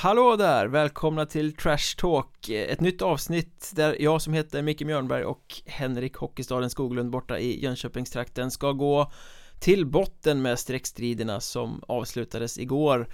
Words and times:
Hallå 0.00 0.36
där! 0.36 0.66
Välkomna 0.66 1.26
till 1.26 1.56
Trash 1.56 1.96
Talk 1.96 2.48
eh, 2.48 2.72
Ett 2.72 2.80
nytt 2.80 3.02
avsnitt 3.02 3.72
där 3.74 4.02
jag 4.02 4.22
som 4.22 4.32
heter 4.32 4.62
Micke 4.62 4.82
Mjörnberg 4.82 5.24
och 5.24 5.54
Henrik 5.66 6.16
Hockeystaden 6.16 6.70
Skoglund 6.70 7.10
borta 7.10 7.38
i 7.38 7.62
Jönköpingstrakten 7.62 8.50
ska 8.50 8.72
gå 8.72 9.12
till 9.60 9.86
botten 9.86 10.42
med 10.42 10.58
streckstriderna 10.58 11.40
som 11.40 11.82
avslutades 11.88 12.58
igår 12.58 13.08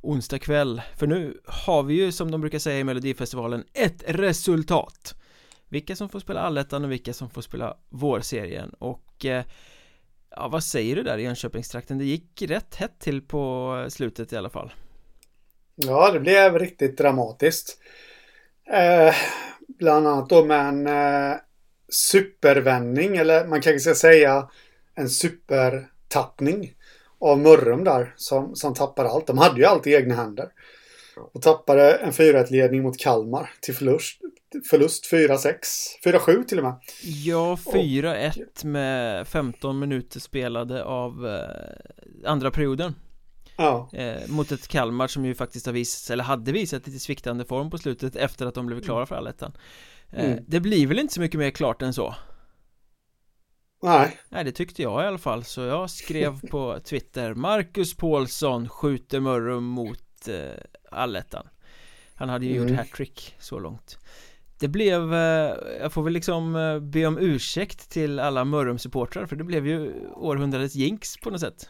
onsdag 0.00 0.38
kväll 0.38 0.82
För 0.96 1.06
nu 1.06 1.40
har 1.46 1.82
vi 1.82 1.94
ju 1.94 2.12
som 2.12 2.30
de 2.30 2.40
brukar 2.40 2.58
säga 2.58 2.78
i 2.78 2.84
Melodifestivalen 2.84 3.64
ett 3.72 4.04
resultat 4.06 5.14
Vilka 5.68 5.96
som 5.96 6.08
får 6.08 6.20
spela 6.20 6.40
allettan 6.40 6.84
och 6.84 6.92
vilka 6.92 7.12
som 7.12 7.30
får 7.30 7.42
spela 7.42 7.76
vårserien 7.88 8.70
och 8.78 9.24
eh, 9.24 9.44
Ja 10.30 10.48
vad 10.48 10.64
säger 10.64 10.96
du 10.96 11.02
där 11.02 11.18
i 11.18 11.22
Jönköpingstrakten? 11.22 11.98
Det 11.98 12.04
gick 12.04 12.42
rätt 12.42 12.74
hett 12.74 13.00
till 13.00 13.22
på 13.22 13.86
slutet 13.88 14.32
i 14.32 14.36
alla 14.36 14.50
fall 14.50 14.72
Ja, 15.86 16.10
det 16.12 16.20
blev 16.20 16.58
riktigt 16.58 16.98
dramatiskt. 16.98 17.78
Eh, 18.72 19.14
bland 19.78 20.06
annat 20.06 20.28
då 20.28 20.44
med 20.44 20.68
en 20.68 20.86
eh, 20.86 21.36
supervändning, 22.10 23.16
eller 23.16 23.46
man 23.46 23.60
kanske 23.60 23.80
ska 23.80 23.94
säga 23.94 24.48
en 24.94 25.08
supertappning 25.08 26.74
av 27.20 27.38
Mörrum 27.38 27.84
där 27.84 28.14
som, 28.16 28.56
som 28.56 28.74
tappade 28.74 29.08
allt. 29.08 29.26
De 29.26 29.38
hade 29.38 29.60
ju 29.60 29.64
allt 29.64 29.86
i 29.86 29.94
egna 29.94 30.14
händer. 30.14 30.48
Och 31.32 31.42
tappade 31.42 31.92
en 31.94 32.12
4-1-ledning 32.12 32.82
mot 32.82 32.98
Kalmar 32.98 33.50
till 33.60 33.74
förlust. 33.74 34.18
Förlust 34.70 35.12
4-6, 35.12 35.54
4-7 36.04 36.44
till 36.44 36.58
och 36.58 36.64
med. 36.64 36.74
Ja, 37.02 37.58
4-1 37.64 38.66
med 38.66 39.28
15 39.28 39.78
minuter 39.78 40.20
spelade 40.20 40.84
av 40.84 41.26
eh, 41.26 42.30
andra 42.30 42.50
perioden. 42.50 42.94
Ja. 43.62 43.88
Eh, 43.92 44.28
mot 44.28 44.52
ett 44.52 44.68
Kalmar 44.68 45.08
som 45.08 45.24
ju 45.24 45.34
faktiskt 45.34 45.66
har 45.66 45.72
visat, 45.72 46.10
eller 46.10 46.24
hade 46.24 46.52
visat 46.52 46.86
lite 46.86 46.98
sviktande 46.98 47.44
form 47.44 47.70
på 47.70 47.78
slutet 47.78 48.16
efter 48.16 48.46
att 48.46 48.54
de 48.54 48.66
blev 48.66 48.80
klara 48.82 49.06
för 49.06 49.14
allettan 49.14 49.52
eh, 50.10 50.24
Mm. 50.24 50.44
Det 50.48 50.60
blir 50.60 50.86
väl 50.86 50.98
inte 50.98 51.14
så 51.14 51.20
mycket 51.20 51.38
mer 51.38 51.50
klart 51.50 51.82
än 51.82 51.94
så 51.94 52.14
Nej. 53.82 54.18
Nej 54.28 54.44
det 54.44 54.52
tyckte 54.52 54.82
jag 54.82 55.04
i 55.04 55.06
alla 55.06 55.18
fall 55.18 55.44
så 55.44 55.60
jag 55.60 55.90
skrev 55.90 56.40
på 56.48 56.78
Twitter 56.84 57.34
Marcus 57.34 57.94
Paulsson 57.96 58.68
skjuter 58.68 59.20
Mörrum 59.20 59.64
mot 59.64 60.28
eh, 60.28 60.60
allettan 60.90 61.46
Han 62.14 62.28
hade 62.28 62.46
ju 62.46 62.56
Mm. 62.56 62.68
gjort 62.68 62.78
hattrick 62.78 63.34
så 63.38 63.58
långt 63.58 63.98
Det 64.58 64.68
blev, 64.68 65.14
eh, 65.14 65.54
jag 65.80 65.92
får 65.92 66.02
väl 66.02 66.12
liksom 66.12 66.56
eh, 66.56 66.78
be 66.80 67.06
om 67.06 67.18
ursäkt 67.18 67.90
till 67.90 68.18
alla 68.18 68.44
Mörrum-supportrar 68.44 69.26
för 69.26 69.36
det 69.36 69.44
blev 69.44 69.66
ju 69.66 70.06
århundradets 70.14 70.74
jinx 70.74 71.16
på 71.16 71.30
något 71.30 71.40
sätt 71.40 71.68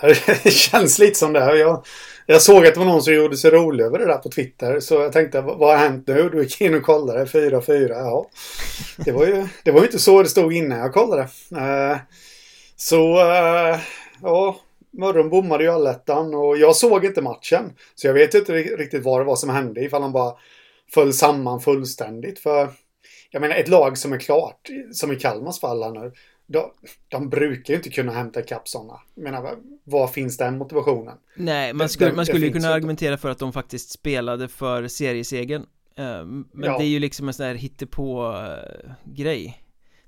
Det 0.42 0.50
känns 0.50 0.98
lite 0.98 1.18
som 1.18 1.32
det. 1.32 1.40
här. 1.40 1.54
Jag, 1.54 1.84
jag 2.26 2.42
såg 2.42 2.66
att 2.66 2.74
det 2.74 2.80
var 2.80 2.86
någon 2.86 3.02
som 3.02 3.14
gjorde 3.14 3.36
sig 3.36 3.50
rolig 3.50 3.84
över 3.84 3.98
det 3.98 4.06
där 4.06 4.18
på 4.18 4.28
Twitter. 4.28 4.80
Så 4.80 4.94
jag 4.94 5.12
tänkte, 5.12 5.40
vad 5.40 5.70
har 5.70 5.76
hänt 5.76 6.06
nu? 6.06 6.28
Du 6.28 6.42
gick 6.42 6.60
in 6.60 6.74
och 6.74 6.82
kollade. 6.82 7.24
4-4, 7.24 7.88
ja. 7.88 8.30
Det 8.96 9.12
var, 9.12 9.26
ju, 9.26 9.46
det 9.64 9.70
var 9.70 9.84
inte 9.84 9.98
så 9.98 10.22
det 10.22 10.28
stod 10.28 10.52
innan 10.52 10.78
jag 10.78 10.92
kollade. 10.92 11.22
Eh, 11.56 11.96
så, 12.76 13.20
eh, 13.20 13.78
ja. 14.22 14.56
Mörrum 14.90 15.30
bommade 15.30 15.64
ju 15.64 15.70
allettan 15.70 16.34
och 16.34 16.58
jag 16.58 16.76
såg 16.76 17.04
inte 17.04 17.22
matchen. 17.22 17.72
Så 17.94 18.06
jag 18.06 18.14
vet 18.14 18.34
inte 18.34 18.52
riktigt 18.52 19.04
vad 19.04 19.20
det 19.20 19.24
var 19.24 19.36
som 19.36 19.50
hände 19.50 19.84
ifall 19.84 20.02
han 20.02 20.12
bara 20.12 20.34
föll 20.94 21.12
samman 21.12 21.60
fullständigt. 21.60 22.38
För 22.38 22.68
jag 23.30 23.40
menar 23.40 23.56
ett 23.56 23.68
lag 23.68 23.98
som 23.98 24.12
är 24.12 24.18
klart, 24.18 24.68
som 24.92 25.12
i 25.12 25.16
Kalmars 25.16 25.60
fall 25.60 25.82
här 25.82 25.90
nu. 25.90 26.12
De, 26.50 26.70
de 27.08 27.28
brukar 27.28 27.74
ju 27.74 27.76
inte 27.76 27.90
kunna 27.90 28.12
hämta 28.12 28.40
ikapp 28.40 28.68
sådana. 28.68 29.00
Menar, 29.14 29.56
var, 29.84 30.08
finns 30.08 30.36
den 30.36 30.58
motivationen? 30.58 31.16
Nej, 31.36 31.72
man 31.74 31.88
skulle, 31.88 32.10
det- 32.10 32.16
man 32.16 32.26
skulle 32.26 32.46
ju 32.46 32.52
kunna 32.52 32.68
argumentera 32.68 33.16
för 33.18 33.30
att 33.30 33.38
de 33.38 33.52
faktiskt 33.52 33.90
spelade 33.90 34.48
för 34.48 34.88
seriesegern 34.88 35.66
Eh, 35.96 36.24
Men 36.24 36.46
Ja. 36.64 36.78
det 36.78 36.84
är 36.84 36.88
ju 36.88 36.98
liksom 36.98 37.28
en 37.28 37.34
sån 37.34 37.46
här 37.46 37.54
hittepå-grej 37.54 39.62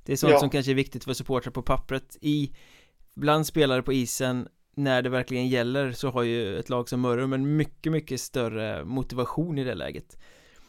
Det 0.05 0.13
är 0.13 0.17
sånt 0.17 0.33
Ja. 0.33 0.39
som 0.41 0.51
kanske 0.51 0.73
är 0.73 0.75
viktigt 0.75 1.05
för 1.05 1.13
supportrar 1.13 1.53
på 1.53 1.63
pappret 1.63 2.17
i 2.21 2.53
Bland 3.15 3.47
spelare 3.47 3.83
på 3.83 3.93
isen 3.93 4.49
När 4.75 5.03
det 5.03 5.09
verkligen 5.09 5.49
gäller 5.49 5.93
så 5.93 6.11
har 6.11 6.23
ju 6.23 6.59
ett 6.59 6.69
lag 6.69 6.89
som 6.89 7.01
Mörrum 7.01 7.33
en 7.33 7.57
mycket, 7.57 7.93
mycket 7.93 8.21
större 8.21 8.85
motivation 8.85 9.59
i 9.59 9.65
det 9.65 9.75
läget 9.75 10.19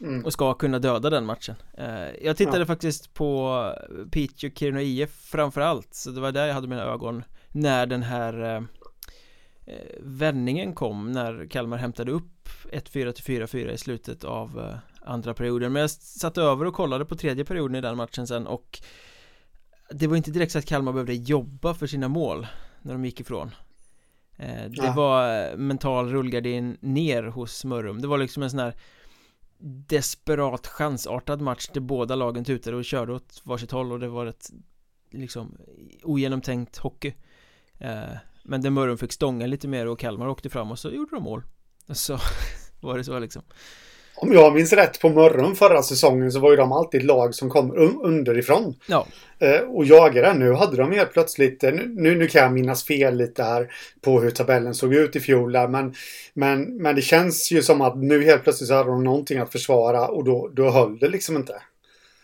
Mm. 0.02 0.24
och 0.24 0.32
ska 0.32 0.54
kunna 0.54 0.78
döda 0.78 1.10
den 1.10 1.24
matchen 1.26 1.54
Eh, 1.78 2.08
Jag 2.24 2.36
tittade 2.36 2.58
Ja. 2.58 2.66
faktiskt 2.66 3.14
på 3.14 3.64
Piteå 4.12 4.50
Kiruna 4.50 4.82
IF 4.82 5.10
framförallt 5.10 5.94
Så 5.94 6.10
det 6.10 6.20
var 6.20 6.32
där 6.32 6.46
jag 6.46 6.54
hade 6.54 6.68
mina 6.68 6.82
ögon 6.82 7.24
När 7.48 7.86
den 7.86 8.02
här 8.02 8.42
eh, 8.42 8.62
eh, 9.66 9.96
vändningen 10.00 10.74
kom 10.74 11.12
När 11.12 11.46
Kalmar 11.50 11.76
hämtade 11.76 12.12
upp 12.12 12.48
1-4 12.72 13.12
till 13.12 13.24
4-4 13.42 13.70
i 13.70 13.78
slutet 13.78 14.24
av 14.24 14.76
andra 15.04 15.34
perioden 15.34 15.72
Men 15.72 15.80
jag 15.80 15.90
satt 15.90 16.38
över 16.38 16.64
och 16.64 16.74
kollade 16.74 17.04
på 17.04 17.16
tredje 17.16 17.44
perioden 17.44 17.74
i 17.76 17.80
den 17.80 17.96
matchen 17.96 18.26
sen 18.26 18.46
och 18.46 18.80
Det 19.90 20.06
var 20.06 20.16
inte 20.16 20.30
direkt 20.30 20.52
så 20.52 20.58
att 20.58 20.66
Kalmar 20.66 20.92
behövde 20.92 21.14
jobba 21.14 21.74
för 21.74 21.86
sina 21.86 22.08
mål 22.08 22.46
När 22.82 22.92
de 22.92 23.04
gick 23.04 23.20
ifrån 23.20 23.50
Det 24.36 24.70
Ja. 24.72 24.92
var 24.96 25.56
mental 25.56 26.08
rullgardin 26.12 26.76
ner 26.80 27.22
hos 27.22 27.64
Mörrum 27.64 28.00
Det 28.00 28.08
var 28.08 28.18
liksom 28.18 28.42
en 28.42 28.50
sån 28.50 28.60
här 28.60 28.74
desperat 29.64 30.66
chansartad 30.66 31.40
match 31.40 31.68
där 31.72 31.80
båda 31.80 32.14
lagen 32.14 32.44
tutade 32.44 32.76
och 32.76 32.84
körde 32.84 33.12
åt 33.12 33.40
varsitt 33.44 33.70
håll 33.70 33.92
och 33.92 34.00
det 34.00 34.08
var 34.08 34.26
ett 34.26 34.50
liksom 35.10 35.56
ogenomtänkt 36.02 36.78
hockey. 36.78 37.14
Eh, 37.78 38.16
Men 38.44 38.62
där 38.62 38.70
Mörrum 38.70 38.98
fick 38.98 39.12
stånga 39.12 39.46
lite 39.46 39.68
mer 39.68 39.86
och 39.86 39.98
Kalmar 39.98 40.28
åkte 40.28 40.50
fram 40.50 40.70
och 40.70 40.78
så 40.78 40.90
gjorde 40.90 41.16
de 41.16 41.22
mål. 41.22 41.42
Och 41.86 41.96
så 41.96 42.18
var 42.80 42.98
det 42.98 43.04
så 43.04 43.18
liksom. 43.18 43.42
Om 44.16 44.32
jag 44.32 44.54
minns 44.54 44.72
rätt 44.72 45.00
på 45.00 45.08
Mörrum 45.08 45.54
förra 45.54 45.82
säsongen 45.82 46.32
så 46.32 46.40
var 46.40 46.50
ju 46.50 46.56
de 46.56 46.72
alltid 46.72 47.00
ett 47.00 47.06
lag 47.06 47.34
som 47.34 47.50
kom 47.50 47.72
un- 47.72 48.02
underifrån. 48.02 48.74
Ja, 48.86 49.06
Eh, 49.38 49.60
och 49.60 49.84
jagade. 49.84 50.34
Nu 50.34 50.52
hade 50.52 50.76
de 50.76 50.92
helt 50.92 51.12
plötsligt, 51.12 51.64
eh, 51.64 51.72
nu, 51.72 52.14
nu 52.18 52.26
kan 52.28 52.42
jag 52.42 52.52
minnas 52.52 52.84
fel 52.84 53.16
lite 53.16 53.42
här 53.42 53.72
på 54.00 54.20
hur 54.20 54.30
tabellen 54.30 54.74
såg 54.74 54.94
ut 54.94 55.16
i 55.16 55.20
fjol 55.20 55.52
där, 55.52 55.68
men, 55.68 55.94
men, 56.34 56.76
men 56.76 56.94
det 56.96 57.02
känns 57.02 57.52
ju 57.52 57.62
som 57.62 57.80
att 57.80 57.96
nu 57.96 58.24
helt 58.24 58.42
plötsligt 58.42 58.68
så 58.68 58.74
hade 58.74 58.90
de 58.90 59.04
någonting 59.04 59.38
att 59.38 59.52
försvara 59.52 60.08
och 60.08 60.24
då, 60.24 60.48
då 60.52 60.70
höll 60.70 60.98
det 60.98 61.08
liksom 61.08 61.36
inte. 61.36 61.62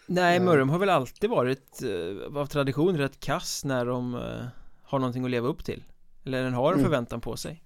nej 0.07 0.37
Mm. 0.37 0.47
Mörrum 0.47 0.69
har 0.71 0.79
väl 0.79 0.89
alltid 0.91 1.31
varit 1.31 1.83
eh, 1.83 2.37
av 2.41 2.47
tradition 2.47 2.97
rätt 2.99 3.21
kass 3.21 3.65
när 3.65 3.87
de 3.87 4.15
har 4.85 4.99
någonting 4.99 5.25
att 5.25 5.31
leva 5.31 5.49
upp 5.49 5.65
till 5.65 5.83
Eller 6.27 6.43
den 6.43 6.55
har 6.55 6.69
en 6.69 6.79
Mm. 6.79 6.85
förväntan 6.85 7.21
på 7.21 7.37
sig 7.37 7.63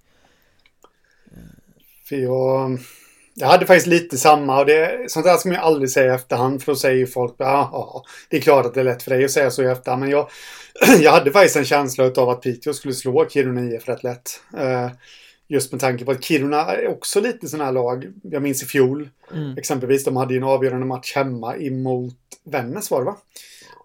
För 2.09 2.17
jag, 2.17 2.79
jag 3.35 3.47
hade 3.47 3.67
faktiskt 3.67 3.87
lite 3.87 4.19
samma 4.19 4.61
och 4.61 4.67
det, 4.67 5.11
sånt 5.11 5.27
där 5.27 5.37
ska 5.37 5.49
man 5.49 5.57
ju 5.57 5.63
aldrig 5.63 5.91
säga 5.91 6.13
i 6.13 6.15
efterhand 6.15 6.63
för 6.63 6.73
då 6.73 6.77
säger 6.77 6.97
ju 6.97 7.07
folk 7.07 7.35
ja, 7.39 8.05
det 8.29 8.37
är 8.37 8.41
klart 8.41 8.67
att 8.67 8.75
det 8.75 8.81
är 8.81 8.85
lätt 8.85 9.03
för 9.03 9.11
dig 9.11 9.25
att 9.25 9.31
säga 9.31 9.51
så 9.51 9.63
i 9.63 9.67
efterhand 9.67 10.01
men 10.01 10.11
jag, 10.11 10.29
jag 11.01 11.13
hade 11.13 11.33
faktiskt 11.33 11.57
en 11.57 11.65
känsla 11.65 12.05
av 12.05 12.29
att 12.29 12.41
Piteå 12.41 12.75
skulle 12.75 12.95
slå 12.95 13.29
Kiruna 13.29 13.61
IF 13.61 13.89
rätt 13.89 14.03
lätt. 14.03 14.41
Eh, 14.59 14.91
just 15.49 15.73
med 15.73 15.81
tanke 15.81 16.05
på 16.05 16.11
att 16.11 16.25
Kiruna 16.25 16.61
är 16.61 16.89
också 16.89 17.21
lite 17.21 17.49
sån 17.49 17.61
här 17.61 17.73
lag, 17.73 18.07
jag 18.23 18.43
minns 18.43 18.63
i 18.63 18.67
fjol 18.67 19.09
mm. 19.33 19.59
exempelvis, 19.59 20.05
de 20.05 20.17
hade 20.17 20.35
ju 20.35 20.39
en 20.39 20.45
avgörande 20.45 20.87
match 20.87 21.15
hemma 21.15 21.57
emot 21.57 22.15
Vännäs 22.45 22.91
var 22.91 22.99
det 22.99 23.05
va? 23.05 23.17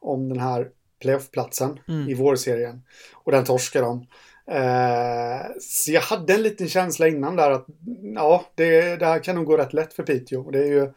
Om 0.01 0.29
den 0.29 0.39
här 0.39 0.67
playoffplatsen 1.01 1.79
Mm. 1.87 2.09
i 2.09 2.13
vårserien. 2.13 2.83
Och 3.13 3.31
den 3.31 3.43
torskade 3.43 3.85
de. 3.85 4.07
Eh, 4.51 5.45
så 5.61 5.91
jag 5.91 6.01
hade 6.01 6.33
en 6.33 6.41
liten 6.41 6.69
känsla 6.69 7.07
innan 7.07 7.35
där 7.35 7.51
att 7.51 7.65
ja, 8.15 8.45
det, 8.55 8.95
det 8.95 9.05
här 9.05 9.23
kan 9.23 9.35
nog 9.35 9.45
gå 9.45 9.57
rätt 9.57 9.73
lätt 9.73 9.93
för 9.93 10.03
Piteå. 10.03 10.51
Det 10.51 10.59
är 10.59 10.65
ju 10.67 10.93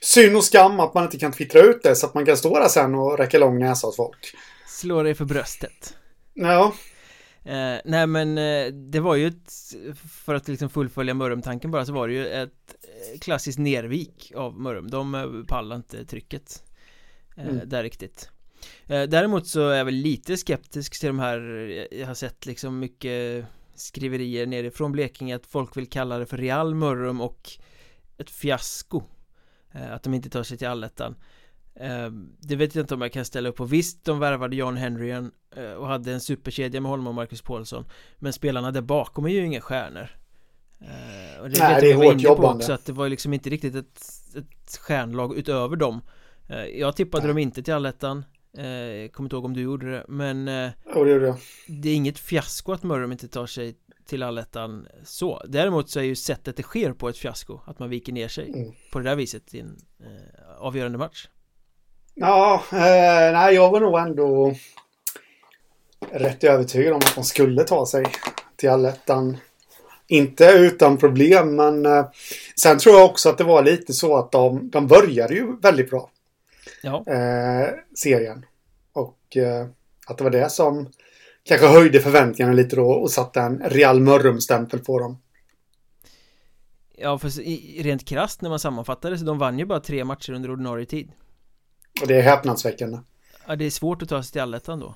synd 0.00 0.36
och 0.36 0.44
skam 0.44 0.80
att 0.80 0.94
man 0.94 1.04
inte 1.04 1.18
kan 1.18 1.32
twittra 1.32 1.60
ut 1.60 1.82
det 1.82 1.96
så 1.96 2.06
att 2.06 2.14
man 2.14 2.26
kan 2.26 2.36
stå 2.36 2.58
där 2.58 2.68
sen 2.68 2.94
och 2.94 3.18
räcka 3.18 3.38
lång 3.38 3.58
näsa 3.58 3.86
åt 3.86 3.96
folk. 3.96 4.34
Slå 4.66 5.02
dig 5.02 5.14
för 5.14 5.24
bröstet 5.24 5.96
Ja, 6.34 6.72
Eh, 7.44 7.80
nej 7.84 8.06
men 8.06 8.38
eh, 8.38 8.66
det 8.72 9.00
var 9.00 9.14
ju 9.14 9.26
ett, 9.26 9.52
för 10.24 10.34
att 10.34 10.48
liksom 10.48 10.70
fullfölja 10.70 11.14
Mörrum-tanken 11.14 11.70
bara 11.70 11.86
så 11.86 11.92
var 11.92 12.08
det 12.08 12.14
ju 12.14 12.26
ett 12.28 12.50
eh, 13.12 13.18
klassiskt 13.18 13.58
nervik 13.58 14.32
av 14.36 14.60
Mörrum 14.60 14.90
De 14.90 15.14
eh, 15.14 15.26
pallade 15.48 15.76
inte 15.76 16.04
trycket 16.04 16.62
eh, 17.36 17.48
Mm. 17.48 17.68
där 17.68 17.82
riktigt 17.82 18.30
Däremot 18.86 19.46
så 19.46 19.68
är 19.68 19.76
jag 19.76 19.84
väl 19.84 19.94
lite 19.94 20.36
skeptisk 20.36 21.00
till 21.00 21.06
de 21.06 21.18
här 21.18 21.38
eh, 21.90 21.98
Jag 22.00 22.06
har 22.06 22.14
sett 22.14 22.46
liksom 22.46 22.78
mycket 22.78 23.44
skriverier 23.74 24.46
nerifrån 24.46 24.92
Blekinge 24.92 25.36
att 25.36 25.46
folk 25.46 25.76
vill 25.76 25.88
kalla 25.90 26.18
det 26.18 26.26
för 26.26 26.36
Real 26.38 26.74
Mörrum 26.74 27.20
och 27.20 27.50
ett 28.18 28.30
fiasko 28.30 29.02
eh, 29.74 29.92
Att 29.92 30.02
de 30.02 30.14
inte 30.14 30.30
tar 30.30 30.42
sig 30.42 30.58
till 30.58 30.68
allettan. 30.68 31.16
Eh, 31.80 32.10
Det 32.40 32.56
vet 32.56 32.74
jag 32.74 32.82
inte 32.82 32.94
om 32.94 33.00
jag 33.00 33.12
kan 33.12 33.24
ställa 33.24 33.48
upp 33.48 33.56
på. 33.56 33.64
Visst, 33.64 34.04
de 34.04 34.18
värvade 34.18 34.56
John 34.56 34.76
Henryen 34.76 35.30
eh, 35.56 35.72
och 35.72 35.86
hade 35.86 36.12
en 36.12 36.20
superkedja 36.20 36.80
med 36.80 36.90
honom 36.90 37.06
och 37.06 37.14
Marcus 37.14 37.42
Paulsson 37.42 37.84
Men 38.18 38.32
spelarna 38.32 38.70
där 38.70 38.80
bakom 38.82 39.24
är 39.24 39.30
ju 39.30 39.44
inga 39.46 39.60
stjärnor. 39.60 40.08
Eh, 40.80 41.40
Och 41.42 41.50
det 41.50 41.58
Nej, 41.58 41.74
vet 41.74 41.80
det 41.80 41.86
är 41.86 41.90
jag 41.90 41.92
vi 41.92 41.92
var 41.92 42.04
hårt 42.04 42.12
inne 42.12 42.22
på 42.22 42.28
jobbande. 42.28 42.56
också 42.64 42.72
att 42.72 42.84
det 42.86 42.92
var 42.92 43.08
liksom 43.08 43.32
inte 43.32 43.50
riktigt 43.50 43.74
ett, 43.74 44.02
ett 44.36 44.76
stjärnlag 44.80 45.36
utöver 45.36 45.76
dem. 45.76 46.00
Eh, 46.48 46.64
Jag 46.64 46.96
tippade 46.96 47.22
Nej. 47.24 47.28
dem 47.28 47.38
inte 47.38 47.62
till 47.62 47.74
allettan. 47.74 48.18
Eh, 48.18 48.24
Jag 48.56 49.12
kommer 49.12 49.26
inte 49.26 49.36
ihåg 49.36 49.44
om 49.44 49.54
du 49.54 49.62
gjorde 49.62 49.90
det 49.90 50.04
Men 50.08 50.48
eh, 50.48 50.70
och 50.94 51.04
det 51.04 51.10
gjorde 51.10 51.26
jag. 51.26 51.36
det 51.66 51.88
är 51.88 51.94
inget 51.94 52.18
fiasko 52.18 52.72
att 52.72 52.82
Mörrum 52.82 53.12
inte 53.12 53.28
tar 53.28 53.46
sig 53.46 53.74
till 54.06 54.22
allettan 54.22 54.88
så 55.04 55.42
Däremot 55.48 55.90
så 55.90 55.98
är 55.98 56.04
ju 56.04 56.16
sättet 56.16 56.56
det 56.56 56.62
sker 56.62 56.92
på 56.92 57.08
ett 57.08 57.18
fiasko 57.18 57.60
Att 57.66 57.78
man 57.78 57.90
viker 57.90 58.12
ner 58.12 58.28
sig 58.28 58.48
mm. 58.48 58.72
på 58.92 58.98
det 58.98 59.04
där 59.04 59.16
viset 59.16 59.54
i 59.54 59.60
en 59.60 59.76
eh, 60.00 60.56
avgörande 60.58 60.98
match 60.98 61.28
Ja, 62.14 62.62
eh, 62.72 63.32
nej 63.32 63.54
jag 63.54 63.70
var 63.70 63.80
nog 63.80 63.98
ändå 63.98 64.54
rätt 66.10 66.44
övertygad 66.44 66.92
om 66.92 66.98
att 66.98 67.14
de 67.14 67.24
skulle 67.24 67.64
ta 67.64 67.86
sig 67.86 68.04
till 68.56 68.70
allettan. 68.70 69.36
Inte 70.08 70.44
utan 70.44 70.96
problem, 70.96 71.56
men 71.56 71.86
eh, 71.86 72.06
sen 72.60 72.78
tror 72.78 72.94
jag 72.94 73.04
också 73.04 73.28
att 73.28 73.38
det 73.38 73.44
var 73.44 73.62
lite 73.62 73.92
så 73.92 74.16
att 74.16 74.32
de, 74.32 74.70
de 74.70 74.86
började 74.86 75.34
ju 75.34 75.56
väldigt 75.56 75.90
bra. 75.90 76.10
Ja. 76.82 77.04
Eh, 77.06 77.68
serien. 77.94 78.46
Och 78.92 79.36
eh, 79.36 79.66
att 80.06 80.18
det 80.18 80.24
var 80.24 80.30
det 80.30 80.50
som 80.50 80.90
kanske 81.44 81.66
höjde 81.66 82.00
förväntningarna 82.00 82.54
lite 82.54 82.76
då 82.76 82.90
och 82.90 83.10
satte 83.10 83.40
en 83.40 83.62
Real 83.64 84.00
Mörrum-stämpel 84.00 84.80
på 84.80 84.98
dem. 84.98 85.18
Ja, 86.98 87.18
för 87.18 87.28
rent 87.82 88.04
krasst 88.04 88.42
när 88.42 88.50
man 88.50 88.58
sammanfattar 88.58 89.10
det 89.10 89.18
så 89.18 89.24
de 89.24 89.38
vann 89.38 89.58
ju 89.58 89.64
bara 89.64 89.80
tre 89.80 90.04
matcher 90.04 90.32
under 90.32 90.50
ordinarie 90.50 90.86
tid. 90.86 91.12
Och 92.02 92.06
det 92.06 92.16
är 92.16 92.22
häpnadsväckande. 92.22 92.98
Ja, 93.46 93.56
det 93.56 93.64
är 93.64 93.70
svårt 93.70 94.02
att 94.02 94.08
ta 94.08 94.22
sig 94.22 94.32
till 94.32 94.40
allettan 94.40 94.80
då. 94.80 94.94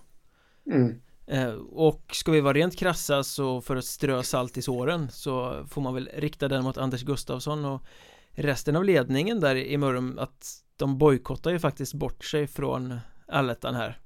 Mm. 0.66 1.00
Eh, 1.26 1.52
och 1.72 2.02
ska 2.12 2.32
vi 2.32 2.40
vara 2.40 2.52
rent 2.52 2.76
krassa 2.76 3.22
så 3.24 3.60
för 3.60 3.76
att 3.76 3.84
strö 3.84 4.22
salt 4.22 4.56
i 4.56 4.62
såren 4.62 5.10
så 5.10 5.64
får 5.68 5.82
man 5.82 5.94
väl 5.94 6.10
rikta 6.14 6.48
den 6.48 6.64
mot 6.64 6.78
Anders 6.78 7.02
Gustafsson 7.02 7.64
och 7.64 7.82
resten 8.30 8.76
av 8.76 8.84
ledningen 8.84 9.40
där 9.40 9.56
i 9.56 9.76
Mörrum 9.76 10.18
att 10.18 10.64
de 10.80 10.98
bojkottar 10.98 11.50
ju 11.50 11.58
faktiskt 11.58 11.94
bort 11.94 12.24
sig 12.24 12.46
från 12.46 13.00
allettan 13.28 13.74
här. 13.74 13.98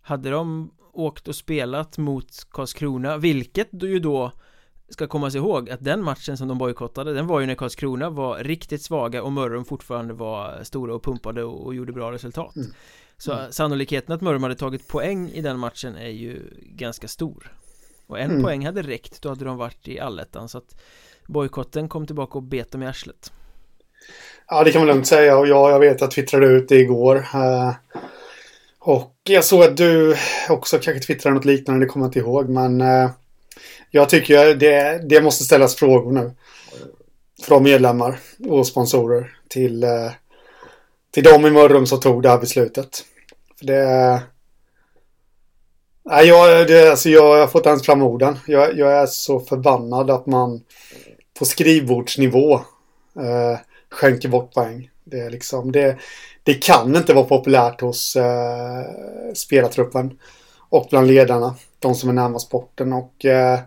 Hade 0.00 0.30
de 0.30 0.70
åkt 0.92 1.28
och 1.28 1.36
spelat 1.36 1.98
mot 1.98 2.46
Karlskrona, 2.50 3.16
vilket 3.16 3.68
du 3.70 3.90
ju 3.90 3.98
då 3.98 4.32
ska 4.88 5.06
komma 5.06 5.30
sig 5.30 5.38
ihåg 5.38 5.70
att 5.70 5.84
den 5.84 6.02
matchen 6.02 6.36
som 6.36 6.48
de 6.48 6.58
bojkottade 6.58 7.14
den 7.14 7.26
var 7.26 7.40
ju 7.40 7.46
när 7.46 7.54
Karlskrona 7.54 8.10
var 8.10 8.38
riktigt 8.38 8.82
svaga 8.82 9.22
och 9.22 9.32
Mörrum 9.32 9.64
fortfarande 9.64 10.14
var 10.14 10.62
stora 10.62 10.94
och 10.94 11.02
pumpade 11.02 11.44
och, 11.44 11.66
och 11.66 11.74
gjorde 11.74 11.92
bra 11.92 12.12
resultat 12.12 12.56
mm. 12.56 12.68
Så 13.18 13.32
mm. 13.32 13.52
sannolikheten 13.52 14.14
att 14.14 14.20
Mörrum 14.20 14.42
hade 14.42 14.54
tagit 14.54 14.88
poäng 14.88 15.28
i 15.30 15.42
den 15.42 15.58
matchen 15.58 15.96
är 15.96 16.08
ju 16.08 16.50
ganska 16.62 17.08
stor 17.08 17.52
Och 18.06 18.20
en 18.20 18.30
mm. 18.30 18.42
poäng 18.42 18.66
hade 18.66 18.82
räckt, 18.82 19.22
då 19.22 19.28
hade 19.28 19.44
de 19.44 19.56
varit 19.56 19.88
i 19.88 20.00
allettan 20.00 20.48
så 20.48 20.58
att 20.58 20.80
Bojkotten 21.26 21.88
kom 21.88 22.06
tillbaka 22.06 22.38
och 22.38 22.42
bet 22.42 22.72
dem 22.72 22.82
i 22.82 22.86
arslet 22.86 23.32
Ja 24.48 24.64
det 24.64 24.72
kan 24.72 24.80
man 24.80 24.88
lugnt 24.88 25.06
säga 25.06 25.38
och 25.38 25.46
ja, 25.46 25.70
jag 25.70 25.80
vet 25.80 25.94
att 25.94 26.00
jag 26.00 26.10
twittrade 26.10 26.46
ut 26.46 26.68
det 26.68 26.76
igår 26.76 27.16
eh, 27.16 27.72
Och 28.78 29.14
jag 29.22 29.44
såg 29.44 29.62
att 29.62 29.76
du 29.76 30.16
också 30.48 30.78
kanske 30.78 31.06
twittrade 31.06 31.34
något 31.36 31.44
liknande, 31.44 31.86
det 31.86 31.88
kommer 31.88 32.06
jag 32.06 32.08
inte 32.08 32.18
ihåg 32.18 32.48
men 32.48 32.80
eh, 32.80 33.10
Jag 33.90 34.08
tycker 34.08 34.54
det, 34.54 35.00
det 35.08 35.20
måste 35.20 35.44
ställas 35.44 35.74
frågor 35.76 36.12
nu 36.12 36.30
Från 37.42 37.62
medlemmar 37.62 38.18
och 38.48 38.66
sponsorer 38.66 39.36
till 39.48 39.84
eh, 39.84 40.10
till 41.16 41.24
de 41.24 41.46
i 41.46 41.50
Mörrum 41.50 41.86
som 41.86 42.00
tog 42.00 42.22
det 42.22 42.28
här 42.28 42.38
beslutet. 42.38 43.04
För 43.58 43.66
det... 43.66 44.22
Nej, 46.04 46.26
jag, 46.26 46.66
det, 46.66 46.90
alltså 46.90 47.08
jag, 47.08 47.36
har 47.36 47.46
fått 47.46 47.66
ens 47.66 47.82
fram 47.82 48.02
orden. 48.02 48.38
Jag, 48.46 48.78
jag, 48.78 48.92
är 48.92 49.06
så 49.06 49.40
förbannad 49.40 50.10
att 50.10 50.26
man 50.26 50.60
på 51.38 51.44
skrivbordsnivå 51.44 52.54
eh, 53.16 53.58
skänker 53.90 54.28
bort 54.28 54.54
poäng. 54.54 54.90
Det, 55.04 55.20
är 55.20 55.30
liksom, 55.30 55.72
det, 55.72 55.98
det 56.42 56.54
kan 56.54 56.96
inte 56.96 57.14
vara 57.14 57.24
populärt 57.24 57.80
hos 57.80 58.16
eh, 58.16 58.84
spelartruppen 59.34 60.18
och 60.68 60.86
bland 60.90 61.06
ledarna. 61.06 61.54
De 61.78 61.94
som 61.94 62.08
är 62.08 62.14
närmast 62.14 62.46
sporten 62.46 62.92
och 62.92 63.24
eh, 63.24 63.60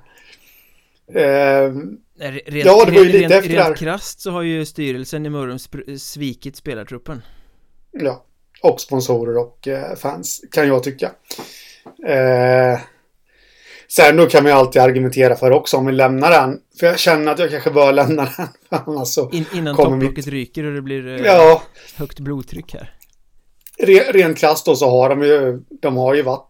eh, 1.14 1.74
Rent, 2.22 2.66
ja, 2.66 2.86
det 2.86 2.92
var 2.92 3.04
ju 3.04 3.06
lite 3.06 3.18
rent, 3.18 3.34
efter 3.34 3.50
rent 3.50 3.78
krasst 3.78 4.22
så 4.22 4.32
har 4.32 4.42
ju 4.42 4.66
styrelsen 4.66 5.26
i 5.26 5.30
Mörrum 5.30 5.60
svikit 5.98 6.56
spelartruppen 6.56 7.22
ja, 7.92 8.26
och 8.64 8.82
sponsorer 8.82 9.38
och 9.38 9.68
eh, 9.68 9.96
fans 9.96 10.42
kan 10.52 10.68
jag 10.68 10.84
tycka. 10.84 11.12
Eh, 12.08 12.80
sen 13.92 14.18
då 14.18 14.26
kan 14.26 14.44
man 14.44 14.52
ju 14.52 14.58
alltid 14.58 14.82
argumentera 14.82 15.36
för 15.36 15.52
också 15.52 15.78
om 15.78 15.86
vi 15.86 15.92
lämnar 15.92 16.32
den. 16.32 16.60
För 16.80 16.88
jag 16.88 17.00
känner 17.00 17.32
att 17.32 17.40
jag 17.40 17.52
kanske 17.52 17.72
bör 17.72 17.94
lämna 17.94 18.30
den. 18.38 18.48
Annars 18.86 19.08
så 19.08 19.30
In, 19.32 19.46
innan 19.54 19.76
topplocket 19.76 20.16
mitt... 20.16 20.28
ryker 20.28 20.64
och 20.64 20.74
det 20.74 20.82
blir 20.82 21.08
eh, 21.08 21.26
ja. 21.26 21.64
högt 21.96 22.20
blodtryck 22.20 22.74
här. 22.74 22.94
Re, 23.78 24.12
rent 24.12 24.38
krasst 24.38 24.66
då 24.66 24.76
så 24.76 24.90
har 24.90 25.10
de 25.10 25.22
ju, 25.22 25.60
de 25.82 25.98
har 25.98 26.14
ju 26.14 26.22
varit 26.22 26.50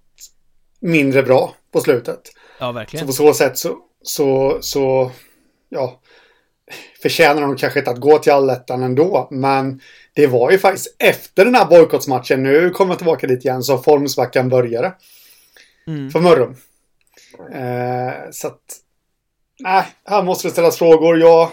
mindre 0.79 1.23
bra 1.23 1.55
på 1.71 1.81
slutet. 1.81 2.21
Ja, 2.59 2.71
verkligen. 2.71 3.01
Så 3.01 3.07
på 3.07 3.13
så 3.13 3.33
sätt 3.33 3.57
så, 3.57 3.77
så, 4.03 4.57
så 4.61 5.11
ja, 5.69 5.99
förtjänar 7.01 7.41
de 7.41 7.57
kanske 7.57 7.79
inte 7.79 7.91
att 7.91 7.99
gå 7.99 8.17
till 8.17 8.31
allettan 8.31 8.83
ändå. 8.83 9.27
Men 9.31 9.81
det 10.13 10.27
var 10.27 10.51
ju 10.51 10.57
faktiskt 10.57 10.95
efter 10.99 11.45
den 11.45 11.55
här 11.55 11.65
bojkottsmatchen, 11.65 12.43
nu 12.43 12.69
kommer 12.69 12.91
jag 12.91 12.97
tillbaka 12.97 13.27
dit 13.27 13.45
igen, 13.45 13.63
som 13.63 13.83
formsvackan 13.83 14.49
började. 14.49 14.93
Mm. 15.87 16.11
För 16.11 16.19
Mörrum. 16.19 16.55
Eh, 17.39 18.31
så 18.31 18.47
att, 18.47 18.79
nej, 19.59 19.85
här 20.05 20.23
måste 20.23 20.47
det 20.47 20.51
ställas 20.51 20.77
frågor. 20.77 21.19
Jag 21.19 21.51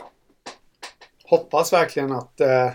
hoppas 1.24 1.72
verkligen 1.72 2.12
att 2.12 2.40
eh, 2.40 2.70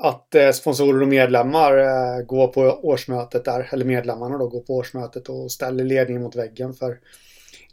att 0.00 0.34
eh, 0.34 0.50
sponsorer 0.50 1.02
och 1.02 1.08
medlemmar 1.08 1.78
eh, 1.78 2.24
går 2.26 2.48
på 2.48 2.60
årsmötet 2.60 3.44
där, 3.44 3.68
eller 3.72 3.84
medlemmarna 3.84 4.38
då 4.38 4.48
går 4.48 4.60
på 4.60 4.76
årsmötet 4.76 5.28
och 5.28 5.52
ställer 5.52 5.84
ledningen 5.84 6.22
mot 6.22 6.36
väggen 6.36 6.74
för 6.74 6.98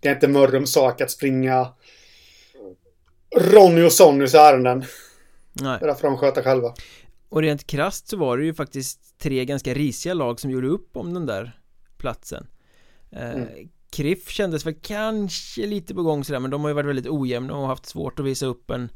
det 0.02 0.10
är 0.10 0.14
inte 0.14 0.28
Mörrums 0.28 0.74
sak 0.74 1.02
att 1.02 1.12
springa 1.12 1.74
Ronny 3.38 3.84
och 3.84 3.92
Sonnys 3.92 4.34
ärenden. 4.34 4.86
Nej. 5.54 5.78
Det 5.80 5.86
där 5.86 5.94
får 5.94 6.08
de 6.08 6.18
sköta 6.18 6.44
själva. 6.44 6.74
Och 7.30 7.42
rent 7.42 7.68
krast 7.68 8.07
så 8.07 8.18
var 8.18 8.38
det 8.38 8.45
ju 8.45 8.54
faktiskt 8.54 9.19
tre 9.19 9.45
ganska 9.45 9.74
risiga 9.74 10.14
lag 10.14 10.40
som 10.40 10.52
gjorde 10.52 10.68
upp 10.68 10.98
om 10.98 11.14
den 11.14 11.26
där 11.26 11.59
platsen. 11.98 12.48
Eh, 13.12 13.30
mm. 13.30 13.48
Kriff 13.95 14.30
kändes 14.30 14.66
väl 14.66 14.75
kanske 14.81 15.66
lite 15.66 15.95
på 15.95 16.04
gång 16.04 16.23
sådär 16.23 16.40
men 16.40 16.52
de 16.52 16.61
har 16.61 16.69
ju 16.69 16.73
varit 16.73 16.90
väldigt 16.90 17.07
ojämna 17.07 17.54
och 17.57 17.68
haft 17.68 17.85
svårt 17.85 18.19
att 18.19 18.25
visa 18.25 18.45
upp 18.45 18.71
en 18.71 18.90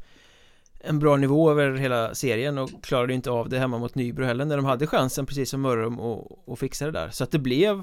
en 0.80 0.98
bra 0.98 1.16
nivå 1.16 1.50
över 1.50 1.76
hela 1.76 2.14
serien 2.14 2.58
och 2.58 2.70
klarade 2.82 3.14
inte 3.14 3.30
av 3.30 3.48
det 3.48 3.58
hemma 3.58 3.78
mot 3.78 3.94
Nybro 3.94 4.24
heller 4.24 4.44
när 4.44 4.56
de 4.56 4.64
hade 4.64 4.86
chansen 4.86 5.26
precis 5.26 5.50
som 5.50 5.60
Mörrum 5.60 6.00
och, 6.00 6.48
och 6.48 6.58
fixa 6.58 6.86
det 6.86 6.92
där. 6.92 7.10
Så 7.10 7.24
att 7.24 7.30
det 7.30 7.38
blev 7.38 7.82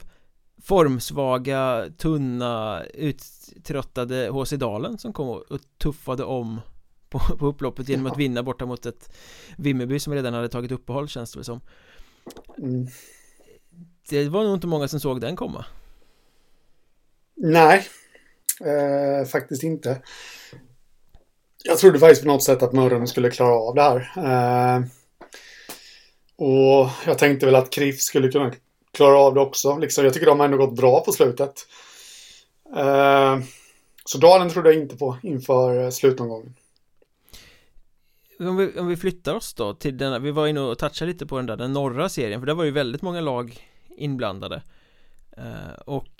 formsvaga, 0.61 1.85
tunna, 1.97 2.83
uttröttade 2.83 4.29
HC 4.29 4.51
Dalen 4.51 4.97
som 4.97 5.13
kom 5.13 5.29
och 5.29 5.59
tuffade 5.77 6.23
om 6.23 6.61
på, 7.09 7.19
på 7.19 7.47
upploppet 7.47 7.89
genom 7.89 8.05
att 8.05 8.17
vinna 8.17 8.43
borta 8.43 8.65
mot 8.65 8.85
ett 8.85 9.15
Vimmerby 9.57 9.99
som 9.99 10.13
redan 10.13 10.33
hade 10.33 10.49
tagit 10.49 10.71
uppehåll 10.71 11.07
känns 11.07 11.31
det 11.31 11.37
väl 11.37 11.45
som. 11.45 11.61
Mm. 12.57 12.87
Det 14.09 14.29
var 14.29 14.43
nog 14.43 14.53
inte 14.53 14.67
många 14.67 14.87
som 14.87 14.99
såg 14.99 15.21
den 15.21 15.35
komma 15.35 15.65
Nej 17.37 17.87
eh, 18.61 19.27
Faktiskt 19.27 19.63
inte 19.63 20.01
Jag 21.63 21.77
trodde 21.77 21.99
faktiskt 21.99 22.21
på 22.21 22.27
något 22.27 22.43
sätt 22.43 22.63
att 22.63 22.73
Mörrum 22.73 23.07
skulle 23.07 23.31
klara 23.31 23.55
av 23.55 23.75
det 23.75 23.81
här 23.81 24.11
eh, 24.17 24.83
Och 26.35 26.89
jag 27.05 27.17
tänkte 27.17 27.45
väl 27.45 27.55
att 27.55 27.69
Kriff 27.69 28.01
skulle 28.01 28.31
kunna 28.31 28.51
klara 28.97 29.17
av 29.17 29.33
det 29.33 29.39
också. 29.39 29.77
Liksom, 29.77 30.03
jag 30.03 30.13
tycker 30.13 30.25
de 30.25 30.39
har 30.39 30.45
ändå 30.45 30.57
gått 30.57 30.75
bra 30.75 31.03
på 31.03 31.11
slutet. 31.11 31.67
Eh, 32.75 33.39
så 34.05 34.17
Dalen 34.17 34.49
trodde 34.49 34.73
jag 34.73 34.81
inte 34.81 34.97
på 34.97 35.17
inför 35.23 35.83
eh, 35.83 35.89
slutomgången. 35.89 36.55
Om 38.39 38.57
vi, 38.57 38.79
om 38.79 38.87
vi 38.87 38.97
flyttar 38.97 39.35
oss 39.35 39.53
då 39.53 39.73
till 39.73 39.97
den, 39.97 40.23
vi 40.23 40.31
var 40.31 40.47
inne 40.47 40.59
och 40.59 40.77
touchade 40.77 41.11
lite 41.11 41.25
på 41.25 41.37
den 41.37 41.45
där, 41.45 41.57
den 41.57 41.73
norra 41.73 42.09
serien, 42.09 42.41
för 42.41 42.45
där 42.47 42.53
var 42.53 42.63
ju 42.63 42.71
väldigt 42.71 43.01
många 43.01 43.21
lag 43.21 43.59
inblandade. 43.97 44.61
Eh, 45.37 45.81
och 45.85 46.16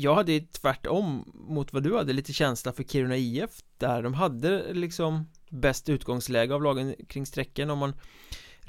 jag 0.00 0.14
hade 0.14 0.32
ju 0.32 0.40
tvärtom 0.40 1.32
mot 1.34 1.72
vad 1.72 1.82
du 1.82 1.96
hade 1.96 2.12
lite 2.12 2.32
känsla 2.32 2.72
för 2.72 2.82
Kiruna 2.82 3.16
IF 3.16 3.50
där 3.78 4.02
de 4.02 4.14
hade 4.14 4.72
liksom 4.72 5.30
bäst 5.50 5.88
utgångsläge 5.88 6.54
av 6.54 6.62
lagen 6.62 6.94
kring 7.08 7.26
strecken 7.26 7.70
om 7.70 7.78
man 7.78 7.94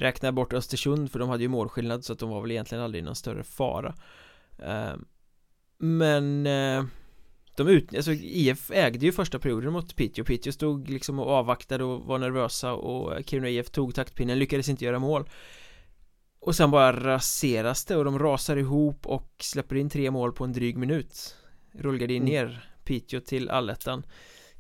Räknar 0.02 0.32
bort 0.32 0.54
Östersund 0.54 1.12
för 1.12 1.20
de 1.20 1.30
hade 1.30 1.44
ju 1.44 1.50
målskillnad 1.50 2.06
så 2.06 2.14
att 2.14 2.20
de 2.20 2.30
var 2.30 2.42
väl 2.42 2.52
egentligen 2.52 2.84
aldrig 2.84 3.04
någon 3.04 3.16
större 3.16 3.44
fara. 3.44 3.96
Eh, 4.60 4.94
men 5.78 6.46
eh, 6.46 6.84
de 7.58 7.68
ut, 7.68 7.96
alltså 7.96 8.12
IF 8.12 8.72
ägde 8.72 9.06
ju 9.06 9.12
första 9.12 9.40
perioden 9.40 9.74
mot 9.74 9.96
Piteå. 9.96 10.26
Piteå 10.26 10.54
stod 10.54 10.90
liksom 10.90 11.20
och 11.20 11.30
avvaktade 11.30 11.84
och 11.84 12.02
var 12.02 12.18
nervösa 12.18 12.74
och 12.74 13.26
Kiruna 13.26 13.50
IF 13.50 13.70
tog 13.70 13.96
taktpinnen, 13.96 14.40
lyckades 14.40 14.70
inte 14.70 14.86
göra 14.86 15.00
mål. 15.00 15.30
Och 16.42 16.56
sen 16.56 16.72
bara 16.72 16.92
raseras 17.04 17.86
det 17.86 17.96
och 17.96 18.06
de 18.06 18.20
rasar 18.20 18.58
ihop 18.58 19.08
och 19.08 19.30
släpper 19.40 19.76
in 19.76 19.90
tre 19.90 20.12
mål 20.12 20.34
på 20.34 20.44
en 20.44 20.54
dryg 20.54 20.78
minut 20.78 21.36
Rullgardin 21.72 22.22
mm. 22.22 22.34
ner 22.34 22.70
Piteå 22.84 23.20
till 23.20 23.50
allettan 23.50 24.04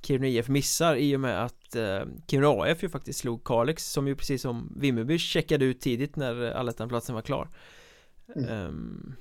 Kiruna 0.01 0.27
IF 0.27 0.47
missar 0.47 0.95
i 0.95 1.15
och 1.15 1.19
med 1.19 1.43
att 1.43 1.75
eh, 1.75 2.01
Kiruna 2.27 2.47
AF 2.47 2.83
ju 2.83 2.89
faktiskt 2.89 3.19
slog 3.19 3.43
Kalix 3.43 3.91
som 3.91 4.07
ju 4.07 4.15
precis 4.15 4.41
som 4.41 4.73
Vimmerby 4.77 5.19
checkade 5.19 5.65
ut 5.65 5.81
tidigt 5.81 6.15
när 6.15 6.51
allettanplatsen 6.51 7.15
var 7.15 7.21
klar 7.21 7.49
mm. 8.35 8.49
um, 8.49 9.15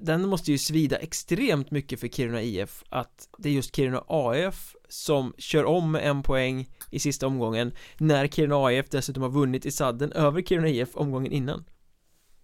den 0.00 0.28
måste 0.28 0.52
ju 0.52 0.58
svida 0.58 0.96
extremt 0.96 1.70
mycket 1.70 2.00
för 2.00 2.08
Kiruna 2.08 2.42
IF 2.42 2.84
att 2.88 3.28
det 3.38 3.48
är 3.48 3.52
just 3.52 3.76
Kiruna 3.76 4.04
AF 4.06 4.76
som 4.88 5.34
kör 5.38 5.64
om 5.64 5.94
en 5.94 6.22
poäng 6.22 6.68
i 6.90 6.98
sista 6.98 7.26
omgången 7.26 7.72
när 7.98 8.26
Kiruna 8.26 8.56
AF 8.56 8.88
dessutom 8.90 9.22
har 9.22 9.30
vunnit 9.30 9.66
i 9.66 9.70
sadden 9.70 10.12
över 10.12 10.42
Kiruna 10.42 10.68
IF 10.68 10.96
omgången 10.96 11.32
innan. 11.32 11.64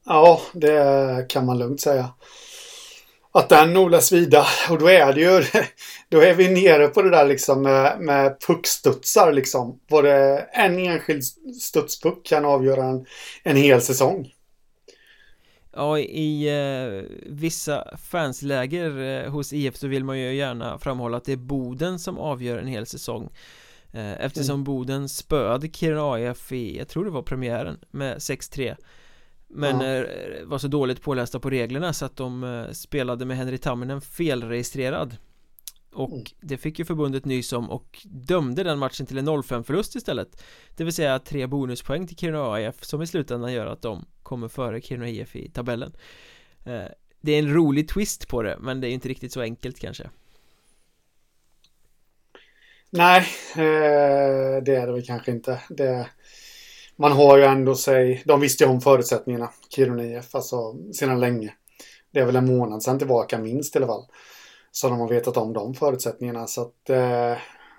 Ja, 0.07 0.41
det 0.53 1.27
kan 1.29 1.47
man 1.47 1.59
lugnt 1.59 1.81
säga. 1.81 2.11
Att 3.33 3.49
den 3.49 3.91
lär 3.91 4.01
svida 4.01 4.47
och 4.71 4.79
då 4.79 4.89
är 4.89 5.13
det 5.13 5.21
ju, 5.21 5.45
då 6.09 6.21
är 6.21 6.35
vi 6.35 6.49
nere 6.49 6.89
på 6.89 7.03
det 7.03 7.11
där 7.11 7.27
liksom 7.27 7.63
med, 7.63 8.01
med 8.01 8.41
puckstudsar 8.47 9.33
liksom. 9.33 9.81
Det 9.89 10.49
en 10.53 10.79
enskild 10.79 11.25
studspuck 11.61 12.27
kan 12.27 12.45
avgöra 12.45 12.85
en, 12.85 13.07
en 13.43 13.57
hel 13.57 13.83
säsong. 13.83 14.35
Ja, 15.77 15.99
i 15.99 16.49
eh, 16.49 17.17
vissa 17.27 17.97
fansläger 17.97 19.23
eh, 19.25 19.31
hos 19.31 19.53
IF 19.53 19.77
så 19.77 19.87
vill 19.87 20.05
man 20.05 20.19
ju 20.19 20.35
gärna 20.35 20.79
framhålla 20.79 21.17
att 21.17 21.25
det 21.25 21.33
är 21.33 21.37
Boden 21.37 21.99
som 21.99 22.19
avgör 22.19 22.59
en 22.59 22.67
hel 22.67 22.87
säsong 22.87 23.31
eh, 23.93 24.25
Eftersom 24.25 24.55
mm. 24.55 24.65
Boden 24.65 25.09
spöade 25.09 25.69
Kiruna 25.69 26.13
AIF 26.13 26.53
i, 26.53 26.79
jag 26.79 26.89
tror 26.89 27.05
det 27.05 27.11
var 27.11 27.23
premiären, 27.23 27.79
med 27.91 28.17
6-3 28.19 28.77
Men 29.49 29.81
ja. 29.81 30.05
Eh, 30.05 30.45
var 30.45 30.59
så 30.59 30.69
dåligt 30.69 31.03
pålästa 31.03 31.41
på 31.41 31.51
reglerna 31.51 31.93
så 31.93 32.05
att 32.05 32.17
de 32.17 32.45
eh, 32.45 32.71
spelade 32.71 33.25
med 33.25 33.37
Henry 33.37 33.59
Tamminen 33.59 34.01
felregistrerad. 34.01 35.17
Och 35.93 36.13
mm. 36.13 36.25
det 36.41 36.57
fick 36.57 36.79
ju 36.79 36.85
förbundet 36.85 37.25
nys 37.25 37.53
om 37.53 37.71
och 37.71 37.99
dömde 38.05 38.63
den 38.63 38.79
matchen 38.79 39.07
till 39.07 39.19
en 39.19 39.29
0-5 39.29 39.63
förlust 39.63 39.95
istället. 39.95 40.45
Det 40.77 40.85
vill 40.85 40.93
säga 40.93 41.19
tre 41.19 41.47
bonuspoäng 41.47 42.07
till 42.07 42.17
Kiruna 42.17 42.53
AIF 42.53 42.85
som 42.85 43.03
i 43.03 43.07
slutändan 43.07 43.53
gör 43.53 43.67
att 43.67 43.83
de 43.83 44.07
kommer 44.23 44.49
före 44.49 44.81
Kiruna 44.81 45.09
IF 45.09 45.37
i 45.37 45.51
tabellen. 45.51 45.97
Eh, 46.65 46.85
Det 47.21 47.33
är 47.33 47.39
en 47.39 47.55
rolig 47.55 47.89
twist 47.89 48.29
på 48.29 48.43
det 48.43 48.59
men 48.61 48.81
det 48.81 48.89
är 48.89 48.93
inte 48.93 49.09
riktigt 49.09 49.33
så 49.33 49.41
enkelt 49.41 49.81
kanske. 49.81 50.11
Nej, 52.91 53.27
det 54.65 54.77
är 54.77 54.87
det 54.87 54.93
väl 54.93 55.07
kanske 55.07 55.31
inte. 55.31 55.63
Det, 55.69 56.09
Man 56.97 57.13
har 57.13 57.39
ju 57.39 57.45
ändå 57.45 57.75
sig 57.75 58.23
De 58.25 58.41
visste 58.41 58.65
ju 58.65 58.71
om 58.71 58.81
förutsättningarna 58.81 59.51
Kiruna 59.69 60.05
IF 60.05 60.35
alltså 60.35 60.75
sedan 60.93 61.21
länge 61.21 61.55
Det 62.11 62.21
är 62.21 62.27
väl 62.27 62.37
en 62.37 62.47
månad 62.47 62.83
sedan 62.83 62.99
tillbaka 62.99 63.39
minst 63.39 63.77
i 63.77 63.79
alla 63.79 63.87
fall 63.87 64.07
så 64.71 64.89
de 64.89 65.01
har 65.01 65.09
vetat 65.09 65.37
om 65.37 65.53
de 65.53 65.75
förutsättningarna 65.75 66.47
så 66.47 66.63
att 66.63 66.91
eh, 66.91 67.37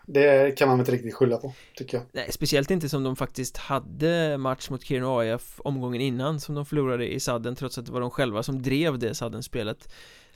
det 0.07 0.57
kan 0.57 0.69
man 0.69 0.79
inte 0.79 0.91
riktigt 0.91 1.13
skylla 1.13 1.37
på, 1.37 1.53
tycker 1.75 1.97
jag. 1.97 2.05
Nej, 2.11 2.31
speciellt 2.31 2.71
inte 2.71 2.89
som 2.89 3.03
de 3.03 3.15
faktiskt 3.15 3.57
hade 3.57 4.37
match 4.37 4.69
mot 4.69 4.83
Kiruna 4.83 5.17
AIF 5.17 5.59
omgången 5.59 6.01
innan 6.01 6.39
som 6.39 6.55
de 6.55 6.65
förlorade 6.65 7.13
i 7.13 7.19
sadden 7.19 7.55
trots 7.55 7.77
att 7.77 7.85
det 7.85 7.91
var 7.91 8.01
de 8.01 8.09
själva 8.09 8.43
som 8.43 8.61
drev 8.61 8.99
det 8.99 9.15
sadden-spelet. 9.15 9.89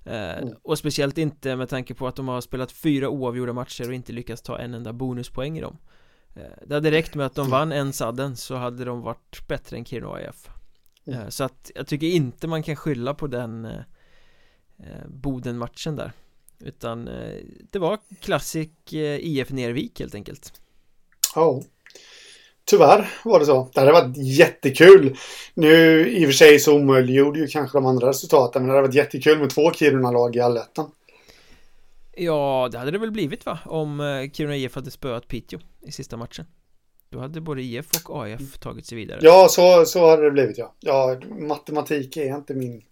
Eh, 0.05 0.38
mm. 0.38 0.53
Och 0.63 0.77
speciellt 0.77 1.17
inte 1.17 1.55
med 1.55 1.69
tanke 1.69 1.93
på 1.93 2.07
att 2.07 2.15
de 2.15 2.27
har 2.27 2.41
spelat 2.41 2.71
fyra 2.71 3.09
oavgjorda 3.09 3.53
matcher 3.53 3.88
och 3.88 3.93
inte 3.93 4.13
lyckats 4.13 4.41
ta 4.41 4.59
en 4.59 4.74
enda 4.74 4.93
bonuspoäng 4.93 5.57
i 5.57 5.62
dem. 5.62 5.77
Eh, 6.36 6.41
det 6.67 6.74
hade 6.74 6.91
räckt 6.91 7.15
med 7.15 7.25
att 7.25 7.36
de 7.36 7.50
vann 7.50 7.71
en 7.71 7.93
sadden 7.93 8.38
så 8.38 8.55
hade 8.55 8.86
de 8.86 9.01
varit 9.01 9.48
bättre 9.48 9.77
än 9.77 9.86
Kiruna 9.86 10.13
AIF. 10.13 10.50
Mm. 11.07 11.19
Eh, 11.19 11.29
så 11.29 11.43
att 11.43 11.71
jag 11.75 11.88
tycker 11.88 12.07
inte 12.07 12.48
man 12.48 12.63
kan 12.63 12.75
skylla 12.75 13.13
på 13.13 13.27
den 13.27 13.65
eh, 13.65 15.07
Boden-matchen 15.07 15.95
där. 15.95 16.12
Utan 16.59 17.07
eh, 17.07 17.43
det 17.71 17.79
var 17.79 18.00
klassik 18.19 18.93
eh, 18.93 19.19
IF 19.19 19.50
Nervik 19.50 20.00
helt 20.00 20.15
enkelt 20.15 20.53
Ja 21.36 21.62
Tyvärr 22.65 23.09
var 23.24 23.39
det 23.39 23.45
så. 23.45 23.69
Det 23.74 23.79
hade 23.79 23.91
varit 23.91 24.17
jättekul. 24.17 25.17
Nu 25.53 26.07
i 26.09 26.25
och 26.25 26.27
för 26.27 26.33
sig 26.33 26.59
så 26.59 26.75
omöjliggjorde 26.75 27.39
ju 27.39 27.48
kanske 27.48 27.77
de 27.77 27.86
andra 27.86 28.09
resultaten. 28.09 28.62
Men 28.62 28.67
det 28.69 28.75
hade 28.75 28.88
varit 28.88 28.95
jättekul 28.95 29.39
med 29.39 29.50
två 29.50 29.71
Kiruna-lag 29.71 30.36
i 30.36 30.39
allettan. 30.39 30.91
Ja, 32.19 32.69
det 32.71 32.77
hade 32.77 32.91
det 32.91 32.97
väl 32.97 33.11
blivit 33.11 33.45
va? 33.45 33.59
Om 33.65 33.99
eh, 33.99 34.31
Kiruna 34.31 34.55
IF 34.55 34.75
hade 34.75 34.91
spöat 34.91 35.27
Piteå 35.27 35.59
i 35.81 35.91
sista 35.91 36.17
matchen. 36.17 36.45
Då 37.09 37.19
hade 37.19 37.41
både 37.41 37.61
IF 37.61 37.88
och 38.05 38.23
AIF 38.23 38.57
tagit 38.57 38.85
sig 38.85 38.97
vidare. 38.97 39.19
Ja, 39.21 39.47
så, 39.49 39.85
så 39.85 40.09
hade 40.09 40.23
det 40.23 40.31
blivit 40.31 40.57
ja. 40.57 40.75
Ja, 40.79 41.19
matematik 41.39 42.17
är 42.17 42.35
inte 42.35 42.53
min 42.53 42.83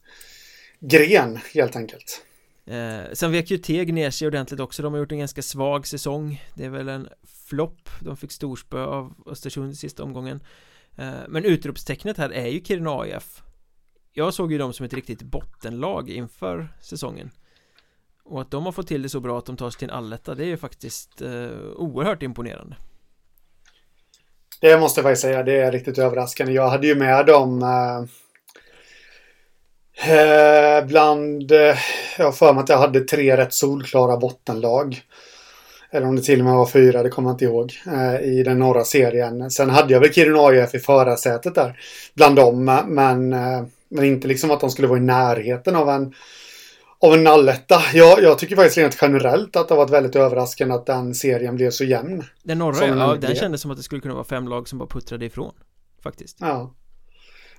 gren 0.79 1.39
helt 1.53 1.75
enkelt. 1.75 2.25
Eh, 2.65 3.13
sen 3.13 3.31
vek 3.31 3.51
ju 3.51 3.57
Teg 3.57 3.93
ner 3.93 4.12
sig 4.12 4.27
ordentligt 4.27 4.60
också, 4.60 4.84
de 4.84 4.93
har 4.93 5.00
gjort 5.00 5.12
en 5.12 5.19
ganska 5.19 5.41
svag 5.41 5.88
säsong 5.88 6.43
Det 6.55 6.65
är 6.65 6.69
väl 6.69 6.89
en 6.89 7.10
flopp, 7.24 7.89
de 8.00 8.17
fick 8.17 8.31
storspö 8.31 8.84
av 8.84 9.13
Östersund 9.25 9.72
i 9.72 9.75
sista 9.75 10.03
omgången 10.03 10.39
eh, 10.96 11.13
Men 11.27 11.46
utropstecknet 11.46 12.17
här 12.17 12.29
är 12.29 12.48
ju 12.48 12.63
Kiruna 12.63 12.91
AIF 12.91 13.41
Jag 14.13 14.34
såg 14.34 14.51
ju 14.51 14.57
dem 14.57 14.74
som 14.74 14.86
ett 14.86 14.93
riktigt 14.93 15.22
bottenlag 15.22 16.10
inför 16.10 16.74
säsongen 16.81 17.31
och 18.29 18.41
att 18.41 18.51
de 18.51 18.65
har 18.65 18.72
fått 18.72 18.88
till 18.88 19.01
det 19.01 19.10
så 19.10 19.19
bra 19.19 19.38
att 19.38 19.46
de 19.46 19.57
tar 19.57 19.69
sig 19.69 19.79
till 19.79 19.89
en 19.89 19.96
alletta, 19.96 20.36
det 20.36 20.43
är 20.43 20.48
ju 20.48 20.57
faktiskt 20.57 21.22
eh, 21.22 21.50
oerhört 21.75 22.24
imponerande 22.24 22.75
Det 24.62 24.79
måste 24.79 25.00
jag 25.00 25.03
faktiskt 25.03 25.22
säga, 25.22 25.43
det 25.43 25.60
är 25.60 25.72
riktigt 25.72 25.98
överraskande 25.98 26.53
Jag 26.53 26.69
hade 26.69 26.88
ju 26.88 26.96
med 26.96 27.25
dem 27.25 27.63
eh, 27.63 28.00
eh 30.12 30.86
bland, 30.86 31.51
eh, 31.51 31.75
jag 32.17 32.25
har 32.25 32.31
för 32.31 32.53
mig 32.53 32.63
att 32.63 32.69
jag 32.69 32.77
hade 32.77 33.00
tre 33.00 33.38
rätt 33.38 33.53
solklara 33.53 34.17
bottenlag. 34.17 35.01
Eller 35.91 36.07
om 36.07 36.15
det 36.15 36.22
till 36.22 36.39
och 36.39 36.46
med 36.46 36.53
var 36.53 36.65
fyra, 36.65 37.03
det 37.03 37.10
kommer 37.10 37.29
jag 37.29 37.34
inte 37.34 37.46
ihåg. 37.46 37.74
Eh, 37.88 38.22
I 38.22 38.43
den 38.43 38.60
norra 38.60 38.84
serien. 38.84 39.51
Sen 39.51 39.69
hade 39.69 39.93
jag 39.93 40.00
väl 40.00 40.13
Kiruna 40.13 40.39
AIF 40.39 40.75
i 40.75 40.79
förarsätet 40.79 41.55
där. 41.55 41.79
Bland 42.13 42.36
dem, 42.36 42.69
eh, 42.69 42.86
men, 42.88 43.34
eh, 43.34 43.63
men 43.89 44.05
inte 44.05 44.27
liksom 44.27 44.51
att 44.51 44.60
de 44.60 44.69
skulle 44.69 44.88
vara 44.88 45.00
i 45.00 45.01
närheten 45.01 45.75
av 45.75 45.89
en 45.89 46.13
av 47.00 47.13
en 47.13 47.24
nalletta. 47.24 47.82
Jag, 47.94 48.22
jag 48.22 48.39
tycker 48.39 48.56
faktiskt 48.56 48.77
rent 48.77 48.98
generellt 49.01 49.56
att 49.56 49.68
det 49.68 49.74
har 49.74 49.77
varit 49.77 49.94
väldigt 49.94 50.16
överraskande 50.16 50.75
att 50.75 50.86
den 50.86 51.16
serien 51.16 51.56
blev 51.56 51.72
så 51.72 51.84
jämn. 51.84 52.24
Den 52.44 52.58
norra, 52.58 52.88
ja, 52.88 53.16
den 53.16 53.36
kändes 53.36 53.62
som 53.62 53.72
att 53.72 53.77
det 53.77 53.84
skulle 53.84 54.01
kunna 54.01 54.13
vara 54.13 54.24
fem 54.24 54.48
lag 54.48 54.68
som 54.68 54.80
bara 54.80 54.89
puttrade 54.89 55.25
ifrån. 55.25 55.54
Faktiskt. 56.04 56.38
Ja. 56.39 56.74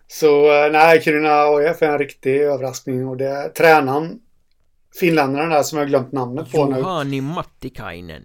Så 0.07 0.65
eh, 0.65 0.73
nej, 0.73 1.03
Kiruna 1.03 1.31
AIF 1.31 1.83
är 1.83 1.89
en 1.89 1.99
riktig 1.99 2.37
överraskning 2.37 3.09
och 3.09 3.17
det 3.17 3.29
är 3.29 3.49
tränaren, 3.49 4.19
finländaren 5.01 5.51
där 5.51 5.63
som 5.63 5.79
jag 5.79 5.89
glömt 5.89 6.13
namnet 6.13 6.53
på 6.53 6.67
nu. 6.67 6.77
Juhani 6.77 7.21
Mattikainen. 7.21 8.25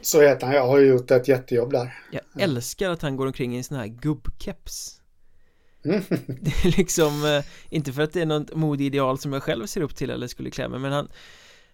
Så 0.00 0.20
heter 0.20 0.46
han, 0.46 0.56
jag 0.56 0.66
har 0.66 0.78
ju 0.78 0.86
gjort 0.86 1.10
ett 1.10 1.28
jättejobb 1.28 1.72
där. 1.72 1.94
Jag 2.10 2.42
älskar 2.42 2.90
att 2.90 3.02
han 3.02 3.16
går 3.16 3.26
omkring 3.26 3.54
i 3.54 3.58
en 3.58 3.64
sån 3.64 3.76
här 3.76 3.86
gubbkeps. 3.86 4.97
Mm. 5.90 6.02
Det 6.40 6.64
är 6.64 6.76
liksom, 6.76 7.24
eh, 7.24 7.44
inte 7.70 7.92
för 7.92 8.02
att 8.02 8.12
det 8.12 8.22
är 8.22 8.26
något 8.26 8.54
modeideal 8.54 9.18
som 9.18 9.32
jag 9.32 9.42
själv 9.42 9.66
ser 9.66 9.80
upp 9.80 9.94
till 9.94 10.10
eller 10.10 10.26
skulle 10.26 10.50
klä 10.50 10.68
mig, 10.68 10.80
men 10.80 10.92
han 10.92 11.08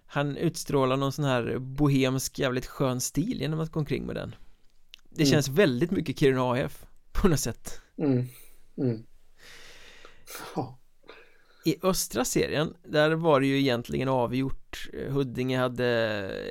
Han 0.07 0.37
utstrålar 0.37 0.97
någon 0.97 1.13
sån 1.13 1.25
här 1.25 1.59
bohemsk 1.59 2.39
jävligt 2.39 2.67
skön 2.67 3.01
stil 3.01 3.41
genom 3.41 3.61
att 3.61 3.71
gå 3.71 3.81
omkring 3.81 4.07
med 4.07 4.17
den 4.17 4.35
Det 5.11 5.23
mm. 5.23 5.33
känns 5.33 5.49
väldigt 5.49 5.91
mycket 5.91 6.19
Kiruna 6.19 6.53
AF 6.53 6.87
på 7.13 7.29
något 7.29 7.41
sätt 7.41 7.81
mm. 7.99 8.27
Mm. 8.79 9.05
I 11.65 11.77
östra 11.83 12.25
serien, 12.25 12.75
där 12.89 13.11
var 13.11 13.41
det 13.41 13.47
ju 13.47 13.59
egentligen 13.59 14.09
avgjort 14.09 14.89
Huddinge 15.09 15.59
hade 15.59 15.89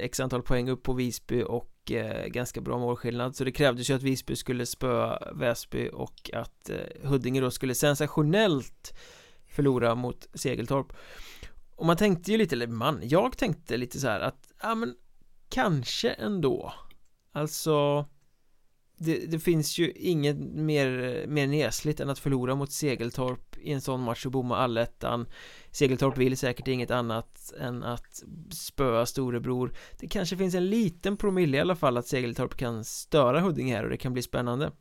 x 0.02 0.20
antal 0.20 0.42
poäng 0.44 0.70
upp 0.70 0.84
på 0.84 0.94
Visby 0.94 1.44
och 1.44 1.73
eh, 1.92 2.28
ganska 2.28 2.62
bra 2.62 2.80
målskillnad. 2.80 3.36
Så 3.36 3.44
det 3.44 3.52
krävdes 3.52 3.90
ju 3.90 3.94
att 3.94 4.04
Visby 4.04 4.36
skulle 4.36 4.66
spöa 4.66 5.32
Väsby 5.34 5.90
och 5.94 6.30
att 6.34 6.70
eh, 6.70 7.10
Huddinge 7.10 7.42
då 7.42 7.52
skulle 7.52 7.76
sensationellt 7.76 8.94
förlora 9.48 9.96
mot 9.96 10.28
Segeltorp. 10.34 10.94
Och 11.76 11.86
man 11.86 11.98
tänkte 11.98 12.32
ju 12.32 12.38
lite, 12.38 12.56
eller 12.56 12.68
man, 12.68 13.00
jag 13.04 13.38
tänkte 13.38 13.78
lite 13.78 14.00
så 14.00 14.08
här 14.08 14.20
att, 14.20 14.52
ja 14.62 14.76
men 14.76 14.96
kanske 15.50 16.10
ändå. 16.10 16.74
Alltså 17.32 18.06
det, 18.98 19.32
det, 19.32 19.40
finns 19.40 19.78
ju 19.78 19.92
inget 19.92 20.38
mer, 20.40 21.26
mer 21.28 21.48
nesligt 21.48 22.00
än 22.00 22.10
att 22.10 22.20
förlora 22.20 22.56
mot 22.56 22.72
Segeltorp 22.72 23.53
i 23.64 23.72
en 23.72 23.82
sån 23.82 24.02
match 24.02 24.26
och 24.26 24.32
bomma 24.32 24.58
allettan 24.58 25.26
Segeltorp 25.72 26.18
vill 26.18 26.38
säkert 26.38 26.68
inget 26.68 26.92
annat 26.92 27.54
än 27.60 27.84
att 27.84 28.24
spöa 28.52 29.06
storebror 29.06 29.74
Det 30.00 30.08
kanske 30.08 30.38
finns 30.38 30.56
en 30.56 30.70
liten 30.70 31.18
promille 31.18 31.58
i 31.58 31.60
alla 31.60 31.76
fall 31.76 31.98
att 31.98 32.08
Segeltorp 32.08 32.58
kan 32.58 32.84
störa 32.84 33.40
Huddinge 33.40 33.76
här 33.76 33.84
och 33.84 33.90
det 33.90 33.98
kan 33.98 34.14
bli 34.14 34.22
spännande 34.22 34.72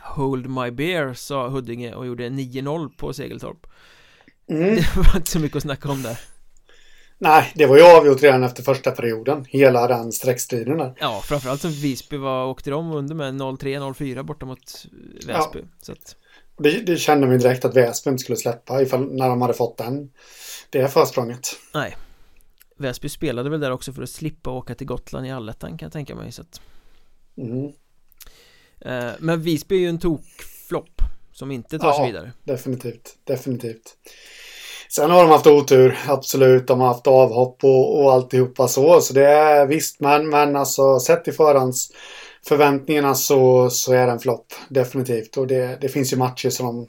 Hold 0.00 0.50
my 0.50 0.70
beer 0.70 1.14
sa 1.14 1.48
Huddinge 1.48 1.94
och 1.94 2.06
gjorde 2.06 2.28
9-0 2.28 2.96
på 2.96 3.12
Segeltorp 3.12 3.66
mm. 4.50 4.74
Det 4.74 4.96
var 4.96 5.16
inte 5.16 5.30
så 5.30 5.38
mycket 5.38 5.56
att 5.56 5.62
snacka 5.62 5.90
om 5.90 6.02
där 6.02 6.18
Nej, 7.18 7.52
det 7.54 7.66
var 7.66 7.76
ju 7.76 7.82
avgjort 7.82 8.22
redan 8.22 8.44
efter 8.44 8.62
första 8.62 8.90
perioden. 8.90 9.44
Hela 9.48 9.88
den 9.88 10.12
streckstriden 10.12 10.78
där. 10.78 10.94
Ja, 11.00 11.20
framförallt 11.24 11.60
som 11.60 11.70
Visby 11.70 12.16
var, 12.16 12.46
åkte 12.46 12.70
de 12.70 12.92
under 12.92 13.14
med 13.14 13.34
0-3-0-4 13.34 14.22
borta 14.22 14.46
mot 14.46 14.86
Väsby. 15.26 15.58
Ja. 15.58 15.66
Så 15.82 15.92
att... 15.92 16.16
det, 16.58 16.86
det 16.86 16.96
kände 16.96 17.26
man 17.26 17.38
direkt 17.38 17.64
att 17.64 17.76
Väsby 17.76 18.10
inte 18.10 18.22
skulle 18.22 18.36
släppa 18.36 18.82
ifall, 18.82 19.12
när 19.12 19.28
de 19.28 19.42
hade 19.42 19.54
fått 19.54 19.78
den, 19.78 20.10
det 20.70 20.88
försprånget. 20.88 21.48
Nej. 21.74 21.96
Väsby 22.76 23.08
spelade 23.08 23.50
väl 23.50 23.60
där 23.60 23.70
också 23.70 23.92
för 23.92 24.02
att 24.02 24.10
slippa 24.10 24.50
åka 24.50 24.74
till 24.74 24.86
Gotland 24.86 25.26
i 25.26 25.30
allettan 25.30 25.78
kan 25.78 25.86
jag 25.86 25.92
tänka 25.92 26.14
mig. 26.14 26.32
Så 26.32 26.42
att... 26.42 26.60
Mm. 27.36 27.72
Eh, 28.80 29.12
men 29.18 29.42
Visby 29.42 29.76
är 29.76 29.80
ju 29.80 29.88
en 29.88 29.98
tokflopp 29.98 31.00
som 31.32 31.50
inte 31.50 31.78
tar 31.78 31.88
ja, 31.88 31.96
sig 31.96 32.06
vidare. 32.06 32.32
definitivt. 32.44 33.16
Definitivt. 33.24 33.96
Sen 34.88 35.10
har 35.10 35.22
de 35.22 35.30
haft 35.30 35.46
otur, 35.46 35.98
absolut. 36.06 36.66
De 36.66 36.80
har 36.80 36.88
haft 36.88 37.06
avhopp 37.06 37.64
och, 37.64 38.00
och 38.00 38.12
alltihopa 38.12 38.68
så. 38.68 39.00
Så 39.00 39.14
det 39.14 39.26
är 39.26 39.66
visst, 39.66 40.00
men, 40.00 40.28
men 40.28 40.56
alltså 40.56 41.00
sett 41.00 41.28
i 41.28 41.32
förhands 41.32 41.90
förväntningarna 42.48 43.14
så, 43.14 43.70
så 43.70 43.92
är 43.92 44.06
det 44.06 44.12
en 44.12 44.18
flopp. 44.18 44.46
Definitivt. 44.68 45.36
Och 45.36 45.46
det, 45.46 45.78
det 45.80 45.88
finns 45.88 46.12
ju 46.12 46.16
matcher 46.16 46.50
som 46.50 46.66
de 46.66 46.86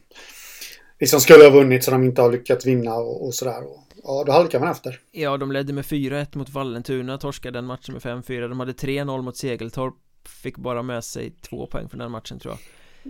liksom 0.99 1.19
skulle 1.19 1.43
ha 1.43 1.51
vunnit 1.51 1.83
som 1.83 1.91
de 1.91 2.03
inte 2.03 2.21
har 2.21 2.31
lyckats 2.31 2.65
vinna 2.65 2.95
och, 2.95 3.25
och 3.25 3.33
sådär. 3.33 3.63
Ja, 4.03 4.23
då 4.25 4.31
halkar 4.31 4.59
man 4.59 4.71
efter. 4.71 4.99
Ja, 5.11 5.37
de 5.37 5.51
ledde 5.51 5.73
med 5.73 5.85
4-1 5.85 6.37
mot 6.37 6.49
Vallentuna, 6.49 7.17
torskade 7.17 7.57
den 7.57 7.65
matchen 7.65 7.93
med 7.93 8.01
5-4. 8.01 8.47
De 8.49 8.59
hade 8.59 8.71
3-0 8.71 9.21
mot 9.21 9.37
Segeltorp, 9.37 9.93
fick 10.27 10.57
bara 10.57 10.81
med 10.81 11.03
sig 11.03 11.31
två 11.41 11.67
poäng 11.67 11.89
från 11.89 11.99
den 11.99 12.11
matchen 12.11 12.39
tror 12.39 12.53
jag. 12.53 12.61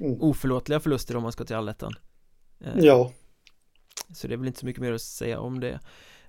Mm. 0.04 0.22
Oförlåtliga 0.22 0.80
förluster 0.80 1.16
om 1.16 1.24
man 1.24 1.32
ska 1.32 1.44
till 1.44 1.56
allettan. 1.56 1.94
Eh, 2.66 2.72
ja. 2.75 3.12
Så 4.14 4.28
det 4.28 4.34
är 4.34 4.38
väl 4.38 4.48
inte 4.48 4.60
så 4.60 4.66
mycket 4.66 4.82
mer 4.82 4.92
att 4.92 5.02
säga 5.02 5.40
om 5.40 5.60
det. 5.60 5.80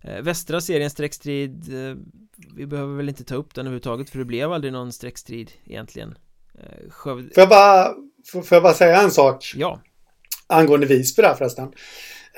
Eh, 0.00 0.22
västra 0.22 0.60
serien 0.60 0.90
streckstrid 0.90 1.74
eh, 1.74 1.96
Vi 2.56 2.66
behöver 2.66 2.96
väl 2.96 3.08
inte 3.08 3.24
ta 3.24 3.34
upp 3.34 3.54
den 3.54 3.66
överhuvudtaget 3.66 4.10
för 4.10 4.18
det 4.18 4.24
blev 4.24 4.52
aldrig 4.52 4.72
någon 4.72 4.92
streckstrid 4.92 5.52
egentligen 5.66 6.18
Skövde... 6.88 7.34
Får 7.34 7.40
jag 7.40 7.48
bara, 7.48 7.94
får 8.32 8.44
jag 8.50 8.62
bara 8.62 8.74
säga 8.74 9.02
en 9.02 9.10
sak? 9.10 9.52
Ja 9.56 9.80
Angående 10.46 10.86
Visby 10.86 11.22
där 11.22 11.34
förresten 11.34 11.72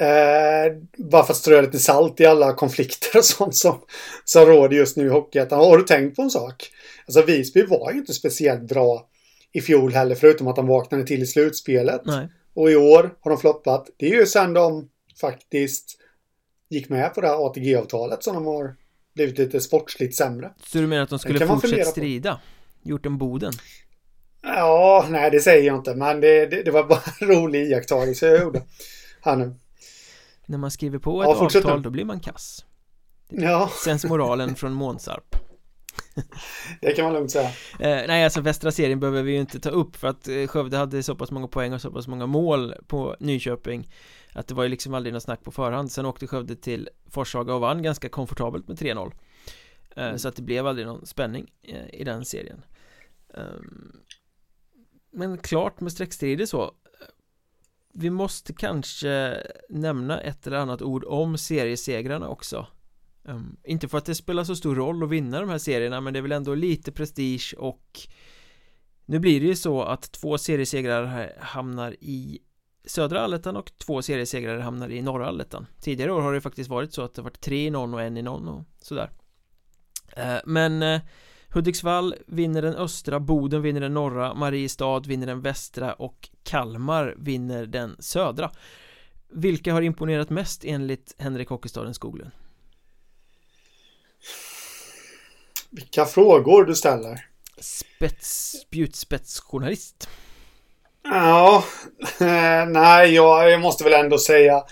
Eh, 0.01 0.73
bara 0.97 1.25
för 1.25 1.33
att 1.33 1.39
strö 1.39 1.61
lite 1.63 1.79
salt 1.79 2.21
i 2.21 2.27
alla 2.27 2.53
konflikter 2.53 3.19
och 3.19 3.25
sånt 3.25 3.55
som, 3.57 3.81
som 4.25 4.47
råder 4.47 4.77
just 4.77 4.97
nu 4.97 5.07
i 5.07 5.09
Hockeyettan. 5.09 5.59
Har 5.59 5.79
du 5.79 5.85
tänkt 5.85 6.17
på 6.17 6.23
en 6.23 6.31
sak? 6.31 6.71
Alltså 7.07 7.23
Visby 7.23 7.63
var 7.63 7.93
ju 7.93 7.99
inte 7.99 8.15
speciellt 8.15 8.69
bra 8.69 9.09
i 9.53 9.61
fjol 9.61 9.93
heller, 9.93 10.15
förutom 10.15 10.49
att 10.49 10.57
de 10.57 10.67
vaknade 10.67 11.07
till 11.07 11.23
i 11.23 11.27
slutspelet. 11.27 12.01
Nej. 12.05 12.29
Och 12.55 12.71
i 12.71 12.77
år 12.77 13.15
har 13.21 13.31
de 13.31 13.41
floppat. 13.41 13.91
Det 13.97 14.07
är 14.07 14.15
ju 14.15 14.27
sen 14.27 14.53
de 14.53 14.89
faktiskt 15.21 15.99
gick 16.69 16.89
med 16.89 17.15
på 17.15 17.21
det 17.21 17.27
här 17.27 17.47
ATG-avtalet 17.47 18.23
som 18.23 18.35
de 18.35 18.47
har 18.47 18.77
blivit 19.15 19.39
lite 19.39 19.61
sportsligt 19.61 20.17
sämre. 20.17 20.53
Så 20.67 20.79
du 20.79 20.87
menar 20.87 21.03
att 21.03 21.11
de 21.11 21.19
skulle 21.19 21.47
fortsätta 21.47 21.85
strida? 21.85 22.41
Gjort 22.83 23.07
en 23.07 23.19
Boden? 23.19 23.53
Ja, 24.43 25.07
nej 25.11 25.31
det 25.31 25.41
säger 25.41 25.67
jag 25.67 25.77
inte, 25.77 25.95
men 25.95 26.21
det, 26.21 26.47
det, 26.47 26.63
det 26.63 26.71
var 26.71 26.85
bara 26.85 27.03
en 27.21 27.29
rolig 27.29 27.71
iakttagelse 27.71 28.27
jag 28.27 28.41
gjorde 28.41 28.63
här 29.21 29.37
nu. 29.37 29.55
När 30.47 30.59
man 30.59 30.71
skriver 30.71 30.99
på 30.99 31.23
ett 31.23 31.29
ja, 31.29 31.45
avtal 31.45 31.83
då 31.83 31.91
blir 31.91 32.05
man 32.05 32.21
kass 32.21 32.65
Ja 33.29 33.71
Sensmoralen 33.85 34.55
från 34.55 34.73
Månsarp 34.73 35.37
Det 36.81 36.93
kan 36.93 37.05
man 37.05 37.15
lugnt 37.15 37.31
säga 37.31 37.49
eh, 37.79 38.07
Nej 38.07 38.25
alltså 38.25 38.41
västra 38.41 38.73
serien 38.73 39.01
behöver 39.01 39.23
vi 39.23 39.33
ju 39.33 39.41
inte 39.41 39.61
ta 39.61 39.71
upp 39.71 39.97
för 39.97 40.09
att 40.09 40.29
eh, 40.29 40.47
Skövde 40.47 40.77
hade 40.77 41.03
så 41.03 41.15
pass 41.15 41.31
många 41.31 41.49
poäng 41.49 41.73
och 41.73 41.81
så 41.81 41.91
pass 41.91 42.09
många 42.09 42.27
mål 42.27 42.75
på 42.87 43.17
Nyköping 43.21 43.89
Att 44.33 44.47
det 44.47 44.55
var 44.55 44.63
ju 44.63 44.69
liksom 44.69 44.95
aldrig 44.95 45.13
något 45.13 45.23
snack 45.23 45.45
på 45.45 45.53
förhand. 45.53 45.93
Sen 45.93 46.07
åkte 46.07 46.27
Skövde 46.27 46.57
till 46.57 46.89
Forshaga 47.07 47.55
och 47.55 47.61
vann 47.61 47.83
ganska 47.83 48.09
komfortabelt 48.09 48.69
med 48.69 48.79
3-0 48.79 49.13
eh, 49.97 50.05
mm. 50.05 50.19
Så 50.19 50.29
att 50.29 50.37
det 50.37 50.43
blev 50.43 50.67
aldrig 50.67 50.87
någon 50.87 51.07
spänning 51.07 51.51
eh, 51.63 52.01
i 52.01 52.05
den 52.05 52.25
serien. 52.25 52.65
Ehm, 53.35 54.01
Men 55.11 55.39
klart 55.39 55.81
med 55.81 55.93
streckstrider 55.93 56.47
så 56.47 56.75
vi 57.93 58.11
måste 58.11 58.53
kanske 58.53 59.43
nämna 59.69 60.21
ett 60.21 60.47
eller 60.47 60.57
annat 60.57 60.83
ord 60.83 61.05
om 61.05 61.39
seriesegrarna 61.39 62.29
också. 62.29 62.67
Um, 63.23 63.57
Inte 63.65 63.89
för 63.89 63.99
att 63.99 64.05
det 64.05 64.15
spelar 64.15 64.45
så 64.45 64.57
stor 64.57 64.75
roll 64.75 65.03
att 65.03 65.11
vinna 65.11 65.41
de 65.41 65.49
här 65.49 65.59
serierna 65.59 66.01
men 66.01 66.13
det 66.13 66.19
är 66.19 66.23
väl 66.23 66.33
ändå 66.33 66.55
lite 66.55 66.93
prestige 66.93 67.55
och 67.59 68.01
Nu 69.05 69.19
blir 69.19 69.41
det 69.41 69.47
ju 69.47 69.57
så 69.57 69.83
att 69.83 70.13
två 70.13 70.39
seriesegrar 70.39 71.33
hamnar 71.41 71.97
i 72.01 72.39
Södra 72.89 73.21
allettan 73.21 73.57
och 73.57 73.73
två 73.79 74.03
seriesegrar 74.03 74.59
hamnar 74.59 74.91
i 74.91 75.03
norra 75.03 75.27
allettan. 75.27 75.67
Tidigare 75.81 76.13
år 76.13 76.21
har 76.21 76.33
det 76.33 76.41
faktiskt 76.41 76.71
varit 76.71 76.93
så 76.93 77.03
att 77.03 77.15
det 77.15 77.23
varit 77.23 77.41
tre 77.41 77.67
i 77.67 77.71
någon 77.71 77.95
och 77.95 78.03
en 78.03 78.17
i 78.17 78.23
någon 78.23 78.49
och 78.49 78.65
sådär. 78.83 79.11
Uh, 80.19 80.39
Men 80.45 80.83
uh, 80.83 81.01
Hudiksvall 81.49 82.15
vinner 82.27 82.63
den 82.63 82.75
östra, 82.75 83.21
Boden 83.21 83.63
vinner 83.63 83.81
den 83.81 83.95
norra, 83.95 84.35
Mariestad 84.35 85.01
vinner 85.01 85.27
den 85.27 85.41
västra 85.41 85.93
och 85.93 86.29
Kalmar 86.43 87.15
vinner 87.19 87.67
den 87.67 87.97
södra. 87.99 88.51
Vilka 89.29 89.73
har 89.73 89.83
imponerat 89.83 90.31
mest 90.31 90.65
enligt 90.65 91.15
Henrik 91.19 91.49
Hockeystaden 91.49 91.95
Skoglund? 91.95 92.31
Vilka 95.71 96.05
frågor 96.05 96.65
du 96.65 96.75
ställer. 96.75 97.27
Spets, 97.61 98.61
spjutspetsjournalist 98.61 100.09
Ja, 101.05 101.65
eh, 102.21 102.67
nej, 102.69 103.15
jag, 103.15 103.51
jag 103.51 103.61
måste 103.61 103.85
väl 103.85 104.05
ändå 104.05 104.19
säga 104.19 104.63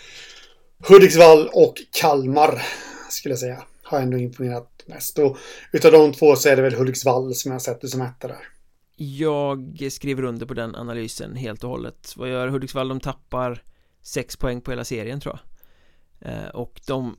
Hudiksvall 0.89 1.49
och 1.53 1.75
Kalmar 2.01 2.62
skulle 3.09 3.33
jag 3.33 3.39
säga 3.39 3.62
har 3.87 4.01
ändå 4.01 4.19
imponerat 4.19 4.83
mest. 4.87 5.19
Och 5.19 5.39
utav 5.73 5.93
de 5.93 6.12
två 6.12 6.37
så 6.37 6.49
är 6.49 6.57
det 6.57 6.62
väl 6.62 6.75
Hudiksvall 6.75 7.35
som 7.35 7.53
jag 7.53 7.62
sätter 7.62 7.89
som 7.89 8.03
etta 8.03 8.29
där. 8.29 8.49
Jag 8.97 9.89
skriver 9.93 10.23
under 10.23 10.47
på 10.47 10.55
den 10.55 10.75
analysen 10.75 11.37
helt 11.37 11.65
och 11.65 11.71
hållet. 11.71 12.12
Vad 12.17 12.29
gör 12.29 12.49
Hudiksvall? 12.49 12.89
De 12.89 13.01
tappar 13.01 13.62
sex 14.03 14.37
poäng 14.37 14.61
på 14.61 14.71
hela 14.71 14.85
serien 14.85 15.21
tror 15.21 15.39
jag. 16.21 16.33
Eh, 16.33 16.49
och 16.49 16.81
de 16.87 17.17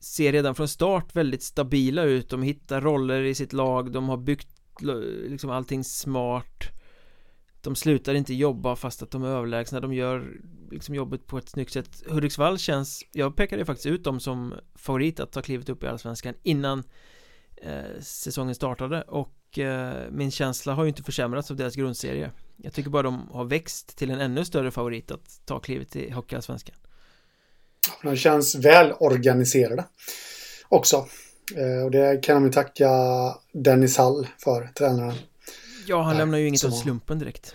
ser 0.00 0.32
redan 0.32 0.54
från 0.54 0.68
start 0.68 1.16
väldigt 1.16 1.42
stabila 1.42 2.02
ut. 2.02 2.30
De 2.30 2.42
hittar 2.42 2.80
roller 2.80 3.22
i 3.22 3.34
sitt 3.34 3.52
lag. 3.52 3.92
De 3.92 4.08
har 4.08 4.16
byggt 4.16 4.48
liksom 5.28 5.50
allting 5.50 5.84
smart. 5.84 6.64
De 7.66 7.76
slutar 7.76 8.14
inte 8.14 8.34
jobba 8.34 8.76
fast 8.76 9.02
att 9.02 9.10
de 9.10 9.24
är 9.24 9.28
överlägsna. 9.28 9.80
De 9.80 9.94
gör 9.94 10.40
liksom 10.70 10.94
jobbet 10.94 11.26
på 11.26 11.38
ett 11.38 11.48
snyggt 11.48 11.72
sätt. 11.72 12.02
Hudiksvall 12.08 12.58
känns, 12.58 13.04
jag 13.12 13.36
pekade 13.36 13.64
faktiskt 13.64 13.86
ut 13.86 14.04
dem 14.04 14.20
som 14.20 14.54
favorit 14.74 15.20
att 15.20 15.32
ta 15.32 15.42
klivet 15.42 15.68
upp 15.68 15.84
i 15.84 15.86
Allsvenskan 15.86 16.34
innan 16.42 16.82
eh, 17.56 18.00
säsongen 18.00 18.54
startade 18.54 19.02
och 19.02 19.58
eh, 19.58 20.10
min 20.10 20.30
känsla 20.30 20.74
har 20.74 20.84
ju 20.84 20.88
inte 20.88 21.02
försämrats 21.02 21.50
av 21.50 21.56
deras 21.56 21.74
grundserie 21.74 22.30
jag 22.56 22.72
tycker 22.72 22.90
bara 22.90 23.02
de 23.02 23.28
har 23.32 23.44
växt 23.44 23.96
till 23.96 24.10
en 24.10 24.20
ännu 24.20 24.44
större 24.44 24.70
favorit 24.70 25.10
att 25.10 25.40
ta 25.44 25.60
klivet 25.60 25.96
i 25.96 26.10
Hockeyallsvenskan 26.10 26.76
de 28.02 28.16
känns 28.16 28.54
väl 28.54 28.92
organiserade 28.92 29.84
också 30.68 31.06
eh, 31.56 31.84
och 31.84 31.90
det 31.90 32.22
kan 32.22 32.44
vi 32.44 32.50
tacka 32.50 32.90
Dennis 33.52 33.98
Hall 33.98 34.26
för, 34.38 34.70
tränaren 34.74 35.14
Ja, 35.86 36.02
han 36.02 36.16
lämnar 36.16 36.38
ju 36.38 36.48
inget 36.48 36.64
åt 36.64 36.78
slumpen 36.78 37.18
direkt 37.18 37.54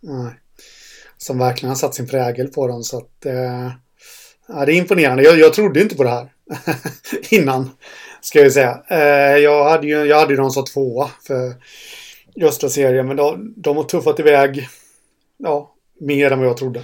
Nej 0.00 0.32
som 1.16 1.38
verkligen 1.38 1.68
har 1.68 1.76
satt 1.76 1.94
sin 1.94 2.08
prägel 2.08 2.48
på 2.48 2.66
dem 2.66 2.82
så 2.82 2.98
att 2.98 3.26
eh, 3.26 3.72
ja, 4.48 4.64
det 4.66 4.72
är 4.72 4.76
imponerande. 4.76 5.22
Jag, 5.22 5.38
jag 5.38 5.54
trodde 5.54 5.80
inte 5.80 5.96
på 5.96 6.02
det 6.02 6.10
här 6.10 6.32
innan. 7.30 7.70
Ska 8.20 8.40
jag 8.40 8.52
säga. 8.52 8.82
Eh, 8.88 9.38
jag 9.38 9.70
hade 9.70 9.86
ju 9.86 10.04
jag 10.04 10.20
hade 10.20 10.36
dem 10.36 10.50
som 10.50 10.64
tvåa 10.64 11.10
för 11.26 11.54
östra 12.40 12.68
serien. 12.68 13.08
Men 13.08 13.16
de, 13.16 13.54
de 13.56 13.76
har 13.76 13.84
tuffat 13.84 14.20
iväg 14.20 14.68
ja, 15.36 15.74
mer 16.00 16.30
än 16.30 16.38
vad 16.38 16.48
jag 16.48 16.56
trodde. 16.56 16.82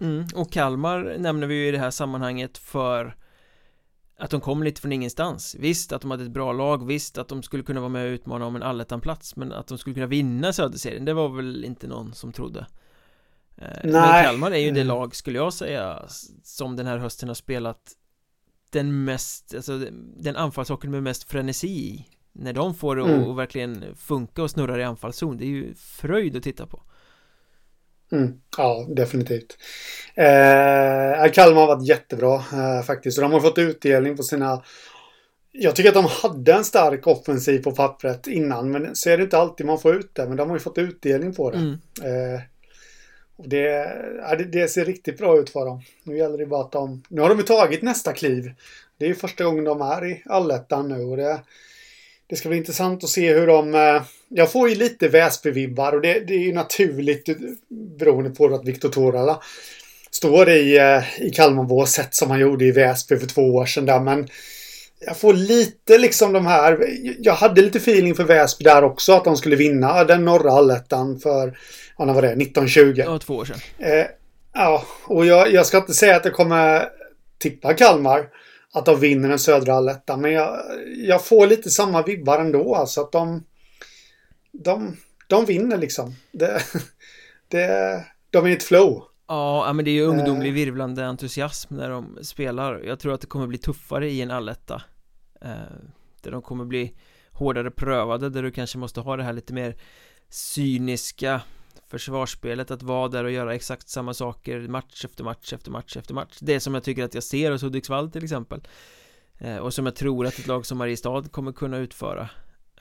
Mm, 0.00 0.26
och 0.34 0.52
Kalmar 0.52 1.16
nämner 1.18 1.46
vi 1.46 1.54
ju 1.54 1.68
i 1.68 1.70
det 1.70 1.78
här 1.78 1.90
sammanhanget 1.90 2.58
för 2.58 3.16
att 4.20 4.30
de 4.30 4.40
kom 4.40 4.62
lite 4.62 4.80
från 4.80 4.92
ingenstans. 4.92 5.56
Visst 5.58 5.92
att 5.92 6.02
de 6.02 6.10
hade 6.10 6.24
ett 6.24 6.30
bra 6.30 6.52
lag, 6.52 6.86
visst 6.86 7.18
att 7.18 7.28
de 7.28 7.42
skulle 7.42 7.62
kunna 7.62 7.80
vara 7.80 7.88
med 7.88 8.06
och 8.06 8.12
utmana 8.12 8.46
om 8.46 8.56
en 8.56 8.62
allettan-plats 8.62 9.36
Men 9.36 9.52
att 9.52 9.66
de 9.66 9.78
skulle 9.78 9.94
kunna 9.94 10.06
vinna 10.06 10.52
Söderserien, 10.52 11.04
det 11.04 11.12
var 11.12 11.28
väl 11.28 11.64
inte 11.64 11.86
någon 11.86 12.14
som 12.14 12.32
trodde. 12.32 12.66
Eh, 13.56 13.66
Nej. 13.84 13.92
Men 13.92 14.24
Kalmar 14.24 14.50
är 14.50 14.58
ju 14.58 14.70
det 14.70 14.84
lag, 14.84 15.16
skulle 15.16 15.38
jag 15.38 15.52
säga, 15.52 16.04
som 16.42 16.76
den 16.76 16.86
här 16.86 16.98
hösten 16.98 17.28
har 17.28 17.34
spelat 17.34 17.96
den 18.70 19.04
mest, 19.04 19.54
alltså 19.54 19.78
den 20.16 20.36
anfallshockeyn 20.36 20.90
med 20.90 21.02
mest 21.02 21.24
frenesi 21.24 21.68
i. 21.68 22.06
När 22.32 22.52
de 22.52 22.74
får 22.74 22.96
det 22.96 23.02
mm. 23.02 23.30
att 23.30 23.36
verkligen 23.36 23.84
funka 23.96 24.42
och 24.42 24.50
snurra 24.50 24.80
i 24.80 24.84
anfallszon 24.84 25.36
Det 25.36 25.44
är 25.44 25.48
ju 25.48 25.74
fröjd 25.74 26.36
att 26.36 26.42
titta 26.42 26.66
på 26.66 26.82
mm. 28.12 28.40
Ja, 28.56 28.86
definitivt 28.88 29.58
eh, 30.14 31.32
Kalmar 31.32 31.60
har 31.60 31.66
varit 31.66 31.88
jättebra 31.88 32.34
eh, 32.34 32.82
faktiskt 32.82 33.18
och 33.18 33.22
de 33.22 33.32
har 33.32 33.40
fått 33.40 33.58
utdelning 33.58 34.16
på 34.16 34.22
sina 34.22 34.62
jag 35.52 35.76
tycker 35.76 35.88
att 35.88 35.94
de 35.94 36.06
hade 36.22 36.52
en 36.52 36.64
stark 36.64 37.06
offensiv 37.06 37.62
på 37.62 37.72
pappret 37.72 38.26
innan 38.26 38.70
men 38.70 38.96
så 38.96 39.10
är 39.10 39.16
det 39.16 39.22
inte 39.22 39.38
alltid 39.38 39.66
man 39.66 39.80
får 39.80 39.94
ut 39.94 40.14
det 40.14 40.28
men 40.28 40.36
de 40.36 40.48
har 40.50 40.56
ju 40.56 40.60
fått 40.60 40.78
utdelning 40.78 41.34
på 41.34 41.50
det 41.50 41.58
mm. 41.58 41.74
eh, 42.02 42.40
och 43.40 43.48
det, 43.48 43.92
ja, 44.20 44.36
det, 44.36 44.44
det, 44.44 44.68
ser 44.68 44.84
riktigt 44.84 45.18
bra 45.18 45.38
ut 45.38 45.50
för 45.50 45.66
dem. 45.66 45.82
Nu 46.04 46.18
gäller 46.18 46.38
det 46.38 46.46
bara 46.46 46.60
att 46.60 46.72
de... 46.72 47.02
Nu 47.08 47.20
har 47.20 47.28
de 47.28 47.38
ju 47.38 47.44
tagit 47.44 47.82
nästa 47.82 48.12
kliv. 48.12 48.52
Det 48.98 49.04
är 49.04 49.08
ju 49.08 49.14
första 49.14 49.44
gången 49.44 49.64
de 49.64 49.80
är 49.80 50.06
i 50.06 50.22
allettan 50.26 50.88
nu 50.88 51.04
och 51.04 51.16
det, 51.16 51.40
det 52.30 52.36
ska 52.36 52.48
bli 52.48 52.58
intressant 52.58 53.04
att 53.04 53.10
se 53.10 53.34
hur 53.34 53.46
de... 53.46 53.74
Eh, 53.74 54.02
jag 54.28 54.52
får 54.52 54.68
ju 54.68 54.74
lite 54.74 55.08
Väsby-vibbar 55.08 55.92
och 55.92 56.00
det, 56.00 56.20
det, 56.20 56.34
är 56.34 56.38
ju 56.38 56.52
naturligt 56.52 57.28
beroende 57.98 58.30
på 58.30 58.54
att 58.54 58.64
Viktor 58.64 58.88
Torala 58.88 59.42
står 60.10 60.50
i, 60.50 60.78
eh, 60.78 61.22
i 61.26 61.30
Kalmarbåset 61.30 62.14
som 62.14 62.30
han 62.30 62.40
gjorde 62.40 62.64
i 62.64 62.70
Väsby 62.70 63.16
för 63.16 63.26
två 63.26 63.54
år 63.54 63.66
sedan 63.66 63.86
där 63.86 64.00
men 64.00 64.28
jag 65.06 65.16
får 65.16 65.32
lite 65.34 65.98
liksom 65.98 66.32
de 66.32 66.46
här, 66.46 66.86
jag 67.18 67.34
hade 67.34 67.62
lite 67.62 67.78
feeling 67.78 68.14
för 68.14 68.24
Väsby 68.24 68.64
där 68.64 68.84
också 68.84 69.12
att 69.12 69.24
de 69.24 69.36
skulle 69.36 69.56
vinna 69.56 70.04
den 70.04 70.24
norra 70.24 70.52
allettan 70.52 71.18
för, 71.18 71.58
ja 71.98 72.04
när 72.04 72.14
var 72.14 72.22
det, 72.22 72.28
1920? 72.28 72.94
Ja, 72.96 73.18
två 73.18 73.34
år 73.34 73.44
sedan. 73.44 73.58
Eh, 73.78 74.06
ja, 74.54 74.84
och 75.04 75.26
jag, 75.26 75.52
jag 75.52 75.66
ska 75.66 75.78
inte 75.78 75.94
säga 75.94 76.16
att 76.16 76.22
det 76.22 76.30
kommer 76.30 76.88
tippar 77.38 77.74
Kalmar 77.74 78.26
att 78.72 78.86
de 78.86 79.00
vinner 79.00 79.28
den 79.28 79.38
södra 79.38 79.74
allettan. 79.74 80.20
Men 80.20 80.32
jag, 80.32 80.60
jag 80.96 81.24
får 81.24 81.46
lite 81.46 81.70
samma 81.70 82.02
vibbar 82.02 82.38
ändå. 82.38 82.74
Alltså 82.74 83.00
att 83.00 83.12
de, 83.12 83.44
de, 84.52 84.96
de 85.26 85.44
vinner 85.44 85.78
liksom. 85.78 86.14
Det, 86.32 86.62
det, 87.48 88.04
de 88.30 88.46
är 88.46 88.50
i 88.50 88.52
ett 88.52 88.62
flow. 88.62 89.04
Ja, 89.28 89.72
men 89.72 89.84
det 89.84 89.90
är 89.90 89.92
ju 89.92 90.04
ungdomlig 90.04 90.48
eh. 90.48 90.54
virvlande 90.54 91.06
entusiasm 91.06 91.76
när 91.76 91.90
de 91.90 92.18
spelar 92.22 92.80
Jag 92.84 93.00
tror 93.00 93.14
att 93.14 93.20
det 93.20 93.26
kommer 93.26 93.46
bli 93.46 93.58
tuffare 93.58 94.10
i 94.10 94.22
en 94.22 94.30
alletta 94.30 94.82
eh, 95.42 95.50
Där 96.22 96.30
de 96.30 96.42
kommer 96.42 96.64
bli 96.64 96.94
hårdare 97.32 97.70
prövade 97.70 98.30
Där 98.30 98.42
du 98.42 98.50
kanske 98.50 98.78
måste 98.78 99.00
ha 99.00 99.16
det 99.16 99.22
här 99.22 99.32
lite 99.32 99.52
mer 99.52 99.76
cyniska 100.28 101.40
försvarsspelet 101.90 102.70
att 102.70 102.82
vara 102.82 103.08
där 103.08 103.24
och 103.24 103.30
göra 103.30 103.54
exakt 103.54 103.88
samma 103.88 104.14
saker 104.14 104.60
match 104.60 105.04
efter 105.04 105.24
match 105.24 105.52
efter 105.52 105.70
match 105.70 105.96
efter 105.96 106.14
match. 106.14 106.38
Det 106.40 106.60
som 106.60 106.74
jag 106.74 106.82
tycker 106.82 107.04
att 107.04 107.14
jag 107.14 107.22
ser 107.22 107.50
hos 107.50 107.62
Hudiksvall 107.62 108.10
till 108.10 108.24
exempel. 108.24 108.68
Eh, 109.38 109.56
Och 109.56 109.74
som 109.74 109.86
jag 109.86 109.94
tror 109.94 110.26
att 110.26 110.38
ett 110.38 110.46
lag 110.46 110.66
som 110.66 110.78
Mariestad 110.78 111.22
kommer 111.30 111.52
kunna 111.52 111.76
utföra. 111.76 112.28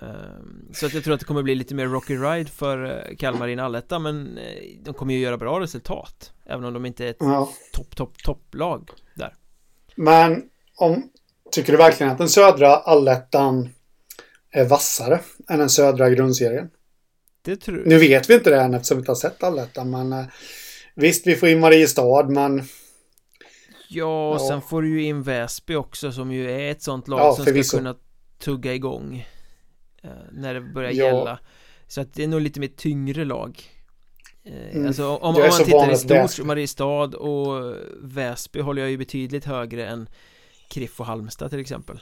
Ehm, 0.02 0.70
så 0.74 0.86
att 0.86 0.94
jag 0.94 1.04
tror 1.04 1.14
att 1.14 1.20
det 1.20 1.26
kommer 1.26 1.44
bli 1.44 1.56
lite 1.56 1.76
mer 1.76 1.88
rocky 1.88 2.16
ride 2.18 2.50
för 2.52 2.84
eh, 3.10 3.16
Kalmar 3.16 3.48
i 3.48 3.54
en 3.54 3.60
alletta 3.60 4.00
men 4.00 4.38
eh, 4.38 4.64
de 4.84 4.94
kommer 4.94 5.14
ju 5.14 5.20
göra 5.20 5.38
bra 5.38 5.60
resultat. 5.60 6.34
Även 6.46 6.66
om 6.66 6.74
de 6.74 6.86
inte 6.86 7.06
är 7.06 7.10
ett 7.10 7.18
ja. 7.20 7.50
topp, 7.74 7.96
topp, 7.96 8.24
topplag 8.24 8.90
där. 9.16 9.34
Men 9.96 10.44
om 10.76 11.10
Tycker 11.52 11.72
du 11.72 11.78
verkligen 11.78 12.12
att 12.12 12.18
den 12.18 12.30
södra 12.30 12.76
allettan 12.76 13.70
är 14.52 14.66
vassare 14.66 15.20
än 15.50 15.60
den 15.60 15.70
södra 15.70 16.10
grundserien? 16.10 16.70
Det 17.50 17.56
tror 17.56 17.84
Nu 17.86 17.98
vet 17.98 18.30
vi 18.30 18.34
inte 18.34 18.50
det 18.50 18.62
än 18.62 18.74
eftersom 18.74 18.98
vi 18.98 19.00
inte 19.00 19.12
har 19.12 19.16
sett 19.16 19.44
allettan 19.44 19.90
men 19.90 20.14
eh, 20.14 20.26
Visst, 20.96 21.28
vi 21.28 21.36
får 21.36 21.50
in 21.50 21.60
Mariestad 21.60 22.30
men 22.30 22.64
Ja, 23.90 24.30
och 24.30 24.42
ja. 24.42 24.48
sen 24.48 24.62
får 24.62 24.82
du 24.82 24.90
ju 24.90 25.04
in 25.04 25.24
Väsby 25.24 25.76
också 25.76 26.12
som 26.12 26.32
ju 26.32 26.52
är 26.52 26.72
ett 26.72 26.82
sånt 26.82 27.08
lag 27.08 27.20
ja, 27.20 27.36
som 27.36 27.64
ska 27.64 27.78
kunna 27.78 27.96
tugga 28.40 28.74
igång 28.74 29.26
Eh, 30.04 30.10
när 30.32 30.54
det 30.54 30.62
börjar 30.62 30.92
ja. 30.92 31.06
gälla 31.06 31.40
Så 31.88 32.02
att 32.02 32.14
det 32.14 32.24
är 32.24 32.28
nog 32.28 32.42
lite 32.42 32.60
mer 32.60 32.68
tyngre 32.68 33.26
lag 33.26 33.62
eh, 34.44 34.76
mm. 34.76 34.88
Alltså 34.88 35.08
om, 35.08 35.36
om 35.36 35.42
man 35.42 35.66
tittar 35.66 35.92
i 35.92 36.28
stort, 36.28 36.46
Mariestad 36.46 37.18
och 37.18 37.76
Väsby 38.02 38.60
håller 38.60 38.82
jag 38.82 38.92
ju 38.92 38.98
betydligt 38.98 39.46
högre 39.46 39.88
än 39.88 40.10
Kriff 40.68 41.00
och 41.00 41.06
Halmstad 41.06 41.50
till 41.50 41.60
exempel 41.60 42.00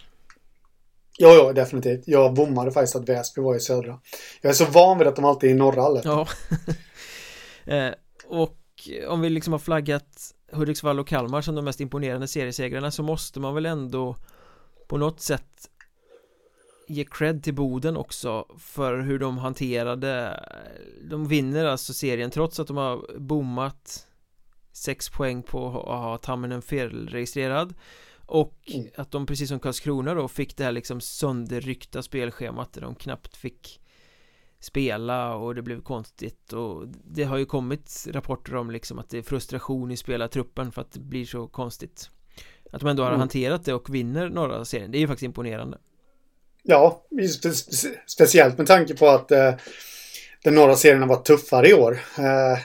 Ja, 1.17 1.33
ja, 1.33 1.53
definitivt. 1.53 2.03
Jag 2.05 2.33
bommade 2.33 2.71
faktiskt 2.71 2.95
att 2.95 3.09
Väsby 3.09 3.41
var 3.41 3.55
i 3.55 3.59
södra. 3.59 3.99
Jag 4.41 4.49
är 4.49 4.53
så 4.53 4.65
van 4.65 4.97
vid 4.97 5.07
att 5.07 5.15
de 5.15 5.25
alltid 5.25 5.49
är 5.49 5.53
i 5.53 5.57
norra 5.57 5.83
allet. 5.83 6.05
Ja. 6.05 6.27
eh, 7.73 7.93
och 8.27 8.57
om 9.07 9.21
vi 9.21 9.29
liksom 9.29 9.53
har 9.53 9.59
flaggat 9.59 10.33
Hudiksvall 10.51 10.99
och 10.99 11.07
Kalmar 11.07 11.41
som 11.41 11.55
de 11.55 11.65
mest 11.65 11.81
imponerande 11.81 12.27
seriesegrarna 12.27 12.91
så 12.91 13.03
måste 13.03 13.39
man 13.39 13.55
väl 13.55 13.65
ändå 13.65 14.15
på 14.87 14.97
något 14.97 15.21
sätt 15.21 15.69
ge 16.87 17.05
cred 17.05 17.43
till 17.43 17.53
Boden 17.53 17.97
också 17.97 18.45
för 18.59 18.99
hur 18.99 19.19
de 19.19 19.37
hanterade 19.37 20.43
De 21.09 21.27
vinner 21.27 21.65
alltså 21.65 21.93
serien 21.93 22.31
trots 22.31 22.59
att 22.59 22.67
de 22.67 22.77
har 22.77 23.19
bommat 23.19 24.07
Sex 24.71 25.09
poäng 25.09 25.43
på 25.43 25.67
att 25.67 26.01
ha 26.03 26.17
Tamminen 26.17 26.61
felregistrerad 26.61 27.73
och 28.27 28.53
mm. 28.67 28.87
att 28.95 29.11
de 29.11 29.25
precis 29.25 29.49
som 29.49 29.59
Karlskrona 29.59 30.13
då 30.13 30.27
fick 30.27 30.57
det 30.57 30.63
här 30.63 30.71
liksom 30.71 31.01
sönderryckta 31.01 32.01
spelschemat 32.01 32.73
där 32.73 32.81
de 32.81 32.95
knappt 32.95 33.37
fick 33.37 33.81
spela 34.59 35.35
och 35.35 35.55
det 35.55 35.61
blev 35.61 35.81
konstigt 35.81 36.53
och 36.53 36.87
det 36.87 37.23
har 37.23 37.37
ju 37.37 37.45
kommit 37.45 38.07
rapporter 38.09 38.55
om 38.55 38.71
liksom 38.71 38.99
att 38.99 39.09
det 39.09 39.17
är 39.17 39.21
frustration 39.21 39.91
i 39.91 39.97
spelartruppen 39.97 40.71
för 40.71 40.81
att 40.81 40.91
det 40.91 40.99
blir 40.99 41.25
så 41.25 41.47
konstigt 41.47 42.09
Att 42.71 42.79
de 42.79 42.89
ändå 42.89 43.03
har 43.03 43.09
mm. 43.09 43.19
hanterat 43.19 43.65
det 43.65 43.73
och 43.73 43.95
vinner 43.95 44.29
norra 44.29 44.65
serien, 44.65 44.91
det 44.91 44.97
är 44.97 44.99
ju 44.99 45.07
faktiskt 45.07 45.25
imponerande 45.25 45.77
Ja, 46.63 47.05
spe 47.39 47.51
speciellt 48.07 48.57
med 48.57 48.67
tanke 48.67 48.95
på 48.95 49.07
att 49.07 49.31
eh, 49.31 49.53
den 50.43 50.55
norra 50.55 50.75
serien 50.75 51.01
har 51.01 51.09
varit 51.09 51.25
tuffare 51.25 51.69
i 51.69 51.73
år. 51.73 51.99
Eh, 52.17 52.59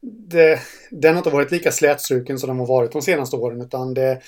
det, 0.00 0.60
den 0.90 1.14
har 1.14 1.18
inte 1.18 1.30
varit 1.30 1.50
lika 1.50 1.72
slätstruken 1.72 2.38
som 2.38 2.48
de 2.48 2.58
har 2.58 2.66
varit 2.66 2.92
de 2.92 3.02
senaste 3.02 3.36
åren 3.36 3.60
utan 3.60 3.94
det, 3.94 4.20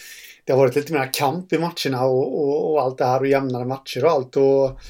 det 0.44 0.52
har 0.52 0.59
varit 0.59 0.76
lite 0.76 0.92
mer 0.92 1.11
kamp 1.12 1.52
i 1.52 1.59
matcherna 1.59 2.05
och, 2.05 2.40
och, 2.40 2.72
och, 2.72 2.83
allt 2.83 2.98
det 2.98 3.05
här 3.05 3.20
och 3.20 3.26
jämnare 3.26 3.64
matcher 3.64 4.05
och 4.05 4.11
allt. 4.11 4.37
Och 4.37 4.81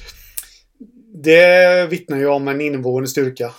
det 1.13 1.87
vittnar 1.89 2.17
ju 2.17 2.27
om 2.27 2.47
en 2.47 2.61
inneboende 2.61 3.07
styrka 3.07 3.51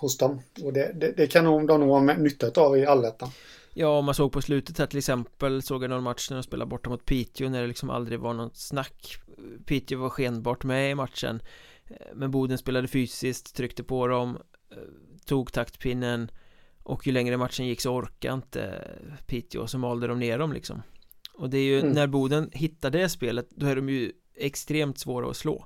hos 0.00 0.18
dem. 0.18 0.42
Och 0.62 0.72
det, 0.72 0.92
det, 0.94 1.12
det 1.16 1.26
kan 1.26 1.44
de 1.44 1.66
nog 1.66 1.90
ha 1.90 2.00
nytta 2.00 2.60
av 2.60 2.78
i 2.78 2.86
allettan. 2.86 3.30
Ja, 3.76 3.98
om 3.98 4.04
man 4.04 4.14
såg 4.14 4.32
på 4.32 4.42
slutet 4.42 4.78
här 4.78 4.86
till 4.86 4.98
exempel 4.98 5.62
såg 5.62 5.82
jag 5.82 5.90
någon 5.90 6.02
match 6.02 6.30
när 6.30 6.36
de 6.36 6.42
spelade 6.42 6.68
borta 6.68 6.90
mot 6.90 7.04
Piteå 7.04 7.48
när 7.48 7.60
det 7.60 7.66
liksom 7.66 7.90
aldrig 7.90 8.20
var 8.20 8.34
något 8.34 8.56
snack 8.56 9.16
Piteå 9.66 9.98
var 9.98 10.08
skenbart 10.08 10.64
med 10.64 10.90
i 10.90 10.94
matchen 10.94 11.42
eh, 11.86 12.06
Men 12.14 12.30
Boden 12.30 12.58
spelade 12.58 12.88
fysiskt, 12.88 13.56
tryckte 13.56 13.84
på 13.84 14.06
dem 14.06 14.38
eh, 14.70 14.76
Tog 15.26 15.52
taktpinnen 15.52 16.30
Och 16.82 17.06
ju 17.06 17.12
längre 17.12 17.36
matchen 17.36 17.66
gick 17.66 17.80
så 17.80 17.94
orkade 17.94 18.34
inte 18.34 18.90
Piteå 19.26 19.66
så 19.66 19.78
malde 19.78 20.06
de 20.06 20.18
ner 20.18 20.38
dem 20.38 20.52
liksom 20.52 20.82
och 21.34 21.50
det 21.50 21.58
är 21.58 21.64
ju 21.64 21.80
mm. 21.80 21.92
när 21.92 22.06
Boden 22.06 22.50
hittar 22.52 22.90
det 22.90 23.08
spelet 23.08 23.50
Då 23.50 23.66
är 23.66 23.76
de 23.76 23.88
ju 23.88 24.12
extremt 24.36 24.98
svåra 24.98 25.30
att 25.30 25.36
slå 25.36 25.64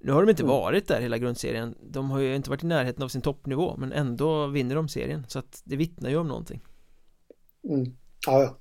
Nu 0.00 0.12
har 0.12 0.22
de 0.22 0.30
inte 0.30 0.42
mm. 0.42 0.54
varit 0.54 0.88
där 0.88 1.00
hela 1.00 1.18
grundserien 1.18 1.74
De 1.82 2.10
har 2.10 2.20
ju 2.20 2.34
inte 2.34 2.50
varit 2.50 2.64
i 2.64 2.66
närheten 2.66 3.02
av 3.02 3.08
sin 3.08 3.22
toppnivå 3.22 3.76
Men 3.76 3.92
ändå 3.92 4.46
vinner 4.46 4.74
de 4.74 4.88
serien 4.88 5.24
Så 5.28 5.38
att 5.38 5.62
det 5.64 5.76
vittnar 5.76 6.10
ju 6.10 6.16
om 6.16 6.28
någonting 6.28 6.60
Mm. 7.64 7.96
Ja, 8.26 8.42
ja. 8.42 8.58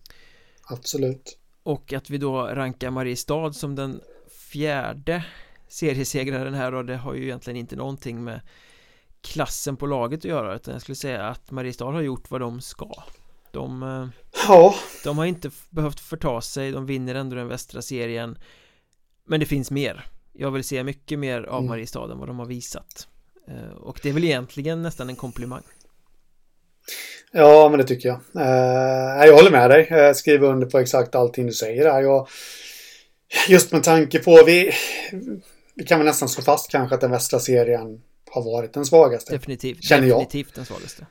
Absolut. 0.64 1.38
Och 1.64 1.94
att 1.94 2.10
vi 2.10 2.18
då 2.18 2.48
rankar 2.48 2.92
Mariestad 2.92 3.54
som 3.54 3.76
den 3.76 4.02
fjärde 4.52 5.26
seriesegraren 5.68 6.54
här 6.54 6.74
och 6.74 6.86
det 6.86 6.98
har 6.98 7.14
ju 7.14 7.24
egentligen 7.24 7.58
inte 7.58 7.76
någonting 7.76 8.24
med 8.24 8.42
klassen 9.22 9.78
på 9.78 9.86
laget 9.86 10.20
att 10.20 10.26
göra 10.26 10.56
utan 10.56 10.74
jag 10.74 10.82
skulle 10.82 10.96
säga 10.96 11.28
att 11.28 11.52
Mariestad 11.52 11.92
har 11.92 12.02
gjort 12.02 12.32
vad 12.32 12.42
de 12.42 12.62
ska 12.62 13.04
de, 13.52 13.84
eh, 13.84 14.08
ja. 14.48 14.76
de 15.04 15.18
har 15.18 15.26
inte 15.26 15.52
behövt 15.70 16.00
förta 16.00 16.42
sig, 16.42 16.72
de 16.72 16.86
vinner 16.86 17.16
ändå 17.16 17.36
den 17.36 17.48
västra 17.48 17.82
serien 17.82 18.38
Men 19.28 19.40
det 19.40 19.46
finns 19.46 19.72
mer 19.72 20.06
Jag 20.34 20.52
vill 20.52 20.64
se 20.64 20.84
mycket 20.84 21.20
mer 21.20 21.44
av 21.44 21.58
mm. 21.58 21.70
Mariestad 21.70 22.12
än 22.12 22.20
vad 22.20 22.28
de 22.28 22.40
har 22.40 22.46
visat 22.46 23.08
eh, 23.48 23.78
Och 23.78 24.00
det 24.04 24.10
är 24.10 24.14
väl 24.14 24.24
egentligen 24.24 24.82
nästan 24.82 25.10
en 25.10 25.16
komplimang 25.16 25.64
Ja, 27.32 27.70
men 27.70 27.78
det 27.78 27.84
tycker 27.84 28.10
jag. 28.10 28.20
Eh, 28.36 29.26
jag 29.26 29.36
håller 29.36 29.52
med 29.52 29.70
dig. 29.70 29.88
Jag 29.90 30.16
skriver 30.16 30.48
under 30.48 30.68
på 30.68 30.80
exakt 30.80 31.16
allting 31.16 31.46
du 31.46 31.54
säger 31.54 31.84
där. 31.84 32.02
Jag, 32.02 32.28
just 33.50 33.72
med 33.72 33.84
tanke 33.84 34.20
på, 34.20 34.44
vi, 34.46 34.72
vi 35.76 35.86
kan 35.86 36.00
väl 36.00 36.08
nästan 36.08 36.30
slå 36.30 36.44
fast 36.44 36.72
kanske 36.72 36.96
att 36.96 37.02
den 37.02 37.12
västra 37.12 37.40
serien 37.40 38.02
har 38.32 38.44
varit 38.44 38.74
den 38.74 38.86
svagaste. 38.86 39.34
Definitivt. 39.34 39.84
Känner 39.84 40.08
jag. 40.08 40.20
Definitivt 40.20 40.56
den 40.56 40.66
svagaste. 40.66 41.06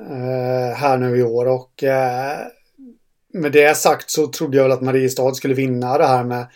Eh, 0.00 0.76
här 0.76 0.98
nu 0.98 1.16
i 1.18 1.22
år 1.22 1.46
och 1.46 1.84
eh, 1.84 2.38
med 3.32 3.52
det 3.52 3.76
sagt 3.76 4.10
så 4.10 4.26
trodde 4.26 4.56
jag 4.56 4.64
väl 4.64 4.72
att 4.72 4.82
Mariestad 4.82 5.34
skulle 5.34 5.54
vinna 5.54 5.98
det 5.98 6.06
här 6.06 6.24
med 6.24 6.46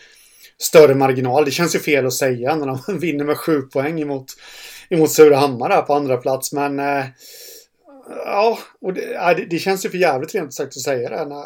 större 0.57 0.95
marginal. 0.95 1.45
Det 1.45 1.51
känns 1.51 1.75
ju 1.75 1.79
fel 1.79 2.05
att 2.05 2.13
säga 2.13 2.55
när 2.55 2.67
de 2.67 2.99
vinner 2.99 3.25
med 3.25 3.37
sju 3.37 3.61
poäng 3.61 4.01
emot, 4.01 4.25
emot 4.89 5.11
Surahammar 5.11 5.69
här 5.69 5.81
på 5.81 5.93
andra 5.93 6.17
plats. 6.17 6.53
Men 6.53 6.79
eh, 6.79 7.05
Ja, 8.07 8.59
och 8.81 8.93
det, 8.93 9.03
eh, 9.03 9.11
ja, 9.11 9.33
det, 9.49 9.59
känns 9.59 9.85
ju 9.85 9.89
för 9.89 9.97
jävligt 9.97 10.35
rent 10.35 10.53
sagt 10.53 10.67
att 10.67 10.81
säga 10.81 11.09
det. 11.09 11.25
När, 11.25 11.45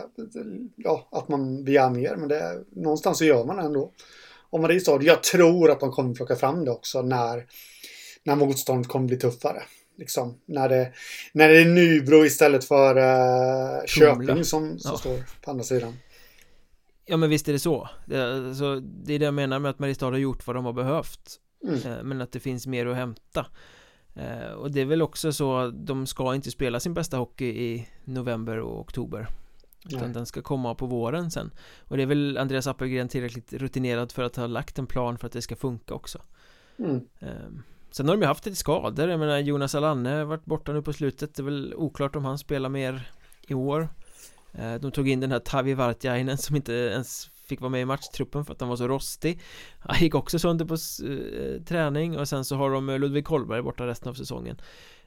ja, 0.76 1.08
att 1.12 1.28
man 1.28 1.64
begär 1.64 1.90
mer, 1.90 2.16
men 2.16 2.28
det, 2.28 2.64
någonstans 2.76 3.18
så 3.18 3.26
gör 3.26 3.46
man 3.46 3.58
det 3.58 3.64
ändå. 3.64 3.92
Om 4.50 4.62
Mariestad, 4.62 5.00
jag 5.02 5.24
tror 5.24 5.72
att 5.72 5.80
de 5.80 5.92
kommer 5.92 6.16
plocka 6.16 6.36
fram 6.36 6.66
det 6.66 6.72
också 6.72 7.02
när, 7.02 7.46
när 8.24 8.36
motståndet 8.36 8.88
kommer 8.88 9.08
bli 9.08 9.18
tuffare. 9.18 9.64
Liksom, 9.98 10.40
när, 10.46 10.70
det, 10.70 10.94
när 11.34 11.50
det 11.50 11.62
är 11.62 11.66
Nybro 11.66 12.26
istället 12.26 12.66
för 12.66 12.98
uh, 12.98 13.86
Köping 13.86 14.44
som, 14.44 14.80
som 14.80 14.92
ja. 14.92 14.98
står 14.98 15.24
på 15.42 15.52
andra 15.52 15.64
sidan. 15.64 15.94
Ja 17.06 17.18
men 17.18 17.30
visst 17.30 17.48
är 17.48 17.54
det 17.54 17.60
så 17.60 17.90
det, 18.06 18.48
alltså, 18.48 18.80
det 18.80 19.14
är 19.14 19.20
det 19.20 19.26
jag 19.26 19.34
menar 19.34 19.60
med 19.60 19.72
att 19.72 19.80
Mariestad 19.80 20.06
har 20.06 20.18
gjort 20.18 20.48
vad 20.48 20.56
de 20.56 20.66
har 20.66 20.74
behövt 20.74 21.40
mm. 21.64 21.76
Eh, 21.76 22.04
men 22.04 22.22
att 22.22 22.32
det 22.32 22.40
finns 22.40 22.68
mer 22.68 22.86
att 22.86 22.96
hämta 22.96 23.46
Eh, 24.18 24.52
och 24.52 24.72
det 24.72 24.82
är 24.82 24.86
väl 24.86 25.02
också 25.02 25.34
så 25.34 25.58
att 25.58 25.86
de 25.86 26.08
ska 26.08 26.36
inte 26.36 26.52
spela 26.52 26.80
sin 26.80 26.94
bästa 26.94 27.18
hockey 27.18 27.46
i 27.46 27.90
november 28.06 28.60
och 28.60 28.80
oktober 28.80 29.28
utan 29.86 30.00
Nej. 30.02 30.14
den 30.14 30.26
ska 30.26 30.42
komma 30.42 30.76
på 30.76 30.86
våren 30.86 31.32
sen 31.32 31.52
och 31.80 31.98
det 31.98 32.04
är 32.04 32.08
väl 32.08 32.38
Andreas 32.38 32.68
Appelgren 32.68 33.08
tillräckligt 33.08 33.54
rutinerad 33.54 34.12
för 34.12 34.24
att 34.24 34.36
ha 34.36 34.48
lagt 34.48 34.80
en 34.80 34.88
plan 34.88 35.18
för 35.18 35.28
att 35.28 35.34
det 35.34 35.42
ska 35.42 35.56
funka 35.56 35.94
också 35.94 36.22
mm. 36.80 37.02
Ehm, 37.20 37.64
sen 37.92 38.08
har 38.08 38.16
de 38.16 38.22
ju 38.22 38.28
haft 38.28 38.46
lite 38.46 38.58
skador, 38.58 39.10
jag 39.10 39.20
menar 39.20 39.40
Jonas 39.40 39.76
Alanne 39.76 40.10
har 40.10 40.26
varit 40.26 40.46
borta 40.46 40.74
nu 40.74 40.82
på 40.82 40.94
slutet. 40.94 41.36
Det 41.36 41.42
är 41.42 41.44
väl 41.44 41.74
oklart 41.76 42.16
om 42.16 42.26
han 42.26 42.38
spelar 42.38 42.70
mer 42.70 43.12
i 43.48 43.54
år. 43.54 43.90
Eh, 44.54 44.76
de 44.76 44.92
tog 44.92 45.10
in 45.10 45.20
den 45.20 45.32
här 45.32 45.40
Tavi 45.40 45.74
Vartiainen 45.74 46.38
som 46.38 46.56
inte 46.56 46.74
ens 46.74 47.30
fick 47.48 47.62
vara 47.62 47.70
med 47.70 47.82
i 47.82 47.86
matchtruppen 47.86 48.46
för 48.46 48.54
att 48.54 48.60
han 48.60 48.70
var 48.70 48.76
så 48.76 48.88
rostig. 48.88 49.42
Han 49.80 50.00
gick 50.00 50.16
också 50.16 50.40
sönder 50.40 50.66
på 50.66 50.74
eh, 50.74 51.64
träning 51.64 52.20
och 52.20 52.30
sen 52.30 52.46
så 52.46 52.56
har 52.56 52.72
de 52.72 52.90
eh, 52.90 53.00
Ludvig 53.00 53.26
Kollberg 53.26 53.62
borta 53.62 53.88
resten 53.88 54.10
av 54.10 54.14
säsongen. 54.14 54.62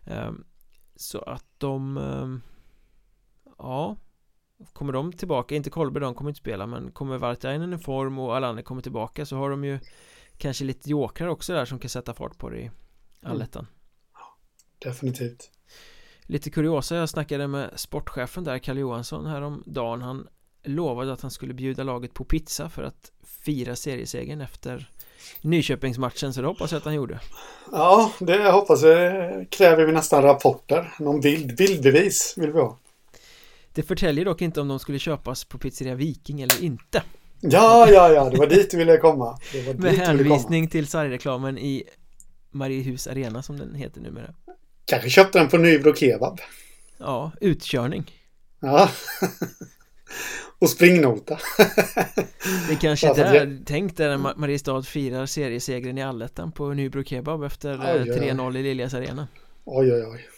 Ehm, 0.05 0.45
så 0.97 1.19
att 1.19 1.45
de 1.59 1.97
ehm, 1.97 2.41
Ja. 3.63 3.97
Kommer 4.73 4.93
de 4.93 5.13
tillbaka, 5.13 5.55
inte 5.55 5.71
Kollberg, 5.71 6.01
de 6.01 6.15
kommer 6.15 6.31
inte 6.31 6.41
spela 6.41 6.67
men 6.67 6.91
kommer 6.91 7.19
Vartiainen 7.19 7.73
i 7.73 7.79
form 7.79 8.19
och 8.19 8.37
Alanne 8.37 8.63
kommer 8.63 8.83
tillbaka 8.83 9.27
så 9.27 9.37
har 9.37 9.51
de 9.51 9.65
ju 9.65 9.79
kanske 10.41 10.65
lite 10.65 10.91
jokrar 10.91 11.29
också 11.29 11.53
där 11.53 11.65
som 11.65 11.79
kan 11.79 11.89
sätta 11.89 12.15
fart 12.15 12.39
på 12.39 12.51
det 12.51 12.61
i 12.61 12.71
allettan 13.23 13.63
mm. 13.63 13.75
Definitivt. 14.79 15.51
Lite 16.23 16.51
kuriosa, 16.51 16.97
jag 16.97 17.09
snackade 17.09 17.47
med 17.47 17.71
sportchefen 17.77 18.45
där, 18.45 18.59
Kalle 18.59 18.81
Johansson, 18.81 19.27
häromdagen 19.27 20.03
Han 20.03 20.29
lovade 20.65 21.13
att 21.13 21.21
han 21.21 21.31
skulle 21.31 21.55
bjuda 21.55 21.83
laget 21.83 22.15
på 22.15 22.25
pizza 22.25 22.69
för 22.69 22.83
att 22.83 23.13
fira 23.45 23.77
seriesegern 23.77 24.41
efter 24.41 24.91
Nyköpingsmatchen, 25.41 26.35
så 26.35 26.41
det 26.41 26.47
hoppas 26.47 26.73
jag 26.73 26.79
att 26.79 26.85
han 26.85 26.95
gjorde. 26.95 27.21
Ja, 27.73 28.13
det 28.21 28.51
hoppas 28.51 28.83
vi, 28.83 29.47
kräver 29.51 29.87
vi 29.87 29.93
nästan 29.93 30.23
rapporter. 30.23 30.95
Någon 30.99 31.21
bild, 31.21 31.57
bildbevis 31.57 32.35
vill 32.37 32.53
vi 32.53 32.61
ha. 32.61 32.79
Det 33.73 33.83
förtäljer 33.83 34.25
dock 34.25 34.43
inte 34.43 34.61
om 34.61 34.69
de 34.69 34.79
skulle 34.79 34.99
köpas 34.99 35.45
på 35.45 35.59
pizzeria 35.59 35.95
Viking 35.95 36.41
eller 36.41 36.65
inte 36.65 37.03
Ja, 37.41 37.91
ja, 37.91 38.13
ja, 38.13 38.31
det 38.31 38.39
var 38.39 38.47
dit 38.47 38.71
du 38.71 38.77
ville 38.77 38.97
komma. 38.97 39.39
Med 39.77 39.93
hänvisning 39.93 40.69
till 40.69 40.87
sargreklamen 40.87 41.59
i 41.59 41.85
Mariehus 42.51 43.07
Arena 43.07 43.43
som 43.43 43.57
den 43.57 43.75
heter 43.75 44.01
numera. 44.01 44.35
Kanske 44.85 45.11
köpte 45.11 45.39
den 45.39 45.49
på 45.49 45.59
Nybro 45.59 45.95
Kebab. 45.95 46.41
Ja, 46.99 47.33
utkörning. 47.41 48.13
Ja. 48.61 48.91
Och 50.59 50.71
springnota. 50.71 51.39
Det 52.69 52.77
kanske 52.81 53.09
är 53.09 53.35
jag... 53.35 53.67
tänkt 53.67 53.97
där 53.97 54.17
Mariestad 54.17 54.83
firar 54.83 55.27
seriesegern 55.27 55.99
i 55.99 56.03
allettan 56.03 56.53
på 56.53 56.69
Nybro 56.69 57.05
Kebab 57.05 57.45
efter 57.45 57.79
3-0 57.79 58.57
i 58.59 58.63
Liljas 58.63 58.95
Arena. 58.95 59.29
Oj, 59.65 59.93
oj, 59.93 60.05
oj. 60.07 60.29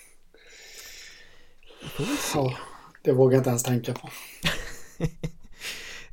Ja, 2.35 2.57
det 3.03 3.13
vågar 3.13 3.35
jag 3.35 3.41
inte 3.41 3.51
ens 3.51 3.63
tänka 3.63 3.93
på 3.93 4.11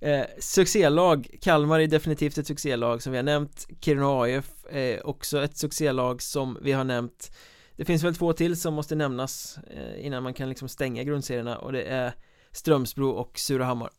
Eh, 0.01 0.25
succélag, 0.39 1.27
Kalmar 1.41 1.79
är 1.79 1.87
definitivt 1.87 2.37
ett 2.37 2.47
succélag 2.47 3.01
som 3.03 3.11
vi 3.11 3.17
har 3.17 3.23
nämnt 3.23 3.67
Kiruna 3.81 4.21
AIF 4.21 4.45
är 4.69 5.07
också 5.07 5.43
ett 5.43 5.57
succélag 5.57 6.21
som 6.21 6.57
vi 6.61 6.71
har 6.71 6.83
nämnt. 6.83 7.31
Det 7.75 7.85
finns 7.85 8.03
väl 8.03 8.15
två 8.15 8.33
till 8.33 8.59
som 8.61 8.73
måste 8.73 8.95
nämnas 8.95 9.57
eh, 9.57 10.05
innan 10.05 10.23
man 10.23 10.33
kan 10.33 10.49
liksom 10.49 10.69
stänga 10.69 11.03
grundserierna 11.03 11.57
och 11.57 11.71
det 11.71 11.83
är 11.83 12.13
Strömsbro 12.51 13.09
och 13.09 13.39
Surahammar. 13.39 13.89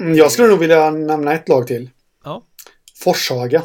Mm, 0.00 0.14
Jag 0.14 0.32
skulle 0.32 0.48
nog 0.48 0.58
vilja 0.58 0.90
nämna 0.90 1.32
ett 1.34 1.48
lag 1.48 1.66
till. 1.66 1.90
Ja. 2.24 2.42
Forshaga. 2.94 3.62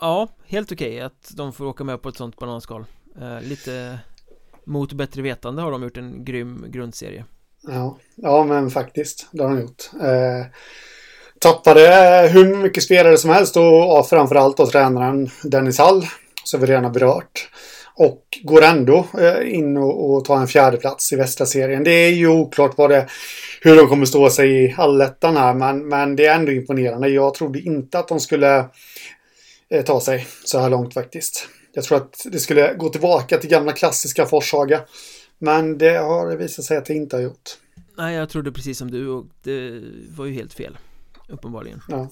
Ja, 0.00 0.28
helt 0.46 0.72
okej 0.72 0.88
okay 0.88 1.00
att 1.00 1.30
de 1.36 1.52
får 1.52 1.66
åka 1.66 1.84
med 1.84 2.02
på 2.02 2.08
ett 2.08 2.16
sånt 2.16 2.36
bananskal. 2.36 2.84
Eh, 3.20 3.40
Lite 3.40 3.98
mot 4.64 4.92
bättre 4.92 5.22
vetande 5.22 5.62
har 5.62 5.70
de 5.70 5.82
gjort 5.82 5.96
en 5.96 6.24
grym 6.24 6.64
grundserie 6.68 7.24
Ja, 7.70 7.98
ja 8.16 8.44
men 8.44 8.70
faktiskt. 8.70 9.26
Det 9.30 9.42
har 9.42 9.50
de 9.50 9.60
gjort. 9.60 9.90
Eh, 10.02 10.46
tappade 11.38 11.86
eh, 12.24 12.30
hur 12.30 12.56
mycket 12.56 12.82
spelare 12.82 13.16
som 13.16 13.30
helst 13.30 13.56
och 13.56 14.08
framförallt 14.08 14.56
då 14.56 14.66
tränaren 14.66 15.30
Dennis 15.42 15.78
Hall, 15.78 16.06
som 16.44 16.60
vi 16.60 16.66
redan 16.66 16.84
har 16.84 16.90
berört. 16.90 17.50
Och 17.94 18.22
går 18.42 18.62
ändå 18.62 19.06
eh, 19.18 19.54
in 19.54 19.76
och, 19.76 20.10
och 20.10 20.24
tar 20.24 20.36
en 20.36 20.48
fjärde 20.48 20.76
plats 20.76 21.12
i 21.12 21.16
västra 21.16 21.46
serien. 21.46 21.84
Det 21.84 21.90
är 21.90 22.10
ju 22.10 22.28
oklart 22.28 22.74
vad 22.76 22.90
det, 22.90 23.06
hur 23.60 23.76
de 23.76 23.88
kommer 23.88 24.06
stå 24.06 24.30
sig 24.30 24.64
i 24.64 24.74
allettan 24.78 25.36
här, 25.36 25.54
men, 25.54 25.88
men 25.88 26.16
det 26.16 26.26
är 26.26 26.34
ändå 26.34 26.52
imponerande. 26.52 27.08
Jag 27.08 27.34
trodde 27.34 27.60
inte 27.60 27.98
att 27.98 28.08
de 28.08 28.20
skulle 28.20 28.64
eh, 29.70 29.84
ta 29.84 30.00
sig 30.00 30.26
så 30.44 30.58
här 30.58 30.70
långt 30.70 30.94
faktiskt. 30.94 31.48
Jag 31.72 31.84
tror 31.84 31.98
att 31.98 32.26
det 32.32 32.38
skulle 32.38 32.74
gå 32.74 32.88
tillbaka 32.88 33.38
till 33.38 33.50
gamla 33.50 33.72
klassiska 33.72 34.26
Forshaga. 34.26 34.80
Men 35.38 35.78
det 35.78 35.98
har 35.98 36.36
visat 36.36 36.64
sig 36.64 36.76
att 36.76 36.84
det 36.84 36.94
inte 36.94 37.16
har 37.16 37.22
gjort. 37.22 37.58
Nej, 37.96 38.16
jag 38.16 38.28
trodde 38.28 38.52
precis 38.52 38.78
som 38.78 38.90
du 38.90 39.08
och 39.08 39.26
det 39.42 39.82
var 40.16 40.26
ju 40.26 40.32
helt 40.32 40.54
fel. 40.54 40.78
Uppenbarligen. 41.28 41.80
Ja. 41.88 42.10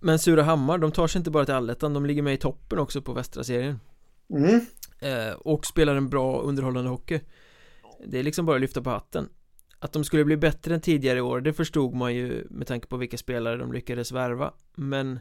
Men 0.00 0.18
Surahammar, 0.18 0.78
de 0.78 0.92
tar 0.92 1.06
sig 1.06 1.18
inte 1.18 1.30
bara 1.30 1.44
till 1.44 1.54
allettan, 1.54 1.94
de 1.94 2.06
ligger 2.06 2.22
med 2.22 2.34
i 2.34 2.36
toppen 2.36 2.78
också 2.78 3.02
på 3.02 3.12
västra 3.12 3.44
serien. 3.44 3.80
Mm. 4.30 4.60
Eh, 5.00 5.32
och 5.34 5.66
spelar 5.66 5.96
en 5.96 6.08
bra 6.08 6.40
underhållande 6.40 6.90
hockey. 6.90 7.20
Det 8.06 8.18
är 8.18 8.22
liksom 8.22 8.46
bara 8.46 8.56
att 8.56 8.60
lyfta 8.60 8.82
på 8.82 8.90
hatten. 8.90 9.28
Att 9.78 9.92
de 9.92 10.04
skulle 10.04 10.24
bli 10.24 10.36
bättre 10.36 10.74
än 10.74 10.80
tidigare 10.80 11.20
år, 11.20 11.40
det 11.40 11.52
förstod 11.52 11.94
man 11.94 12.14
ju 12.14 12.46
med 12.50 12.66
tanke 12.66 12.86
på 12.86 12.96
vilka 12.96 13.18
spelare 13.18 13.56
de 13.56 13.72
lyckades 13.72 14.12
värva. 14.12 14.52
Men 14.74 15.18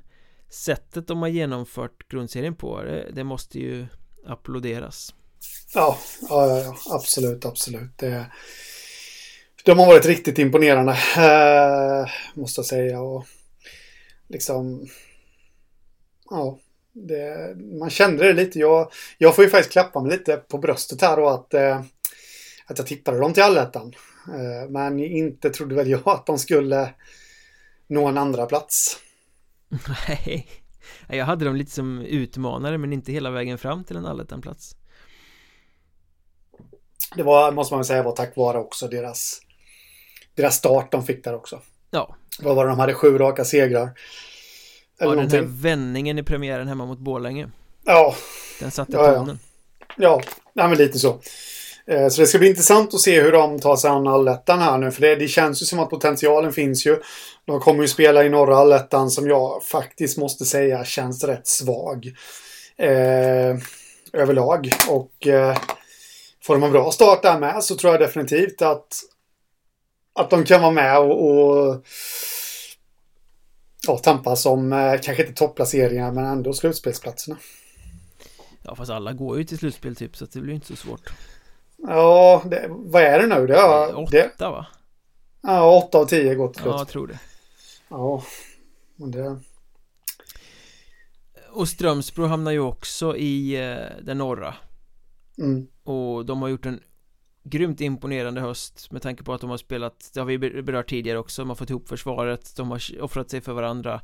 sättet 0.50 1.08
de 1.08 1.22
har 1.22 1.28
genomfört 1.28 2.08
grundserien 2.08 2.56
på, 2.56 2.82
det, 2.84 3.12
det 3.14 3.24
måste 3.24 3.60
ju 3.60 3.86
applåderas. 4.26 5.16
Ja, 5.74 5.98
ja, 6.30 6.60
ja, 6.60 6.78
absolut, 6.90 7.46
absolut. 7.46 7.98
Det, 7.98 8.26
de 9.64 9.80
har 9.80 9.88
varit 9.88 10.06
riktigt 10.06 10.40
imponerande, 10.40 10.92
eh, 11.18 12.10
måste 12.34 12.60
jag 12.60 12.66
säga. 12.66 13.02
Och 13.02 13.26
liksom, 14.28 14.88
ja, 16.30 16.60
det, 16.94 17.56
man 17.80 17.90
kände 17.90 18.24
det 18.24 18.34
lite. 18.34 18.60
Jag, 18.60 18.92
jag 19.18 19.36
får 19.36 19.44
ju 19.44 19.50
faktiskt 19.50 19.72
klappa 19.72 20.02
mig 20.02 20.12
lite 20.12 20.38
på 20.38 20.58
bröstet 20.58 21.02
här 21.02 21.18
då 21.18 21.30
att, 21.30 21.54
eh, 21.54 21.82
att 22.66 22.78
jag 22.78 22.88
tippade 22.88 23.20
dem 23.20 23.34
till 23.34 23.44
allettan. 23.44 23.94
Eh, 24.28 24.70
men 24.70 25.00
inte 25.00 25.50
trodde 25.50 25.76
väl 25.76 25.90
jag 25.90 26.02
att 26.06 26.26
de 26.26 26.40
skulle 26.40 26.94
nå 27.88 28.08
en 28.08 28.18
andra 28.18 28.46
plats. 28.46 29.00
Nej, 30.08 30.48
jag 31.08 31.26
hade 31.26 31.46
dem 31.46 31.56
lite 31.56 31.72
som 31.72 32.02
utmanare 32.02 32.78
men 32.78 32.94
inte 32.94 33.12
hela 33.12 33.32
vägen 33.32 33.58
fram 33.58 33.84
till 33.84 33.98
en 33.98 34.06
allettan-plats 34.06 34.76
det 37.16 37.24
var, 37.24 37.52
måste 37.52 37.76
man 37.76 37.86
säga, 37.86 38.04
var 38.04 38.12
tack 38.12 38.36
vare 38.38 38.58
också 38.58 38.88
deras, 38.88 39.40
deras 40.36 40.56
start 40.56 40.92
de 40.92 41.06
fick 41.06 41.24
där 41.24 41.36
också. 41.36 41.62
Ja. 41.92 42.16
Vad 42.40 42.56
var 42.56 42.66
det, 42.66 42.72
de 42.72 42.80
hade 42.80 42.94
sju 42.94 43.18
raka 43.18 43.46
segrar. 43.46 43.90
Eller 45.00 45.12
ja, 45.12 45.16
någonting. 45.16 45.40
den 45.40 45.50
här 45.50 45.62
vändningen 45.62 46.20
i 46.20 46.24
premiären 46.24 46.68
hemma 46.68 46.86
mot 46.86 47.00
Borlänge. 47.00 47.50
Ja. 47.86 48.16
Den 48.60 48.72
satte 48.72 48.92
ja, 48.92 49.14
tonen. 49.14 49.40
Ja, 49.98 50.22
ja 50.54 50.68
men 50.68 50.78
lite 50.78 51.00
så. 51.00 51.20
Eh, 51.88 52.08
så 52.08 52.22
det 52.22 52.28
ska 52.28 52.40
bli 52.40 52.50
intressant 52.50 52.94
att 52.94 53.00
se 53.00 53.22
hur 53.22 53.32
de 53.32 53.60
tar 53.60 53.76
sig 53.76 53.90
an 53.90 54.08
allettan 54.08 54.60
här 54.60 54.78
nu. 54.78 54.92
För 54.92 55.02
det, 55.02 55.16
det 55.16 55.28
känns 55.28 55.62
ju 55.62 55.66
som 55.66 55.80
att 55.80 55.90
potentialen 55.90 56.54
finns 56.54 56.86
ju. 56.86 57.02
De 57.46 57.60
kommer 57.60 57.82
ju 57.82 57.88
spela 57.88 58.24
i 58.24 58.30
norra 58.30 58.58
allettan 58.58 59.12
som 59.12 59.28
jag 59.28 59.64
faktiskt 59.64 60.18
måste 60.18 60.46
säga 60.46 60.86
känns 60.86 61.24
rätt 61.24 61.48
svag. 61.48 62.14
Eh, 62.78 63.58
överlag. 64.14 64.70
Och 64.90 65.28
eh, 65.28 65.58
får 66.44 66.54
de 66.54 66.64
en 66.64 66.72
bra 66.72 66.92
start 66.92 67.22
där 67.22 67.40
med 67.40 67.64
så 67.64 67.76
tror 67.76 67.94
jag 67.94 68.02
definitivt 68.02 68.62
att, 68.62 69.00
att 70.14 70.30
de 70.30 70.44
kan 70.44 70.62
vara 70.62 70.72
med 70.72 71.00
och, 71.00 71.30
och 71.30 71.86
ja, 73.88 73.98
tampas 73.98 74.46
om, 74.46 74.74
eh, 74.74 75.00
kanske 75.02 75.24
inte 75.24 75.36
topplaceringar 75.36 76.12
men 76.12 76.26
ändå 76.26 76.54
slutspelsplatserna. 76.54 77.38
Ja 78.64 78.76
fast 78.76 78.92
alla 78.92 79.14
går 79.14 79.38
ju 79.38 79.44
till 79.44 79.58
slutspel 79.58 79.96
typ 79.96 80.18
så 80.18 80.26
det 80.26 80.40
blir 80.40 80.54
inte 80.54 80.68
så 80.68 80.76
svårt. 80.76 81.14
Ja, 81.78 82.42
det, 82.46 82.66
vad 82.70 83.02
är 83.02 83.20
det 83.20 83.28
nu? 83.28 83.48
Det 83.48 83.56
är, 83.56 84.00
åtta 84.00 84.12
det, 84.12 84.50
va? 84.50 84.66
Ja, 85.42 85.78
åtta 85.78 85.98
av 85.98 86.06
tio 86.06 86.36
går 86.36 86.54
slut. 86.54 86.66
Ja, 86.66 86.78
jag 86.78 86.88
tror 86.88 87.08
det. 87.08 87.20
Ja, 87.90 88.24
men 88.96 89.12
det... 89.12 89.40
Och 91.52 91.70
Strömsbro 91.70 92.26
hamnar 92.26 92.52
ju 92.52 92.60
också 92.60 93.18
i 93.18 93.56
eh, 93.56 94.04
den 94.04 94.18
norra. 94.18 94.56
Mm. 95.38 95.68
Och 95.84 96.26
de 96.26 96.42
har 96.42 96.50
gjort 96.50 96.66
en 96.66 96.80
grymt 97.44 97.82
imponerande 97.82 98.42
höst 98.42 98.92
med 98.92 99.02
tanke 99.02 99.24
på 99.24 99.34
att 99.34 99.42
de 99.42 99.50
har 99.50 99.58
spelat, 99.58 100.12
det 100.14 100.20
har 100.20 100.28
vi 100.28 100.38
berört 100.38 100.90
tidigare 100.90 101.20
också, 101.20 101.42
de 101.42 101.50
har 101.50 101.56
fått 101.56 101.70
ihop 101.70 101.88
försvaret, 101.88 102.56
de 102.56 102.72
har 102.72 103.02
offrat 103.02 103.30
sig 103.30 103.42
för 103.42 103.54
varandra. 103.54 104.02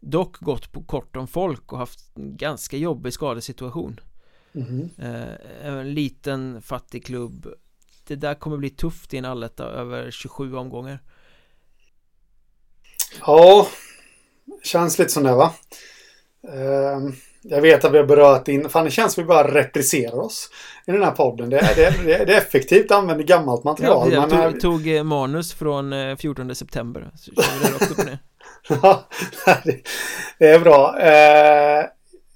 Dock 0.00 0.38
gått 0.38 0.72
på 0.72 0.82
kort 0.82 1.16
om 1.16 1.26
folk 1.26 1.72
och 1.72 1.78
haft 1.78 2.16
en 2.16 2.36
ganska 2.36 2.76
jobbig 2.76 3.12
skadesituation. 3.12 4.00
Mm. 4.52 4.88
En 5.62 5.94
liten 5.94 6.62
fattig 6.62 7.04
klubb. 7.04 7.46
Det 8.06 8.16
där 8.16 8.34
kommer 8.34 8.56
bli 8.56 8.70
tufft 8.70 9.14
i 9.14 9.16
en 9.16 9.24
alletta 9.24 9.64
över 9.64 10.10
27 10.10 10.54
omgångar. 10.54 11.02
Ja 13.20 13.68
Känns 14.62 14.98
lite 14.98 15.20
det 15.20 15.34
va? 15.34 15.54
Eh, 16.42 17.00
jag 17.42 17.60
vet 17.60 17.84
att 17.84 17.92
vi 17.92 17.98
har 17.98 18.04
berört 18.04 18.48
in, 18.48 18.68
fan 18.68 18.84
det 18.84 18.90
känns 18.90 19.12
som 19.12 19.24
vi 19.24 19.28
bara 19.28 19.54
repriserar 19.54 20.20
oss 20.20 20.50
i 20.86 20.92
den 20.92 21.02
här 21.02 21.10
podden. 21.10 21.50
Det 21.50 21.58
är, 21.58 21.76
det 21.76 21.84
är, 21.84 22.26
det 22.26 22.32
är 22.34 22.38
effektivt, 22.38 22.90
använder 22.90 23.24
gammalt 23.24 23.64
material. 23.64 24.12
Ja, 24.12 24.28
jag 24.30 24.52
tog, 24.52 24.60
tog, 24.60 24.96
eh, 24.96 25.02
manus 25.02 25.54
från 25.54 26.16
14 26.16 26.50
eh, 26.50 26.54
september. 26.54 27.10
Så 27.16 27.32
kör 27.42 27.58
vi 27.62 27.68
det 27.68 27.74
också 27.74 27.94
på 27.94 28.02
det. 28.02 28.18
ja, 28.82 29.08
det 30.38 30.46
är 30.46 30.60
bra. 30.60 31.00
Eh, 31.00 31.86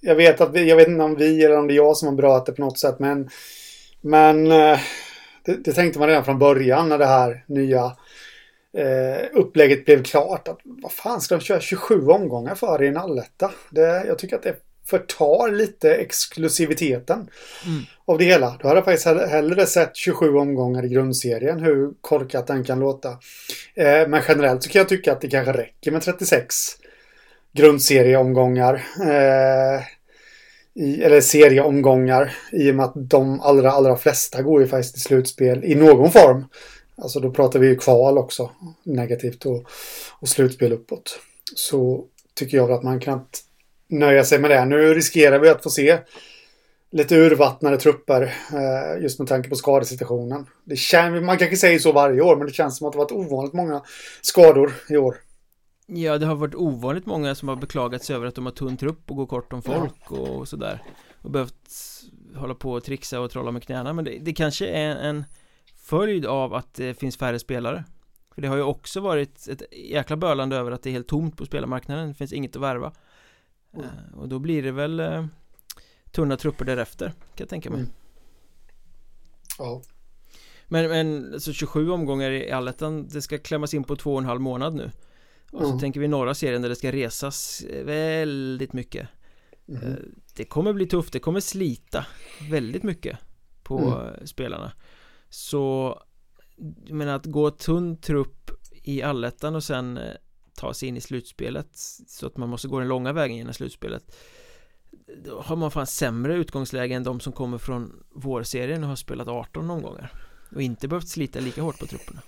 jag 0.01 0.15
vet 0.15 0.41
att 0.41 0.53
vi, 0.53 0.69
jag 0.69 0.77
vet 0.77 0.89
inte 0.89 1.05
om 1.05 1.17
vi 1.17 1.45
eller 1.45 1.59
om 1.59 1.67
det 1.67 1.75
är 1.75 1.77
jag 1.77 1.97
som 1.97 2.09
har 2.09 2.15
berört 2.15 2.47
det 2.47 2.53
på 2.53 2.61
något 2.61 2.79
sätt, 2.79 2.99
men 2.99 3.29
men 4.01 4.49
det, 5.45 5.57
det 5.65 5.73
tänkte 5.73 5.99
man 5.99 6.09
redan 6.09 6.25
från 6.25 6.39
början 6.39 6.89
när 6.89 6.99
det 6.99 7.07
här 7.07 7.45
nya 7.47 7.85
eh, 8.77 9.27
upplägget 9.33 9.85
blev 9.85 10.03
klart. 10.03 10.49
Att, 10.49 10.61
vad 10.65 10.93
fan 10.93 11.21
ska 11.21 11.37
de 11.37 11.41
köra 11.41 11.61
27 11.61 12.07
omgångar 12.07 12.55
för 12.55 12.83
i 12.83 12.89
en 12.89 12.97
alletta? 12.97 13.51
Jag 14.07 14.19
tycker 14.19 14.37
att 14.37 14.43
det 14.43 14.49
är 14.49 14.57
förtar 14.87 15.51
lite 15.51 15.95
exklusiviteten 15.95 17.29
mm. 17.67 17.83
av 18.05 18.19
det 18.19 18.25
hela. 18.25 18.59
Då 18.63 18.69
hade 18.69 18.79
jag 18.79 18.85
faktiskt 18.85 19.07
hellre 19.07 19.67
sett 19.67 19.97
27 19.97 20.37
omgångar 20.37 20.85
i 20.85 20.89
grundserien, 20.89 21.61
hur 21.61 21.91
korkat 22.01 22.47
den 22.47 22.65
kan 22.65 22.81
låta. 22.81 23.09
Eh, 23.75 24.09
men 24.09 24.23
generellt 24.29 24.63
så 24.63 24.69
kan 24.69 24.79
jag 24.79 24.89
tycka 24.89 25.13
att 25.13 25.21
det 25.21 25.29
kanske 25.29 25.53
räcker 25.53 25.91
med 25.91 26.03
36 26.03 26.55
grundserieomgångar. 27.53 28.75
Eh, 29.01 29.83
i, 30.75 31.03
eller 31.03 31.21
serieomgångar 31.21 32.37
i 32.53 32.71
och 32.71 32.75
med 32.75 32.85
att 32.85 32.93
de 33.11 33.41
allra, 33.41 33.71
allra 33.71 33.97
flesta 33.97 34.43
går 34.43 34.61
ju 34.61 34.67
faktiskt 34.67 34.95
till 34.95 35.03
slutspel 35.03 35.65
i 35.65 35.75
någon 35.75 36.11
form. 36.11 36.45
Alltså 36.97 37.21
då 37.21 37.31
pratar 37.31 37.59
vi 37.59 37.67
ju 37.67 37.77
kval 37.77 38.19
också, 38.19 38.51
negativt 38.83 39.47
och, 39.47 39.67
och 40.21 40.29
slutspel 40.29 40.73
uppåt. 40.73 41.21
Så 41.55 42.05
tycker 42.35 42.57
jag 42.57 42.73
att 42.73 42.83
man 42.83 43.01
kan 43.01 43.15
nöja 43.99 44.25
sig 44.25 44.39
med 44.39 44.51
det. 44.51 44.65
Nu 44.65 44.95
riskerar 44.95 45.39
vi 45.39 45.49
att 45.49 45.63
få 45.63 45.71
se 45.71 45.99
lite 46.91 47.17
urvattnade 47.17 47.77
trupper 47.77 48.23
eh, 48.53 49.03
just 49.03 49.19
med 49.19 49.29
tanke 49.29 49.49
på 49.49 49.57
skadesituationen. 49.57 50.47
Det 50.65 50.77
kän, 50.77 51.25
man 51.25 51.39
kanske 51.39 51.57
säger 51.57 51.79
så 51.79 51.93
varje 51.93 52.21
år, 52.21 52.37
men 52.37 52.47
det 52.47 52.53
känns 52.53 52.79
som 52.79 52.87
att 52.87 52.93
det 52.93 52.99
varit 52.99 53.13
ovanligt 53.13 53.53
många 53.55 53.83
skador 54.23 54.73
i 54.89 54.97
år. 54.97 55.17
Ja, 55.87 56.19
det 56.19 56.27
har 56.27 56.35
varit 56.35 56.55
ovanligt 56.55 57.07
många 57.07 57.35
som 57.35 57.49
har 57.49 57.57
beklagat 57.57 58.05
sig 58.05 58.17
över 58.17 58.27
att 58.27 58.35
de 58.35 58.47
har 58.47 58.53
tunn 58.53 58.77
trupp 58.77 59.11
och 59.11 59.17
går 59.17 59.27
kort 59.27 59.53
om 59.53 59.63
folk 59.63 59.95
ja. 60.11 60.17
och 60.17 60.49
sådär 60.49 60.83
och 61.23 61.31
behövt 61.31 61.55
hålla 62.37 62.55
på 62.55 62.73
och 62.73 62.85
trixa 62.85 63.21
och 63.21 63.31
trolla 63.31 63.51
med 63.51 63.63
knäna 63.63 63.93
men 63.93 64.05
det, 64.05 64.19
det 64.21 64.33
kanske 64.33 64.67
är 64.67 64.97
en 64.97 65.25
följd 65.87 66.27
av 66.27 66.55
att 66.55 66.75
det 66.75 66.95
finns 66.95 67.17
färre 67.17 67.39
spelare 67.39 67.85
för 68.35 68.43
det 68.43 68.49
har 68.49 68.57
ju 68.57 68.63
också 68.63 69.01
varit 69.01 69.49
ett 69.49 69.63
jäkla 69.73 70.17
bölande 70.17 70.57
över 70.57 70.71
att 70.73 70.83
det 70.83 70.91
är 70.91 70.93
helt 70.93 71.09
tomt 71.09 71.37
på 71.37 71.47
spelarmarknaden 71.47 72.09
Det 72.09 72.15
finns 72.15 72.33
inget 72.33 72.57
att 72.57 72.63
värva 72.63 72.93
mm. 73.75 74.15
Och 74.15 74.29
då 74.29 74.39
blir 74.39 74.63
det 74.63 74.73
väl 74.73 75.01
uh, 75.01 75.27
tunna 76.11 76.37
trupper 76.37 76.65
därefter 76.65 77.07
Kan 77.09 77.17
jag 77.37 77.49
tänka 77.49 77.71
mig 77.71 77.81
mm. 77.81 77.93
Ja 79.59 79.83
Men, 80.67 80.89
men 80.89 81.35
alltså 81.35 81.53
27 81.53 81.91
omgångar 81.91 82.31
i 82.31 82.51
allettan 82.51 83.09
Det 83.09 83.23
ska 83.23 83.39
klämmas 83.39 83.75
in 83.75 83.85
på 83.85 83.97
två 83.97 84.13
och 84.13 84.19
en 84.19 84.25
halv 84.25 84.41
månad 84.41 84.75
nu 84.75 84.91
Och 85.53 85.61
mm. 85.61 85.73
så 85.73 85.79
tänker 85.79 86.01
vi 86.01 86.09
norra 86.09 86.35
serien 86.35 86.63
där 86.63 86.69
det 86.69 86.77
ska 86.77 86.93
resas 86.93 87.65
väldigt 87.85 88.73
mycket 88.73 89.09
uh, 89.73 89.95
Det 90.35 90.45
kommer 90.45 90.73
bli 90.73 90.87
tufft, 90.87 91.13
det 91.13 91.19
kommer 91.19 91.41
slita 91.41 92.07
väldigt 92.51 92.83
mycket 92.83 93.19
På 93.63 93.79
mm. 93.79 94.27
spelarna 94.27 94.73
Så 95.29 95.99
menar 96.91 97.15
att 97.15 97.27
gå 97.27 97.51
tunn 97.51 97.97
trupp 97.97 98.51
i 98.83 99.03
allettan 99.03 99.55
och 99.55 99.65
sen 99.65 99.99
eh, 99.99 100.15
ta 100.55 100.75
sig 100.75 100.89
in 100.89 100.97
i 100.97 101.01
slutspelet 101.01 101.69
så 102.09 102.27
att 102.27 102.37
man 102.37 102.49
måste 102.49 102.69
gå 102.69 102.79
den 102.79 102.89
långa 102.89 103.13
vägen 103.13 103.37
genom 103.37 103.55
slutspelet 103.55 104.05
då 105.25 105.41
har 105.41 105.57
man 105.57 105.71
fan 105.71 105.87
sämre 105.87 106.35
utgångsläge 106.35 106.95
än 106.95 107.05
de 107.05 107.21
som 107.21 107.33
kommer 107.33 107.59
från 107.59 107.93
vårserien 108.15 108.83
och 108.83 108.89
har 108.89 108.97
spelat 108.97 109.29
18 109.29 109.71
omgångar 109.71 110.13
och 110.55 110.63
inte 110.63 110.89
behövt 110.89 111.09
slita 111.09 111.41
lika 111.41 111.63
hårt 111.63 111.79
på 111.79 111.87
trupperna. 111.87 112.21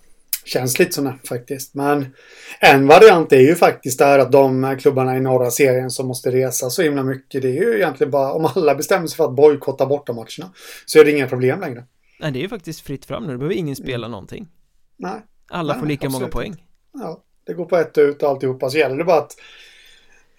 Känns 0.45 0.79
lite 0.79 0.93
sådär 0.93 1.19
faktiskt. 1.29 1.75
Men 1.75 2.15
en 2.61 2.87
variant 2.87 3.33
är 3.33 3.41
ju 3.41 3.55
faktiskt 3.55 3.99
där 3.99 4.19
att 4.19 4.33
de 4.33 4.77
klubbarna 4.81 5.17
i 5.17 5.21
norra 5.21 5.51
serien 5.51 5.91
som 5.91 6.07
måste 6.07 6.31
resa 6.31 6.71
så 6.71 6.83
himla 6.83 7.03
mycket 7.03 7.43
det 7.43 7.59
är 7.59 7.63
ju 7.63 7.77
egentligen 7.77 8.11
bara 8.11 8.33
om 8.33 8.45
alla 8.55 8.75
bestämmer 8.75 9.07
sig 9.07 9.17
för 9.17 9.25
att 9.25 9.37
bojkotta 9.37 9.87
bortamatcherna 9.87 10.53
så 10.87 10.99
är 10.99 11.05
det 11.05 11.11
inga 11.11 11.29
problem 11.29 11.61
längre. 11.61 11.85
Nej 12.21 12.33
det 12.33 12.39
är 12.39 12.43
ju 12.43 12.49
faktiskt 12.49 12.81
fritt 12.81 13.05
fram 13.05 13.27
nu, 13.27 13.33
då 13.33 13.39
behöver 13.39 13.55
ingen 13.55 13.77
spela 13.77 14.07
mm. 14.07 14.11
någonting. 14.11 14.49
Nej. 14.97 15.25
Alla 15.49 15.73
Nej, 15.73 15.81
får 15.81 15.87
lika 15.87 16.09
många 16.09 16.29
poäng. 16.29 16.65
Ja, 16.93 17.25
det 17.47 17.55
går 17.55 17.65
på 17.65 17.77
ett 17.77 17.99
ut 17.99 18.23
och 18.23 18.29
alltihopa. 18.29 18.71
Så 18.71 18.79
gäller 18.79 18.97
det 18.97 19.05
bara 19.05 19.19
att 19.19 19.37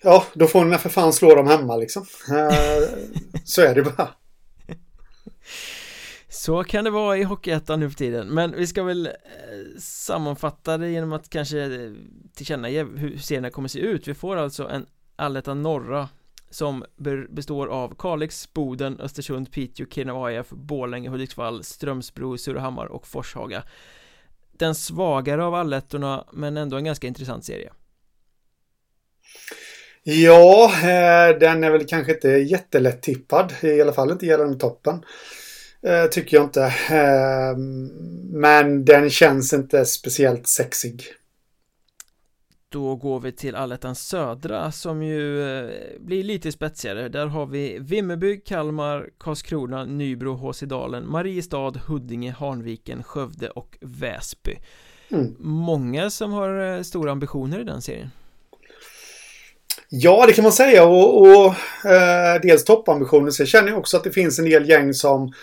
Ja, 0.01 0.25
då 0.33 0.47
får 0.47 0.65
ni 0.65 0.77
för 0.77 0.89
fan 0.89 1.13
slå 1.13 1.35
dem 1.35 1.47
hemma 1.47 1.75
liksom. 1.75 2.05
Eh, 2.29 2.87
så 3.43 3.61
är 3.61 3.75
det 3.75 3.83
bara. 3.83 4.09
Så 6.29 6.63
kan 6.63 6.83
det 6.83 6.89
vara 6.89 7.17
i 7.17 7.23
Hockeyettan 7.23 7.79
nu 7.79 7.89
för 7.89 7.97
tiden. 7.97 8.27
Men 8.27 8.55
vi 8.55 8.67
ska 8.67 8.83
väl 8.83 9.05
eh, 9.05 9.13
sammanfatta 9.79 10.77
det 10.77 10.89
genom 10.89 11.13
att 11.13 11.29
kanske 11.29 11.59
eh, 11.59 11.91
tillkännage 12.35 12.85
hur 12.97 13.17
serierna 13.17 13.49
kommer 13.49 13.67
se 13.67 13.79
ut. 13.79 14.07
Vi 14.07 14.13
får 14.13 14.35
alltså 14.37 14.69
en 14.69 14.85
Allettan 15.15 15.61
norra 15.61 16.09
som 16.49 16.85
består 17.29 17.67
av 17.67 17.95
Kalix, 17.97 18.53
Boden, 18.53 18.99
Östersund, 18.99 19.51
Piteå, 19.51 19.85
Kiruna 19.89 20.25
AIF, 20.25 20.49
Borlänge, 20.49 21.09
Hudiksvall, 21.09 21.63
Strömsbro, 21.63 22.37
Surahammar 22.37 22.85
och 22.85 23.07
Forshaga. 23.07 23.63
Den 24.57 24.75
svagare 24.75 25.43
av 25.43 25.55
allettorna 25.55 26.25
men 26.33 26.57
ändå 26.57 26.77
en 26.77 26.83
ganska 26.83 27.07
intressant 27.07 27.45
serie. 27.45 27.71
Ja, 30.03 30.71
eh, 30.75 31.39
den 31.39 31.63
är 31.63 31.71
väl 31.71 31.85
kanske 31.85 32.13
inte 32.13 32.29
jättelätt 32.29 33.01
tippad 33.01 33.53
i 33.61 33.81
alla 33.81 33.93
fall 33.93 34.11
inte 34.11 34.25
gällande 34.25 34.59
toppen. 34.59 35.03
Eh, 35.83 36.05
tycker 36.05 36.37
jag 36.37 36.43
inte. 36.43 36.63
Eh, 36.89 37.57
men 38.31 38.85
den 38.85 39.09
känns 39.09 39.53
inte 39.53 39.85
speciellt 39.85 40.47
sexig 40.47 41.03
då 42.69 42.95
går 42.95 43.19
vi 43.19 43.31
till 43.31 43.55
Allettans 43.55 44.07
södra 44.07 44.71
som 44.71 45.03
ju 45.03 45.41
eh, 45.59 45.71
blir 45.99 46.23
lite 46.23 46.51
spetsigare 46.51 47.09
Där 47.09 47.25
har 47.25 47.45
vi 47.45 47.77
Vimmerby, 47.79 48.41
Kalmar, 48.45 49.09
Karlskrona, 49.17 49.85
Nybro, 49.85 50.33
Håsidalen, 50.33 51.11
Mariestad, 51.11 51.73
Huddinge, 51.87 52.31
Hanviken, 52.31 53.03
Skövde 53.03 53.49
och 53.49 53.77
Väsby 53.81 54.57
mm. 55.09 55.35
Många 55.39 56.09
som 56.09 56.31
har 56.31 56.75
eh, 56.75 56.81
stora 56.81 57.11
ambitioner 57.11 57.59
i 57.59 57.63
den 57.63 57.81
serien 57.81 58.09
Ja, 59.89 60.25
det 60.27 60.33
kan 60.33 60.43
man 60.43 60.51
säga 60.51 60.85
och, 60.85 61.21
och 61.21 61.45
eh, 61.91 62.41
dels 62.41 62.63
toppambitioner. 62.63 63.31
Sen 63.31 63.45
känner 63.45 63.69
jag 63.69 63.79
också 63.79 63.97
att 63.97 64.03
det 64.03 64.11
finns 64.11 64.39
en 64.39 64.45
del 64.45 64.69
gäng 64.69 64.93
som 64.93 65.33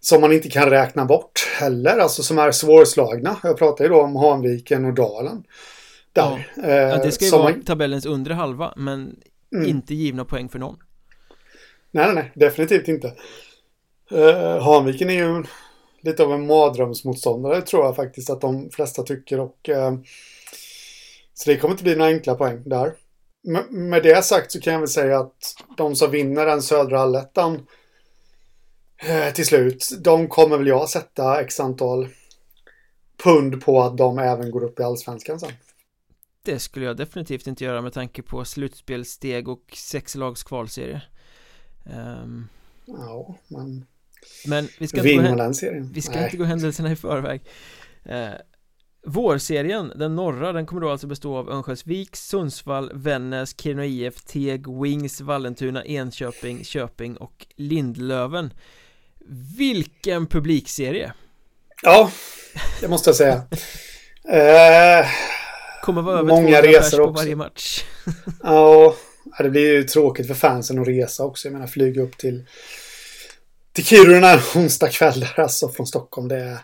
som 0.00 0.20
man 0.20 0.32
inte 0.32 0.50
kan 0.50 0.70
räkna 0.70 1.04
bort 1.04 1.48
heller, 1.58 1.98
alltså 1.98 2.22
som 2.22 2.38
är 2.38 2.50
svårslagna. 2.50 3.36
Jag 3.42 3.58
pratar 3.58 3.84
ju 3.84 3.90
då 3.90 4.02
om 4.02 4.16
Hanviken 4.16 4.84
och 4.84 4.94
Dalen. 4.94 5.44
Där. 6.12 6.52
Ja. 6.56 6.64
ja 6.68 6.96
det 6.96 7.12
ska 7.12 7.24
ju 7.24 7.30
vara 7.30 7.42
man... 7.42 7.62
tabellens 7.62 8.06
undre 8.06 8.34
halva 8.34 8.72
men 8.76 9.16
mm. 9.54 9.68
inte 9.68 9.94
givna 9.94 10.24
poäng 10.24 10.48
för 10.48 10.58
någon. 10.58 10.76
Nej, 11.90 12.06
nej, 12.06 12.14
nej, 12.14 12.32
definitivt 12.34 12.88
inte. 12.88 13.14
Uh, 14.12 14.62
Hanviken 14.62 15.10
är 15.10 15.14
ju 15.14 15.44
lite 16.02 16.22
av 16.22 16.32
en 16.32 16.46
mardrömsmotståndare 16.46 17.62
tror 17.62 17.84
jag 17.84 17.96
faktiskt 17.96 18.30
att 18.30 18.40
de 18.40 18.70
flesta 18.70 19.02
tycker 19.02 19.40
och 19.40 19.68
uh, 19.68 19.98
så 21.34 21.50
det 21.50 21.56
kommer 21.56 21.72
inte 21.72 21.84
bli 21.84 21.96
några 21.96 22.10
enkla 22.10 22.34
poäng 22.34 22.62
där. 22.64 22.92
M 23.48 23.64
med 23.70 24.02
det 24.02 24.24
sagt 24.24 24.52
så 24.52 24.60
kan 24.60 24.72
jag 24.72 24.80
väl 24.80 24.88
säga 24.88 25.18
att 25.18 25.54
de 25.76 25.96
som 25.96 26.10
vinner 26.10 26.46
den 26.46 26.62
södra 26.62 27.00
allettan 27.00 27.54
uh, 29.08 29.32
till 29.34 29.46
slut, 29.46 29.88
de 30.00 30.28
kommer 30.28 30.58
väl 30.58 30.66
jag 30.66 30.88
sätta 30.88 31.40
x 31.40 31.60
antal 31.60 32.08
pund 33.24 33.64
på 33.64 33.82
att 33.82 33.96
de 33.96 34.18
även 34.18 34.50
går 34.50 34.64
upp 34.64 34.80
i 34.80 34.82
allsvenskan 34.82 35.40
sen. 35.40 35.52
Det 36.42 36.58
skulle 36.58 36.86
jag 36.86 36.96
definitivt 36.96 37.46
inte 37.46 37.64
göra 37.64 37.82
med 37.82 37.92
tanke 37.92 38.22
på 38.22 38.44
slutspelsteg 38.44 39.48
och 39.48 39.64
sex 39.76 40.14
lags 40.14 40.42
kvalserie. 40.42 41.02
Um, 41.84 42.48
Ja, 42.86 43.38
men 43.48 43.86
Men 44.46 44.68
vi 44.78 44.88
ska 44.88 45.08
inte 45.08 45.32
gå. 45.32 45.52
Vi 45.92 46.02
ska 46.02 46.24
inte 46.24 46.36
gå 46.36 46.44
händelserna 46.44 46.92
i 46.92 46.96
förväg. 46.96 47.42
Uh, 48.10 48.30
Vårserien, 49.06 49.92
den 49.96 50.16
norra, 50.16 50.52
den 50.52 50.66
kommer 50.66 50.82
då 50.82 50.90
alltså 50.90 51.06
bestå 51.06 51.36
av 51.36 51.50
Örnsköldsvik, 51.50 52.16
Sundsvall, 52.16 52.90
Vännäs, 52.94 53.54
Kiruna 53.60 53.86
IF, 53.86 54.24
Teg, 54.24 54.82
Wings, 54.82 55.20
Vallentuna, 55.20 55.84
Enköping, 55.84 56.64
Köping 56.64 57.16
och 57.16 57.46
Lindlöven. 57.56 58.52
Vilken 59.56 60.26
publikserie! 60.26 61.12
Ja, 61.82 62.10
det 62.80 62.88
måste 62.88 63.08
jag 63.08 63.16
säga. 63.16 63.34
Uh, 63.34 65.06
Kommer 65.82 66.02
vara 66.02 66.18
över 66.18 66.28
Många 66.28 66.62
resor 66.62 66.98
på 66.98 67.04
också. 67.04 67.22
varje 67.22 67.36
match. 67.36 67.84
ja, 68.42 68.96
det 69.38 69.50
blir 69.50 69.72
ju 69.72 69.84
tråkigt 69.84 70.26
för 70.26 70.34
fansen 70.34 70.78
att 70.78 70.88
resa 70.88 71.24
också. 71.24 71.48
Jag 71.48 71.52
menar 71.52 71.66
flyga 71.66 72.02
upp 72.02 72.16
till 72.16 72.44
till 73.72 73.84
Kiruna 73.84 74.40
onsdag 74.54 74.88
kväll 74.88 75.20
där 75.20 75.40
alltså 75.40 75.68
från 75.68 75.86
Stockholm. 75.86 76.28
Det 76.28 76.36
är... 76.36 76.58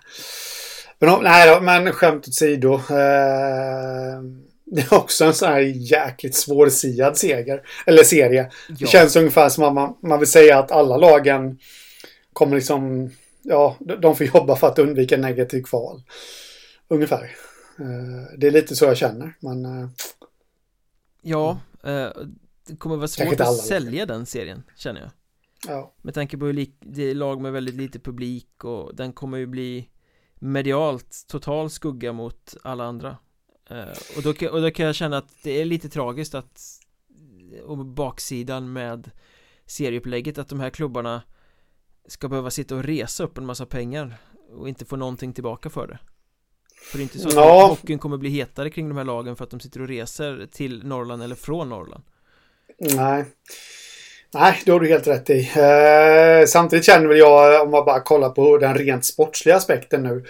Men, 0.99 1.23
nej 1.23 1.55
då, 1.55 1.61
men 1.61 1.93
skämt 1.93 2.29
åsido. 2.29 2.75
Eh, 2.75 4.23
det 4.65 4.81
är 4.81 4.95
också 4.95 5.25
en 5.25 5.35
sån 5.35 5.49
här 5.49 5.61
jäkligt 5.75 6.35
svårsiad 6.35 7.19
seger. 7.19 7.63
Eller 7.87 8.05
serie. 8.05 8.51
Ja. 8.69 8.75
Det 8.81 8.87
känns 8.87 9.17
ungefär 9.17 9.49
som 9.49 9.65
att 9.65 9.75
man, 9.75 9.95
man 10.03 10.19
vill 10.19 10.29
säga 10.29 10.59
att 10.59 10.73
alla 10.73 10.97
lagen 10.97 11.59
kommer 12.33 12.57
liksom... 12.57 13.11
Ja, 13.43 13.77
de 13.79 14.17
får 14.17 14.27
jobba 14.27 14.57
för 14.57 14.67
att 14.67 14.79
undvika 14.79 15.17
negativ 15.17 15.63
kval. 15.63 16.03
Ungefär. 16.89 17.31
Eh, 17.79 18.39
det 18.39 18.47
är 18.47 18.51
lite 18.51 18.77
så 18.77 18.85
jag 18.85 18.97
känner, 18.97 19.37
men... 19.41 19.65
Eh, 19.65 19.89
ja, 21.23 21.61
eh, 21.83 22.11
det 22.67 22.77
kommer 22.79 22.97
vara 22.97 23.09
svårt 23.09 23.41
att 23.41 23.57
sälja 23.57 24.07
den 24.07 24.27
serien, 24.27 24.63
känner 24.77 25.01
jag. 25.01 25.11
Ja. 25.67 25.95
Med 26.03 26.15
tanke 26.15 26.39
på 26.39 26.47
hur 26.47 26.67
det 26.81 27.03
är 27.03 27.15
lag 27.15 27.41
med 27.41 27.53
väldigt 27.53 27.75
lite 27.75 27.99
publik 27.99 28.65
och 28.65 28.95
den 28.95 29.13
kommer 29.13 29.39
ju 29.39 29.47
bli 29.47 29.89
medialt 30.35 31.25
total 31.29 31.71
skugga 31.71 32.13
mot 32.13 32.57
alla 32.63 32.85
andra. 32.85 33.17
Och 34.17 34.23
då, 34.23 34.31
och 34.31 34.63
då 34.63 34.71
kan 34.71 34.87
jag 34.87 34.95
känna 34.95 35.19
att 35.19 35.43
det 35.43 35.61
är 35.61 35.65
lite 35.65 35.89
tragiskt 35.89 36.35
att 36.35 36.61
och 37.65 37.79
baksidan 37.79 38.73
med 38.73 39.11
serieupplägget 39.67 40.39
att 40.39 40.49
de 40.49 40.61
här 40.61 40.71
klubbarna 40.71 41.23
ska 42.07 42.29
behöva 42.29 42.51
sitta 42.51 42.77
och 42.77 42.85
resa 42.85 43.25
upp 43.25 43.39
en 43.39 43.47
massa 43.47 43.67
pengar 43.67 44.17
och 44.51 44.69
inte 44.69 44.85
få 44.85 44.97
någonting 44.97 45.33
tillbaka 45.33 45.71
för 45.71 45.87
det 45.87 45.99
för 46.83 46.99
det 46.99 47.03
är 47.03 47.05
inte 47.05 47.19
så 47.19 47.29
att 47.29 47.35
ja. 47.35 47.67
hockeyn 47.67 47.99
kommer 47.99 48.17
bli 48.17 48.31
hetare 48.31 48.71
kring 48.71 48.89
de 48.89 48.97
här 48.97 49.05
lagen 49.05 49.37
för 49.37 49.45
att 49.45 49.51
de 49.51 49.61
sitter 49.61 49.83
och 49.83 49.89
reser 49.89 50.49
till 50.53 50.87
Norrland 50.87 51.23
eller 51.23 51.35
från 51.35 51.69
Norrland 51.69 52.03
Nej 52.79 53.25
Nej, 54.35 54.63
det 54.65 54.73
har 54.73 54.81
du 54.81 54.89
helt 54.89 55.07
rätt 55.07 55.31
i. 55.31 55.39
Eh, 55.39 56.47
samtidigt 56.47 56.85
känner 56.85 57.07
väl 57.07 57.19
jag, 57.19 57.63
om 57.63 57.71
man 57.71 57.85
bara 57.85 58.01
kollar 58.01 58.31
på 58.31 58.59
den 58.59 58.75
rent 58.75 59.05
sportsliga 59.05 59.57
aspekten 59.57 60.03
nu 60.03 60.25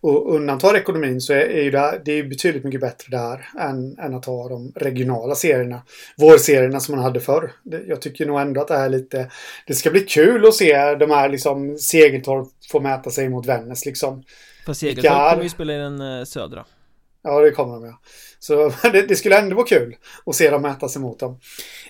och 0.00 0.34
undantar 0.34 0.76
ekonomin 0.76 1.20
så 1.20 1.32
är, 1.32 1.62
ju 1.62 1.70
det, 1.70 2.00
det 2.04 2.12
är 2.12 2.22
betydligt 2.24 2.64
mycket 2.64 2.80
bättre 2.80 3.16
där 3.16 3.48
än, 3.58 3.98
än 3.98 4.14
att 4.14 4.24
ha 4.24 4.48
de 4.48 4.72
regionala 4.76 5.34
serierna. 5.34 5.82
Vårserierna 6.16 6.80
som 6.80 6.94
man 6.94 7.04
hade 7.04 7.20
förr. 7.20 7.52
Jag 7.86 8.02
tycker 8.02 8.26
nog 8.26 8.40
ändå 8.40 8.60
att 8.60 8.68
det 8.68 8.76
här 8.76 8.84
är 8.84 8.88
lite... 8.88 9.30
Det 9.66 9.74
ska 9.74 9.90
bli 9.90 10.00
kul 10.00 10.46
att 10.46 10.54
se 10.54 10.94
de 10.94 11.10
här 11.10 11.28
liksom 11.28 11.78
Segeltorp 11.78 12.48
få 12.70 12.80
mäta 12.80 13.10
sig 13.10 13.28
mot 13.28 13.46
Vännäs 13.46 13.86
liksom. 13.86 14.22
Fast 14.66 14.80
Segeltorp 14.80 15.30
kommer 15.30 15.42
ju 15.42 15.48
spela 15.48 15.74
i 15.74 15.76
den 15.76 16.00
eh, 16.00 16.24
södra. 16.24 16.64
Ja, 17.22 17.40
det 17.40 17.50
kommer 17.50 17.74
de 17.74 17.84
ja. 17.84 18.00
Så 18.38 18.72
det, 18.92 19.02
det, 19.02 19.16
skulle 19.16 19.38
ändå 19.38 19.56
vara 19.56 19.66
kul 19.66 19.96
att 20.26 20.34
se 20.34 20.50
dem 20.50 20.62
mäta 20.62 20.88
sig 20.88 21.02
mot 21.02 21.18
dem. 21.18 21.40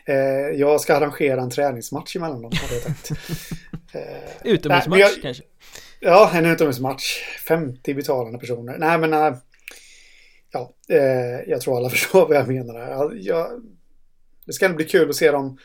Eh, 0.06 0.16
jag 0.60 0.80
ska 0.80 0.96
arrangera 0.96 1.40
en 1.40 1.50
träningsmatch 1.50 2.16
emellan 2.16 2.42
dem, 2.42 2.52
hade 2.62 2.74
jag 2.74 2.82
tänkt. 2.82 3.10
Eh, 3.94 4.52
Utomhusmatch 4.52 5.22
kanske? 5.22 5.42
Ja, 6.00 6.30
en 6.34 6.46
utomhusmatch. 6.46 7.22
50 7.48 7.94
betalande 7.94 8.38
personer. 8.38 8.78
Nej, 8.78 8.98
men... 8.98 9.12
Äh, 9.12 9.34
ja, 10.52 10.74
eh, 10.88 11.50
jag 11.50 11.60
tror 11.60 11.76
alla 11.76 11.90
förstår 11.90 12.28
vad 12.28 12.36
jag 12.36 12.48
menar. 12.48 12.78
Jag, 12.90 13.18
jag, 13.20 13.46
det 14.46 14.52
ska 14.52 14.68
bli 14.68 14.84
kul 14.84 15.10
att 15.10 15.16
se 15.16 15.30
dem 15.30 15.58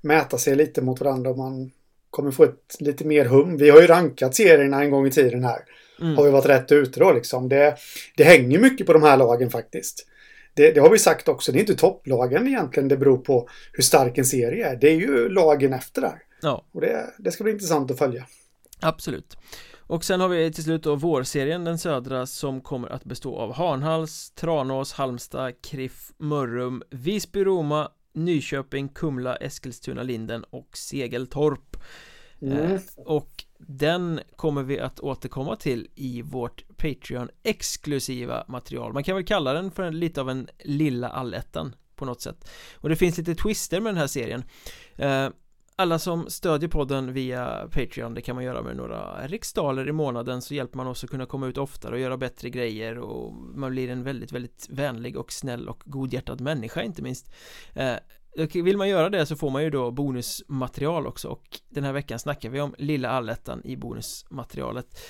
mäta 0.00 0.38
sig 0.38 0.56
lite 0.56 0.82
mot 0.82 1.00
varandra 1.00 1.34
man 1.34 1.70
kommer 2.10 2.30
få 2.30 2.44
ett 2.44 2.76
lite 2.78 3.04
mer 3.04 3.24
hum. 3.24 3.56
Vi 3.56 3.70
har 3.70 3.80
ju 3.80 3.86
rankat 3.86 4.34
serierna 4.34 4.82
en 4.82 4.90
gång 4.90 5.06
i 5.06 5.10
tiden 5.10 5.44
här. 5.44 5.58
Mm. 6.02 6.16
Har 6.16 6.24
vi 6.24 6.30
varit 6.30 6.46
rätt 6.46 6.72
ute 6.72 7.00
då 7.00 7.12
liksom. 7.12 7.48
Det, 7.48 7.76
det 8.16 8.24
hänger 8.24 8.58
mycket 8.58 8.86
på 8.86 8.92
de 8.92 9.02
här 9.02 9.16
lagen 9.16 9.50
faktiskt. 9.50 10.06
Det, 10.54 10.70
det, 10.70 10.80
har 10.80 10.90
vi 10.90 10.98
sagt 10.98 11.28
också. 11.28 11.52
Det 11.52 11.58
är 11.58 11.60
inte 11.60 11.74
topplagen 11.74 12.48
egentligen 12.48 12.88
det 12.88 12.96
beror 12.96 13.18
på 13.18 13.48
hur 13.72 13.82
stark 13.82 14.18
en 14.18 14.24
serie 14.24 14.68
är. 14.68 14.76
Det 14.76 14.88
är 14.88 14.96
ju 14.96 15.28
lagen 15.28 15.72
efter 15.72 16.02
där. 16.02 16.22
Ja. 16.42 16.64
Och 16.72 16.80
det, 16.80 17.14
det 17.18 17.30
ska 17.30 17.44
bli 17.44 17.52
intressant 17.52 17.90
att 17.90 17.98
följa. 17.98 18.26
Absolut. 18.80 19.36
Och 19.92 20.04
sen 20.04 20.20
har 20.20 20.28
vi 20.28 20.52
till 20.52 20.64
slut 20.64 20.82
då 20.82 20.94
vårserien, 20.94 21.64
den 21.64 21.78
södra, 21.78 22.26
som 22.26 22.60
kommer 22.60 22.88
att 22.88 23.04
bestå 23.04 23.36
av 23.36 23.52
Hanhals, 23.52 24.30
Tranås, 24.30 24.92
Halmstad, 24.92 25.52
Kriff, 25.62 26.12
Mörrum, 26.18 26.82
Visby, 26.90 27.44
Roma, 27.44 27.88
Nyköping, 28.14 28.88
Kumla, 28.88 29.36
Eskilstuna, 29.36 30.02
Linden 30.02 30.44
och 30.50 30.76
Segeltorp. 30.76 31.76
Mm. 32.42 32.58
Eh, 32.58 32.80
och 32.96 33.44
den 33.66 34.20
kommer 34.36 34.62
vi 34.62 34.80
att 34.80 35.00
återkomma 35.00 35.56
till 35.56 35.88
i 35.94 36.22
vårt 36.22 36.64
Patreon 36.76 37.28
exklusiva 37.42 38.44
material. 38.48 38.92
Man 38.92 39.04
kan 39.04 39.14
väl 39.14 39.24
kalla 39.24 39.52
den 39.52 39.70
för 39.70 39.82
en, 39.82 39.98
lite 39.98 40.20
av 40.20 40.30
en 40.30 40.48
lilla 40.64 41.08
allettan 41.08 41.74
på 41.96 42.04
något 42.04 42.20
sätt. 42.20 42.50
Och 42.74 42.88
det 42.88 42.96
finns 42.96 43.18
lite 43.18 43.34
twister 43.34 43.80
med 43.80 43.94
den 43.94 44.00
här 44.00 44.06
serien. 44.06 44.44
Eh, 44.96 45.28
alla 45.76 45.98
som 45.98 46.30
stödjer 46.30 46.68
podden 46.68 47.12
via 47.12 47.68
Patreon, 47.70 48.14
det 48.14 48.20
kan 48.20 48.34
man 48.34 48.44
göra 48.44 48.62
med 48.62 48.76
några 48.76 49.26
riksdaler 49.26 49.88
i 49.88 49.92
månaden 49.92 50.42
så 50.42 50.54
hjälper 50.54 50.76
man 50.76 50.86
oss 50.86 51.04
att 51.04 51.10
kunna 51.10 51.26
komma 51.26 51.46
ut 51.46 51.58
oftare 51.58 51.94
och 51.94 52.00
göra 52.00 52.16
bättre 52.16 52.50
grejer 52.50 52.98
och 52.98 53.32
man 53.34 53.70
blir 53.70 53.90
en 53.90 54.02
väldigt, 54.02 54.32
väldigt 54.32 54.66
vänlig 54.70 55.16
och 55.16 55.32
snäll 55.32 55.68
och 55.68 55.82
godhjärtad 55.84 56.40
människa 56.40 56.82
inte 56.82 57.02
minst. 57.02 57.32
Eh, 57.74 57.94
vill 58.52 58.76
man 58.76 58.88
göra 58.88 59.10
det 59.10 59.26
så 59.26 59.36
får 59.36 59.50
man 59.50 59.62
ju 59.62 59.70
då 59.70 59.90
bonusmaterial 59.90 61.06
också 61.06 61.28
och 61.28 61.60
den 61.68 61.84
här 61.84 61.92
veckan 61.92 62.18
snackar 62.18 62.48
vi 62.50 62.60
om 62.60 62.74
Lilla 62.78 63.10
Allettan 63.10 63.62
i 63.64 63.76
bonusmaterialet. 63.76 65.00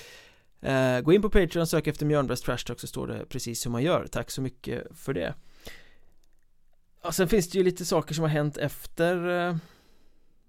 Eh, 0.61 0.99
gå 0.99 1.13
in 1.13 1.21
på 1.21 1.29
Patreon, 1.29 1.67
sök 1.67 1.87
efter 1.87 2.05
Mjörnbergs 2.05 2.41
Trash 2.41 2.57
Talk 2.57 2.79
så 2.79 2.87
står 2.87 3.07
det 3.07 3.25
precis 3.25 3.65
hur 3.65 3.71
man 3.71 3.83
gör, 3.83 4.07
tack 4.11 4.31
så 4.31 4.41
mycket 4.41 4.83
för 4.97 5.13
det. 5.13 5.33
Och 7.03 7.15
sen 7.15 7.27
finns 7.27 7.49
det 7.49 7.57
ju 7.57 7.63
lite 7.63 7.85
saker 7.85 8.13
som 8.13 8.21
har 8.21 8.29
hänt 8.29 8.57
efter 8.57 9.47
eh, 9.47 9.55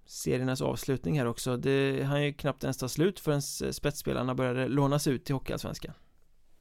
seriernas 0.06 0.60
avslutning 0.60 1.18
här 1.18 1.26
också. 1.26 1.56
Det 1.56 2.02
hann 2.04 2.22
ju 2.22 2.32
knappt 2.32 2.64
ens 2.64 2.78
ta 2.78 2.88
slut 2.88 3.20
förrän 3.20 3.42
spetsspelarna 3.72 4.34
började 4.34 4.68
lånas 4.68 5.06
ut 5.06 5.24
till 5.24 5.34
Hockeyallsvenskan. 5.34 5.94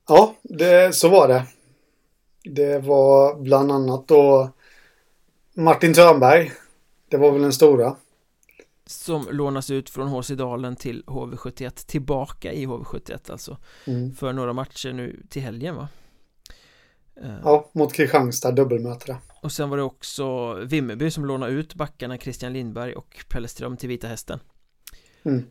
Ja, 0.07 0.35
det, 0.43 0.95
så 0.95 1.09
var 1.09 1.27
det. 1.27 1.45
Det 2.43 2.79
var 2.79 3.41
bland 3.41 3.71
annat 3.71 4.07
då 4.07 4.49
Martin 5.53 5.93
Törnberg 5.93 6.51
Det 7.09 7.17
var 7.17 7.31
väl 7.31 7.41
den 7.41 7.53
stora 7.53 7.95
Som 8.85 9.27
lånas 9.31 9.69
ut 9.69 9.89
från 9.89 10.07
HC 10.07 10.29
Dalen 10.29 10.75
till 10.75 11.03
HV71 11.07 11.87
Tillbaka 11.87 12.53
i 12.53 12.65
HV71 12.65 13.31
alltså 13.31 13.57
mm. 13.87 14.15
För 14.15 14.33
några 14.33 14.53
matcher 14.53 14.93
nu 14.93 15.25
till 15.29 15.41
helgen 15.41 15.75
va? 15.75 15.87
Ja, 17.43 17.69
mot 17.73 17.93
Kristianstad 17.93 18.51
dubbelmöte 18.51 19.17
Och 19.41 19.51
sen 19.51 19.69
var 19.69 19.77
det 19.77 19.83
också 19.83 20.53
Vimmerby 20.53 21.11
som 21.11 21.25
lånade 21.25 21.51
ut 21.51 21.75
backarna 21.75 22.17
Christian 22.17 22.53
Lindberg 22.53 22.93
och 22.95 23.25
Pelleström 23.29 23.77
till 23.77 23.89
Vita 23.89 24.07
Hästen 24.07 24.39
mm. 25.23 25.45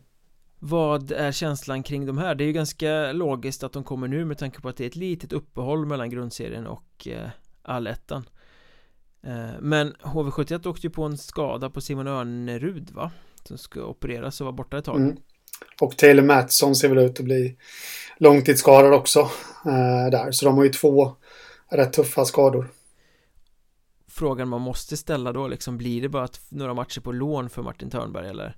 Vad 0.59 1.11
är 1.11 1.31
känslan 1.31 1.83
kring 1.83 2.05
de 2.05 2.17
här? 2.17 2.35
Det 2.35 2.43
är 2.43 2.45
ju 2.45 2.53
ganska 2.53 3.11
logiskt 3.11 3.63
att 3.63 3.73
de 3.73 3.83
kommer 3.83 4.07
nu 4.07 4.25
med 4.25 4.37
tanke 4.37 4.61
på 4.61 4.69
att 4.69 4.77
det 4.77 4.83
är 4.83 4.87
ett 4.87 4.95
litet 4.95 5.33
uppehåll 5.33 5.85
mellan 5.85 6.09
grundserien 6.09 6.67
och 6.67 7.07
eh, 7.07 7.29
allettan 7.61 8.21
eh, 8.21 8.42
Men 9.59 9.93
HV71 9.93 10.67
åkte 10.67 10.87
ju 10.87 10.91
på 10.91 11.03
en 11.03 11.17
skada 11.17 11.69
på 11.69 11.81
Simon 11.81 12.07
Örnerud 12.07 12.91
va? 12.91 13.11
Som 13.43 13.57
ska 13.57 13.85
opereras 13.85 14.41
och 14.41 14.45
vara 14.45 14.55
borta 14.55 14.77
ett 14.77 14.85
tag 14.85 14.95
mm. 14.97 15.17
Och 15.81 15.97
Taylor 15.97 16.23
Mattsson 16.23 16.75
ser 16.75 16.89
väl 16.89 16.97
ut 16.97 17.19
att 17.19 17.25
bli 17.25 17.57
långtidsskadad 18.17 18.93
också 18.93 19.19
eh, 19.65 20.09
där 20.11 20.31
Så 20.31 20.45
de 20.45 20.57
har 20.57 20.63
ju 20.63 20.69
två 20.69 21.15
rätt 21.69 21.93
tuffa 21.93 22.25
skador 22.25 22.71
Frågan 24.07 24.47
man 24.47 24.61
måste 24.61 24.97
ställa 24.97 25.33
då 25.33 25.47
liksom 25.47 25.77
Blir 25.77 26.01
det 26.01 26.09
bara 26.09 26.27
några 26.49 26.73
matcher 26.73 27.01
på 27.01 27.11
lån 27.11 27.49
för 27.49 27.61
Martin 27.61 27.89
Törnberg 27.89 28.29
eller 28.29 28.57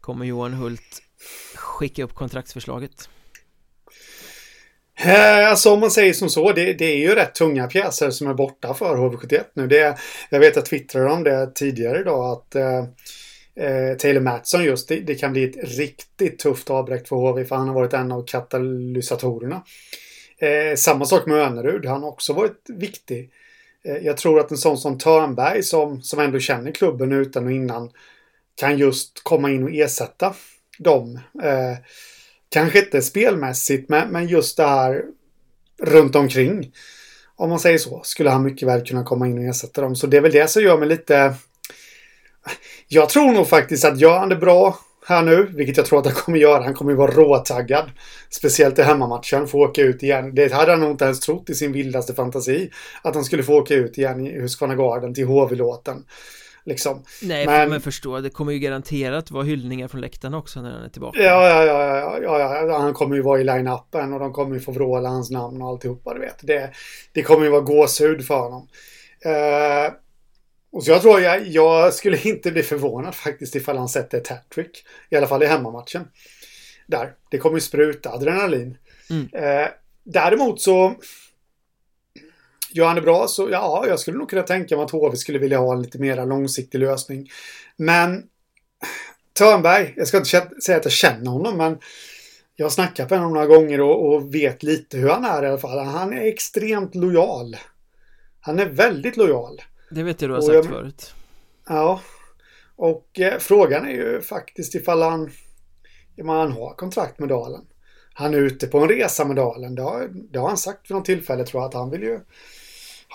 Kommer 0.00 0.26
Johan 0.26 0.54
Hult 0.54 1.02
skicka 1.54 2.04
upp 2.04 2.14
kontraktsförslaget? 2.14 3.08
Eh, 4.98 5.48
alltså 5.50 5.72
om 5.72 5.80
man 5.80 5.90
säger 5.90 6.12
som 6.12 6.28
så, 6.28 6.52
det, 6.52 6.72
det, 6.72 6.84
är 6.84 6.96
ju 6.96 7.14
rätt 7.14 7.34
tunga 7.34 7.66
pjäser 7.66 8.10
som 8.10 8.26
är 8.26 8.34
borta 8.34 8.74
för 8.74 8.96
HV71 8.96 9.44
nu. 9.54 9.66
Det, 9.66 9.98
jag 10.30 10.40
vet 10.40 10.50
att 10.50 10.56
jag 10.56 10.66
twittrade 10.66 11.12
om 11.12 11.24
det 11.24 11.52
tidigare 11.54 12.00
idag 12.00 12.32
att 12.32 12.54
eh, 12.54 12.78
eh, 13.66 13.96
Taylor 13.96 14.20
Mattsson 14.20 14.64
just, 14.64 14.88
det, 14.88 15.00
det, 15.00 15.14
kan 15.14 15.32
bli 15.32 15.44
ett 15.44 15.78
riktigt 15.78 16.38
tufft 16.38 16.70
avbräck 16.70 17.08
för 17.08 17.16
HV 17.16 17.44
för 17.44 17.56
han 17.56 17.68
har 17.68 17.74
varit 17.74 17.92
en 17.92 18.12
av 18.12 18.26
katalysatorerna. 18.26 19.62
Eh, 20.38 20.76
samma 20.76 21.04
sak 21.04 21.26
med 21.26 21.38
Önerud, 21.38 21.86
han 21.86 22.02
har 22.02 22.08
också 22.08 22.32
varit 22.32 22.66
viktig. 22.68 23.30
Eh, 23.84 23.96
jag 23.96 24.16
tror 24.16 24.40
att 24.40 24.50
en 24.50 24.56
sån 24.56 24.78
som 24.78 24.98
Törnberg 24.98 25.62
som, 25.62 26.02
som 26.02 26.20
ändå 26.20 26.38
känner 26.38 26.70
klubben 26.70 27.12
utan 27.12 27.46
och 27.46 27.52
innan 27.52 27.90
kan 28.54 28.78
just 28.78 29.24
komma 29.24 29.50
in 29.50 29.64
och 29.64 29.70
ersätta 29.70 30.34
dem. 30.78 31.20
Eh, 31.42 31.78
kanske 32.48 32.78
inte 32.78 33.02
spelmässigt 33.02 33.88
men, 33.88 34.08
men 34.08 34.26
just 34.26 34.56
det 34.56 34.66
här 34.66 35.02
runt 35.82 36.16
omkring. 36.16 36.72
Om 37.36 37.50
man 37.50 37.60
säger 37.60 37.78
så 37.78 38.00
skulle 38.04 38.30
han 38.30 38.42
mycket 38.42 38.68
väl 38.68 38.86
kunna 38.86 39.04
komma 39.04 39.26
in 39.26 39.38
och 39.38 39.44
ersätta 39.44 39.80
dem. 39.80 39.96
Så 39.96 40.06
det 40.06 40.16
är 40.16 40.20
väl 40.20 40.32
det 40.32 40.50
som 40.50 40.62
gör 40.62 40.78
mig 40.78 40.88
lite... 40.88 41.34
Jag 42.88 43.08
tror 43.08 43.32
nog 43.32 43.48
faktiskt 43.48 43.84
att 43.84 44.00
gör 44.00 44.18
han 44.18 44.28
det 44.28 44.36
bra 44.36 44.78
här 45.06 45.22
nu, 45.22 45.52
vilket 45.54 45.76
jag 45.76 45.86
tror 45.86 45.98
att 45.98 46.06
han 46.06 46.14
kommer 46.14 46.38
göra. 46.38 46.62
Han 46.62 46.74
kommer 46.74 46.90
ju 46.90 46.96
vara 46.96 47.10
råtaggad. 47.10 47.90
Speciellt 48.30 48.78
i 48.78 48.82
hemmamatchen, 48.82 49.46
få 49.46 49.58
åka 49.58 49.82
ut 49.82 50.02
igen. 50.02 50.34
Det 50.34 50.52
hade 50.52 50.70
han 50.70 50.80
nog 50.80 50.90
inte 50.90 51.04
ens 51.04 51.20
trott 51.20 51.50
i 51.50 51.54
sin 51.54 51.72
vildaste 51.72 52.14
fantasi. 52.14 52.70
Att 53.02 53.14
han 53.14 53.24
skulle 53.24 53.42
få 53.42 53.54
åka 53.54 53.74
ut 53.74 53.98
igen 53.98 54.26
i 54.26 54.40
Husqvarna 54.40 54.74
Garden 54.74 55.14
till 55.14 55.26
HV-låten. 55.26 56.04
Liksom. 56.66 57.04
Nej, 57.22 57.46
men, 57.46 57.70
men 57.70 57.80
förstå, 57.80 58.20
det 58.20 58.30
kommer 58.30 58.52
ju 58.52 58.58
garanterat 58.58 59.30
vara 59.30 59.44
hyllningar 59.44 59.88
från 59.88 60.00
läktarna 60.00 60.38
också 60.38 60.62
när 60.62 60.70
han 60.70 60.82
är 60.82 60.88
tillbaka. 60.88 61.18
Ja, 61.18 61.48
ja, 61.48 61.64
ja, 61.64 61.96
ja, 61.96 62.38
ja, 62.40 62.66
ja. 62.66 62.78
han 62.78 62.94
kommer 62.94 63.16
ju 63.16 63.22
vara 63.22 63.40
i 63.40 63.44
line-upen 63.44 64.12
och 64.12 64.20
de 64.20 64.32
kommer 64.32 64.54
ju 64.54 64.60
få 64.60 64.72
vråla 64.72 65.08
hans 65.08 65.30
namn 65.30 65.62
och 65.62 65.68
alltihopa, 65.68 66.14
du 66.14 66.20
vet. 66.20 66.38
Det, 66.42 66.70
det 67.12 67.22
kommer 67.22 67.44
ju 67.44 67.50
vara 67.50 67.60
gåshud 67.60 68.26
för 68.26 68.38
honom. 68.38 68.68
Uh, 69.26 69.94
och 70.72 70.84
så 70.84 70.90
jag 70.90 71.02
tror 71.02 71.20
jag, 71.20 71.46
jag 71.46 71.94
skulle 71.94 72.18
inte 72.22 72.52
bli 72.52 72.62
förvånad 72.62 73.14
faktiskt 73.14 73.54
ifall 73.56 73.76
han 73.76 73.88
sätter 73.88 74.18
ett 74.18 74.28
hattrick. 74.28 74.84
I 75.10 75.16
alla 75.16 75.26
fall 75.26 75.42
i 75.42 75.46
hemmamatchen. 75.46 76.08
Där. 76.86 77.14
Det 77.30 77.38
kommer 77.38 77.56
ju 77.56 77.60
spruta 77.60 78.10
adrenalin. 78.10 78.76
Mm. 79.10 79.28
Eh, 79.32 79.68
däremot 80.04 80.60
så 80.60 80.94
Gör 82.76 82.86
han 82.86 82.96
det 82.96 83.02
bra 83.02 83.26
så 83.28 83.48
ja, 83.50 83.84
jag 83.88 84.00
skulle 84.00 84.18
nog 84.18 84.30
kunna 84.30 84.42
tänka 84.42 84.76
mig 84.76 84.84
att 84.84 84.90
HV 84.90 85.16
skulle 85.16 85.38
vilja 85.38 85.58
ha 85.58 85.72
en 85.72 85.82
lite 85.82 85.98
mer 85.98 86.26
långsiktig 86.26 86.78
lösning. 86.78 87.30
Men 87.76 88.22
Törnberg, 89.32 89.94
jag 89.96 90.08
ska 90.08 90.16
inte 90.16 90.28
säga 90.64 90.76
att 90.76 90.84
jag 90.84 90.92
känner 90.92 91.30
honom 91.30 91.56
men 91.56 91.78
jag 92.56 92.64
har 92.64 92.70
snackat 92.70 93.10
med 93.10 93.18
honom 93.18 93.34
några 93.34 93.46
gånger 93.46 93.80
och, 93.80 94.14
och, 94.14 94.34
vet 94.34 94.62
lite 94.62 94.98
hur 94.98 95.08
han 95.08 95.24
är 95.24 95.42
i 95.42 95.46
alla 95.46 95.58
fall. 95.58 95.78
Han 95.78 96.12
är 96.12 96.26
extremt 96.26 96.94
lojal. 96.94 97.56
Han 98.40 98.58
är 98.58 98.66
väldigt 98.66 99.16
lojal. 99.16 99.62
Det 99.90 100.02
vet 100.02 100.20
jag 100.20 100.30
du 100.30 100.34
har 100.34 100.40
sagt 100.40 100.54
jag, 100.54 100.64
förut. 100.64 101.14
Ja. 101.68 102.00
Och 102.76 103.20
eh, 103.20 103.38
frågan 103.38 103.86
är 103.86 103.92
ju 103.92 104.20
faktiskt 104.20 104.74
ifall 104.74 105.02
han, 105.02 105.30
ifall 106.16 106.38
han 106.38 106.52
har 106.52 106.74
kontrakt 106.74 107.18
med 107.18 107.28
Dalen. 107.28 107.64
Han 108.14 108.34
är 108.34 108.38
ute 108.38 108.66
på 108.66 108.78
en 108.78 108.88
resa 108.88 109.24
med 109.24 109.36
Dalen. 109.36 109.74
Det 109.74 109.82
har, 109.82 110.08
det 110.12 110.38
har 110.38 110.48
han 110.48 110.56
sagt 110.56 110.90
vid 110.90 110.96
något 110.96 111.04
tillfälle 111.04 111.44
tror 111.44 111.62
jag 111.62 111.68
att 111.68 111.74
han 111.74 111.90
vill 111.90 112.02
ju 112.02 112.20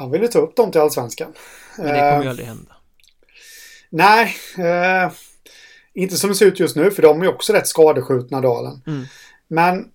han 0.01 0.11
vill 0.11 0.21
ju 0.21 0.27
ta 0.27 0.39
upp 0.39 0.55
dem 0.55 0.71
till 0.71 0.81
Allsvenskan. 0.81 1.33
Men 1.77 1.87
det 1.87 2.11
kommer 2.11 2.23
ju 2.23 2.29
aldrig 2.29 2.47
hända. 2.47 2.75
Nej, 3.89 4.35
eh, 4.57 5.11
inte 5.93 6.15
som 6.15 6.29
det 6.29 6.35
ser 6.35 6.45
ut 6.45 6.59
just 6.59 6.75
nu 6.75 6.91
för 6.91 7.01
de 7.01 7.21
är 7.21 7.27
också 7.27 7.53
rätt 7.53 7.67
skadeskjutna 7.67 8.41
Dalen. 8.41 8.81
Mm. 8.87 9.05
Men 9.47 9.87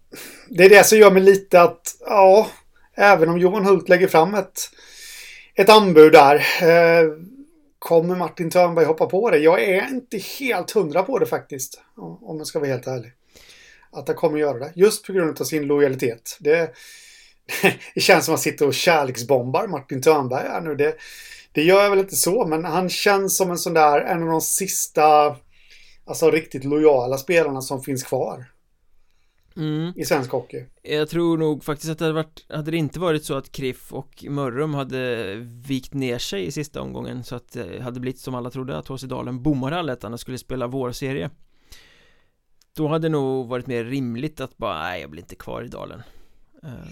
det 0.49 0.65
är 0.65 0.69
det 0.69 0.87
som 0.87 0.99
gör 0.99 1.11
mig 1.11 1.23
lite 1.23 1.63
att, 1.63 1.97
ja, 2.01 2.51
även 2.95 3.29
om 3.29 3.39
Johan 3.39 3.67
Hult 3.67 3.89
lägger 3.89 4.09
fram 4.09 4.35
ett, 4.35 4.71
ett 5.55 5.69
anbud 5.69 6.13
där. 6.13 6.35
Eh, 6.63 7.11
kommer 7.79 8.17
Martin 8.17 8.51
Törnberg 8.51 8.85
hoppa 8.85 9.07
på 9.07 9.31
det? 9.31 9.39
Jag 9.39 9.63
är 9.63 9.89
inte 9.89 10.19
helt 10.19 10.71
hundra 10.71 11.03
på 11.03 11.19
det 11.19 11.27
faktiskt. 11.27 11.81
Om 11.97 12.39
jag 12.39 12.47
ska 12.47 12.59
vara 12.59 12.71
helt 12.71 12.87
ärlig. 12.87 13.13
Att 13.93 14.09
han 14.09 14.17
kommer 14.17 14.39
göra 14.39 14.59
det. 14.59 14.73
Just 14.75 15.07
på 15.07 15.13
grund 15.13 15.41
av 15.41 15.45
sin 15.45 15.67
lojalitet. 15.67 16.37
Det, 16.41 16.75
det 17.95 18.01
känns 18.01 18.25
som 18.25 18.35
att 18.35 18.39
han 18.39 18.43
sitter 18.43 18.67
och 18.67 18.75
kärleksbombar 18.75 19.67
Martin 19.67 20.03
Törnberg 20.03 20.49
här 20.49 20.61
nu. 20.61 20.75
Det, 20.75 20.97
det 21.53 21.63
gör 21.63 21.83
jag 21.83 21.91
väl 21.91 21.99
inte 21.99 22.17
så, 22.17 22.47
men 22.47 22.65
han 22.65 22.89
känns 22.89 23.37
som 23.37 23.51
en 23.51 23.59
sån 23.59 23.75
där, 23.75 24.01
en 24.01 24.23
av 24.23 24.29
de 24.29 24.41
sista, 24.41 25.37
alltså 26.05 26.31
riktigt 26.31 26.65
lojala 26.65 27.19
spelarna 27.19 27.61
som 27.61 27.83
finns 27.83 28.03
kvar. 28.03 28.45
Mm. 29.57 29.93
I 29.97 30.05
svensk 30.05 30.31
hockey. 30.31 30.65
Jag 30.83 31.09
tror 31.09 31.39
nog 31.39 31.65
faktiskt 31.65 31.93
att 31.93 31.99
det 31.99 32.05
hade 32.05 32.15
varit, 32.15 32.47
hade 32.49 32.71
det 32.71 32.77
inte 32.77 33.01
varit 33.01 33.25
så 33.25 33.35
att 33.35 33.53
Kriff 33.53 33.93
och 33.93 34.25
Mörrum 34.29 34.75
hade 34.75 35.35
vikt 35.67 35.95
ner 35.95 36.19
sig 36.19 36.47
i 36.47 36.53
sista 36.53 36.81
omgången 36.81 37.25
så 37.25 37.37
att 37.37 37.53
det 37.53 37.83
hade 37.83 38.01
blivit 38.01 38.21
som 38.21 38.35
alla 38.35 38.51
trodde 38.51 38.79
att 38.79 38.89
HC 38.89 39.03
Dalen 39.03 39.43
bommade 39.43 39.77
allettan 39.77 40.13
och 40.13 40.21
skulle 40.21 40.39
spela 40.39 40.67
vår 40.67 40.93
serie 40.93 41.31
Då 42.75 42.89
hade 42.89 43.09
det 43.09 43.13
nog 43.13 43.49
varit 43.49 43.67
mer 43.67 43.85
rimligt 43.85 44.41
att 44.41 44.57
bara, 44.57 44.79
nej 44.79 45.01
jag 45.01 45.11
blir 45.11 45.23
inte 45.23 45.35
kvar 45.35 45.63
i 45.63 45.69
Dalen 45.69 46.03
Ehm, 46.67 46.89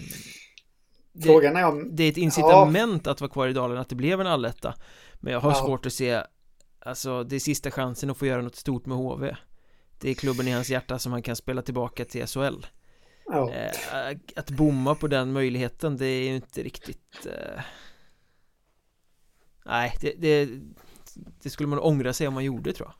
Frågan 1.23 1.55
är 1.55 1.65
om... 1.65 1.95
Det 1.95 2.03
är 2.03 2.09
ett 2.09 2.17
incitament 2.17 3.01
ja. 3.05 3.11
att 3.11 3.21
vara 3.21 3.31
kvar 3.31 3.47
i 3.47 3.53
Dalen 3.53 3.77
att 3.77 3.89
det 3.89 3.95
blev 3.95 4.21
en 4.21 4.27
alletta 4.27 4.73
Men 5.13 5.33
jag 5.33 5.39
har 5.39 5.51
ja. 5.51 5.55
svårt 5.55 5.85
att 5.85 5.93
se 5.93 6.21
Alltså 6.79 7.23
det 7.23 7.35
är 7.35 7.39
sista 7.39 7.71
chansen 7.71 8.09
att 8.09 8.17
få 8.17 8.25
göra 8.25 8.41
något 8.41 8.55
stort 8.55 8.85
med 8.85 8.97
HV 8.97 9.35
Det 9.99 10.09
är 10.09 10.13
klubben 10.13 10.47
i 10.47 10.51
hans 10.51 10.69
hjärta 10.69 10.99
som 10.99 11.11
han 11.11 11.21
kan 11.21 11.35
spela 11.35 11.61
tillbaka 11.61 12.05
till 12.05 12.27
SHL 12.27 12.65
ja. 13.25 13.51
eh, 13.53 14.17
Att 14.35 14.49
bomma 14.49 14.95
på 14.95 15.07
den 15.07 15.33
möjligheten 15.33 15.97
det 15.97 16.05
är 16.05 16.29
ju 16.29 16.35
inte 16.35 16.63
riktigt 16.63 17.25
eh... 17.25 17.61
Nej, 19.65 19.93
det, 20.01 20.13
det, 20.17 20.49
det, 21.43 21.49
skulle 21.49 21.69
man 21.69 21.79
ångra 21.79 22.13
sig 22.13 22.27
om 22.27 22.33
man 22.33 22.43
gjorde 22.43 22.73
tror 22.73 22.91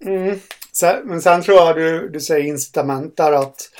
jag 0.00 0.08
mm. 0.08 0.38
Sen, 0.72 1.08
Men 1.08 1.22
sen 1.22 1.42
tror 1.42 1.56
jag 1.56 1.76
du, 1.76 2.08
du 2.08 2.20
säger 2.20 2.46
incitament 2.46 3.16
där 3.16 3.32
att 3.32 3.70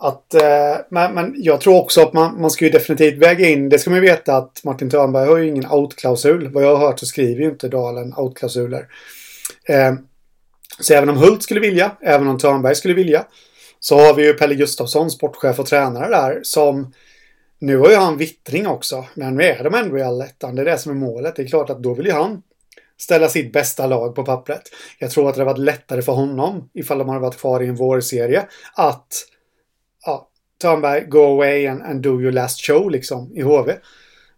att, 0.00 0.34
eh, 0.34 0.76
men, 0.90 1.14
men 1.14 1.34
jag 1.36 1.60
tror 1.60 1.80
också 1.80 2.02
att 2.02 2.12
man, 2.12 2.40
man 2.40 2.50
ska 2.50 2.64
ju 2.64 2.70
definitivt 2.70 3.18
väga 3.18 3.48
in, 3.48 3.68
det 3.68 3.78
ska 3.78 3.90
man 3.90 3.98
ju 4.02 4.06
veta 4.06 4.36
att 4.36 4.64
Martin 4.64 4.90
Törnberg 4.90 5.28
har 5.28 5.36
ju 5.36 5.48
ingen 5.48 5.70
outklausul. 5.70 6.48
Vad 6.48 6.64
jag 6.64 6.76
har 6.76 6.86
hört 6.86 6.98
så 6.98 7.06
skriver 7.06 7.42
ju 7.42 7.50
inte 7.50 7.68
Dalen 7.68 8.14
outklausuler. 8.16 8.86
Eh, 9.68 9.94
så 10.80 10.94
även 10.94 11.08
om 11.08 11.16
Hult 11.16 11.42
skulle 11.42 11.60
vilja, 11.60 11.96
även 12.00 12.28
om 12.28 12.38
Törnberg 12.38 12.74
skulle 12.74 12.94
vilja, 12.94 13.24
så 13.80 13.98
har 13.98 14.14
vi 14.14 14.26
ju 14.26 14.32
Pelle 14.32 14.54
Gustafsson, 14.54 15.10
sportchef 15.10 15.58
och 15.58 15.66
tränare 15.66 16.08
där, 16.08 16.40
som 16.42 16.92
nu 17.58 17.76
har 17.76 17.90
ju 17.90 17.96
han 17.96 18.16
vittring 18.16 18.66
också, 18.66 19.04
men 19.14 19.36
nu 19.36 19.44
är 19.44 19.64
de 19.64 19.74
ändå 19.74 19.98
i 19.98 20.02
allettan. 20.02 20.54
Det 20.54 20.62
är 20.62 20.66
det 20.66 20.78
som 20.78 20.92
är 20.92 20.96
målet. 20.96 21.36
Det 21.36 21.42
är 21.42 21.46
klart 21.46 21.70
att 21.70 21.82
då 21.82 21.94
vill 21.94 22.06
ju 22.06 22.12
han 22.12 22.42
ställa 22.98 23.28
sitt 23.28 23.52
bästa 23.52 23.86
lag 23.86 24.14
på 24.14 24.24
pappret. 24.24 24.62
Jag 24.98 25.10
tror 25.10 25.28
att 25.28 25.34
det 25.34 25.40
hade 25.40 25.52
varit 25.52 25.64
lättare 25.64 26.02
för 26.02 26.12
honom 26.12 26.70
ifall 26.74 26.98
de 26.98 27.08
hade 27.08 27.20
varit 27.20 27.38
kvar 27.38 27.62
i 27.62 27.66
en 27.66 27.76
vårserie 27.76 28.46
att 28.74 29.06
Törnberg, 30.60 31.08
go 31.08 31.24
away 31.24 31.66
and, 31.66 31.82
and 31.82 32.02
do 32.02 32.20
your 32.20 32.32
last 32.32 32.64
show 32.66 32.90
liksom 32.90 33.32
i 33.34 33.42
HV. 33.42 33.72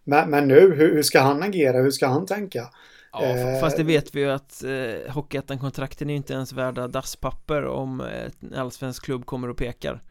Men, 0.03 0.29
men 0.29 0.47
nu, 0.47 0.59
hur, 0.75 0.93
hur, 0.93 1.03
ska 1.03 1.21
han 1.21 1.43
agera? 1.43 1.77
Hur 1.77 1.91
ska 1.91 2.07
han 2.07 2.25
tänka? 2.25 2.69
Ja, 3.13 3.23
eh, 3.23 3.59
fast 3.59 3.77
det 3.77 3.83
vet 3.83 4.15
vi 4.15 4.21
ju 4.21 4.29
att 4.29 4.63
eh, 4.63 5.13
Hockeyettan-kontrakten 5.13 6.09
är 6.09 6.15
inte 6.15 6.33
ens 6.33 6.53
värda 6.53 6.87
dasspapper 6.87 7.65
om 7.65 8.01
en 8.01 8.53
allsvensk 8.55 9.05
klubb 9.05 9.25
kommer 9.25 9.49
och 9.49 9.57
pekar. 9.57 10.03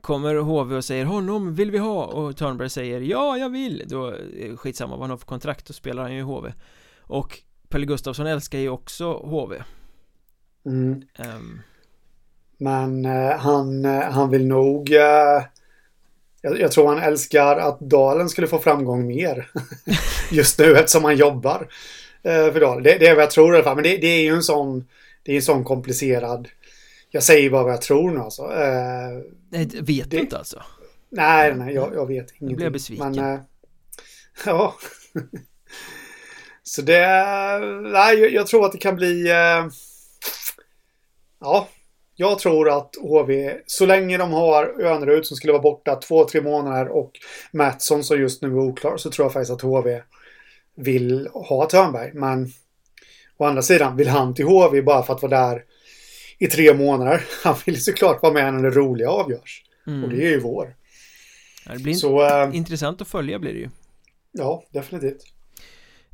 Kommer 0.00 0.34
HV 0.34 0.76
och 0.76 0.84
säger 0.84 1.04
honom 1.04 1.54
vill 1.54 1.70
vi 1.70 1.78
ha 1.78 2.04
och 2.04 2.36
Törnberg 2.36 2.70
säger 2.70 3.00
ja 3.00 3.38
jag 3.38 3.50
vill 3.50 3.84
då 3.86 4.06
är 4.06 4.56
skitsamma 4.56 4.90
vad 4.90 5.00
han 5.00 5.10
har 5.10 5.16
för 5.16 5.26
kontrakt 5.26 5.66
då 5.66 5.72
spelar 5.72 6.02
han 6.02 6.12
ju 6.12 6.18
i 6.18 6.22
HV 6.22 6.52
och 6.98 7.42
Pelle 7.68 7.86
Gustafsson 7.86 8.26
älskar 8.26 8.58
ju 8.58 8.68
också 8.68 9.12
HV 9.12 9.62
mm. 10.66 11.02
um, 11.18 11.60
men 12.58 13.04
eh, 13.04 13.36
han, 13.36 13.84
eh, 13.84 14.00
han 14.00 14.30
vill 14.30 14.46
nog... 14.46 14.92
Eh, 14.92 15.42
jag, 16.40 16.60
jag, 16.60 16.72
tror 16.72 16.88
han 16.88 16.98
älskar 16.98 17.56
att 17.56 17.80
Dalen 17.80 18.28
skulle 18.28 18.46
få 18.46 18.58
framgång 18.58 19.06
mer. 19.06 19.50
Just 20.30 20.58
nu 20.58 20.76
eftersom 20.76 21.04
han 21.04 21.16
jobbar 21.16 21.68
för 22.22 22.60
Dalen. 22.60 22.82
Det, 22.82 22.98
det, 22.98 23.06
är 23.06 23.14
vad 23.14 23.22
jag 23.22 23.30
tror 23.30 23.54
i 23.54 23.56
alla 23.56 23.64
fall. 23.64 23.74
Men 23.74 23.84
det, 23.84 23.96
det 23.96 24.06
är 24.06 24.22
ju 24.22 24.34
en 24.34 24.42
sån... 24.42 24.88
Det 25.22 25.32
är 25.32 25.36
en 25.36 25.42
sån 25.42 25.64
komplicerad... 25.64 26.48
Jag 27.10 27.22
säger 27.22 27.50
bara 27.50 27.62
vad 27.62 27.72
jag 27.72 27.82
tror 27.82 28.10
nu 28.10 28.20
alltså. 28.20 28.46
Nej, 29.50 29.68
vet 29.80 30.10
du 30.10 30.18
inte 30.18 30.38
alltså? 30.38 30.62
Nej, 31.10 31.54
nej, 31.54 31.74
jag, 31.74 31.94
jag 31.94 32.06
vet 32.06 32.16
ingenting. 32.16 32.48
Jag 32.48 32.56
blev 32.56 32.72
besviken. 32.72 33.12
Men, 33.12 33.40
ja. 34.46 34.74
Så 36.62 36.82
det... 36.82 37.06
Nej, 37.82 38.18
jag, 38.18 38.32
jag, 38.32 38.46
tror 38.46 38.66
att 38.66 38.72
det 38.72 38.78
kan 38.78 38.96
bli... 38.96 39.28
Ja, 41.40 41.68
jag 42.20 42.38
tror 42.38 42.70
att 42.70 42.94
HV, 43.00 43.56
så 43.66 43.86
länge 43.86 44.18
de 44.18 44.32
har 44.32 44.82
Önerud 44.82 45.26
som 45.26 45.36
skulle 45.36 45.52
vara 45.52 45.62
borta 45.62 45.96
två, 45.96 46.24
tre 46.24 46.40
månader 46.40 46.88
och 46.88 47.12
Mattsson 47.52 48.04
som 48.04 48.20
just 48.20 48.42
nu 48.42 48.48
är 48.48 48.58
oklar 48.58 48.96
så 48.96 49.10
tror 49.10 49.24
jag 49.24 49.32
faktiskt 49.32 49.52
att 49.52 49.62
HV 49.62 50.02
vill 50.74 51.28
ha 51.32 51.68
Törnberg. 51.68 52.10
Men 52.14 52.52
å 53.36 53.44
andra 53.44 53.62
sidan, 53.62 53.96
vill 53.96 54.08
han 54.08 54.34
till 54.34 54.44
HV 54.44 54.82
bara 54.82 55.02
för 55.02 55.14
att 55.14 55.22
vara 55.22 55.50
där 55.50 55.64
i 56.38 56.46
tre 56.46 56.74
månader? 56.74 57.24
Han 57.44 57.54
vill 57.66 57.84
såklart 57.84 58.22
vara 58.22 58.32
med 58.32 58.54
när 58.54 58.62
det 58.62 58.70
roliga 58.70 59.10
avgörs. 59.10 59.64
Mm. 59.86 60.04
Och 60.04 60.10
det 60.10 60.26
är 60.26 60.30
ju 60.30 60.40
vår. 60.40 60.76
Det 61.66 61.78
blir 61.78 61.94
så, 61.94 62.26
äh, 62.26 62.56
intressant 62.56 63.00
att 63.00 63.08
följa 63.08 63.38
blir 63.38 63.52
det 63.52 63.58
ju. 63.58 63.68
Ja, 64.32 64.64
definitivt. 64.70 65.22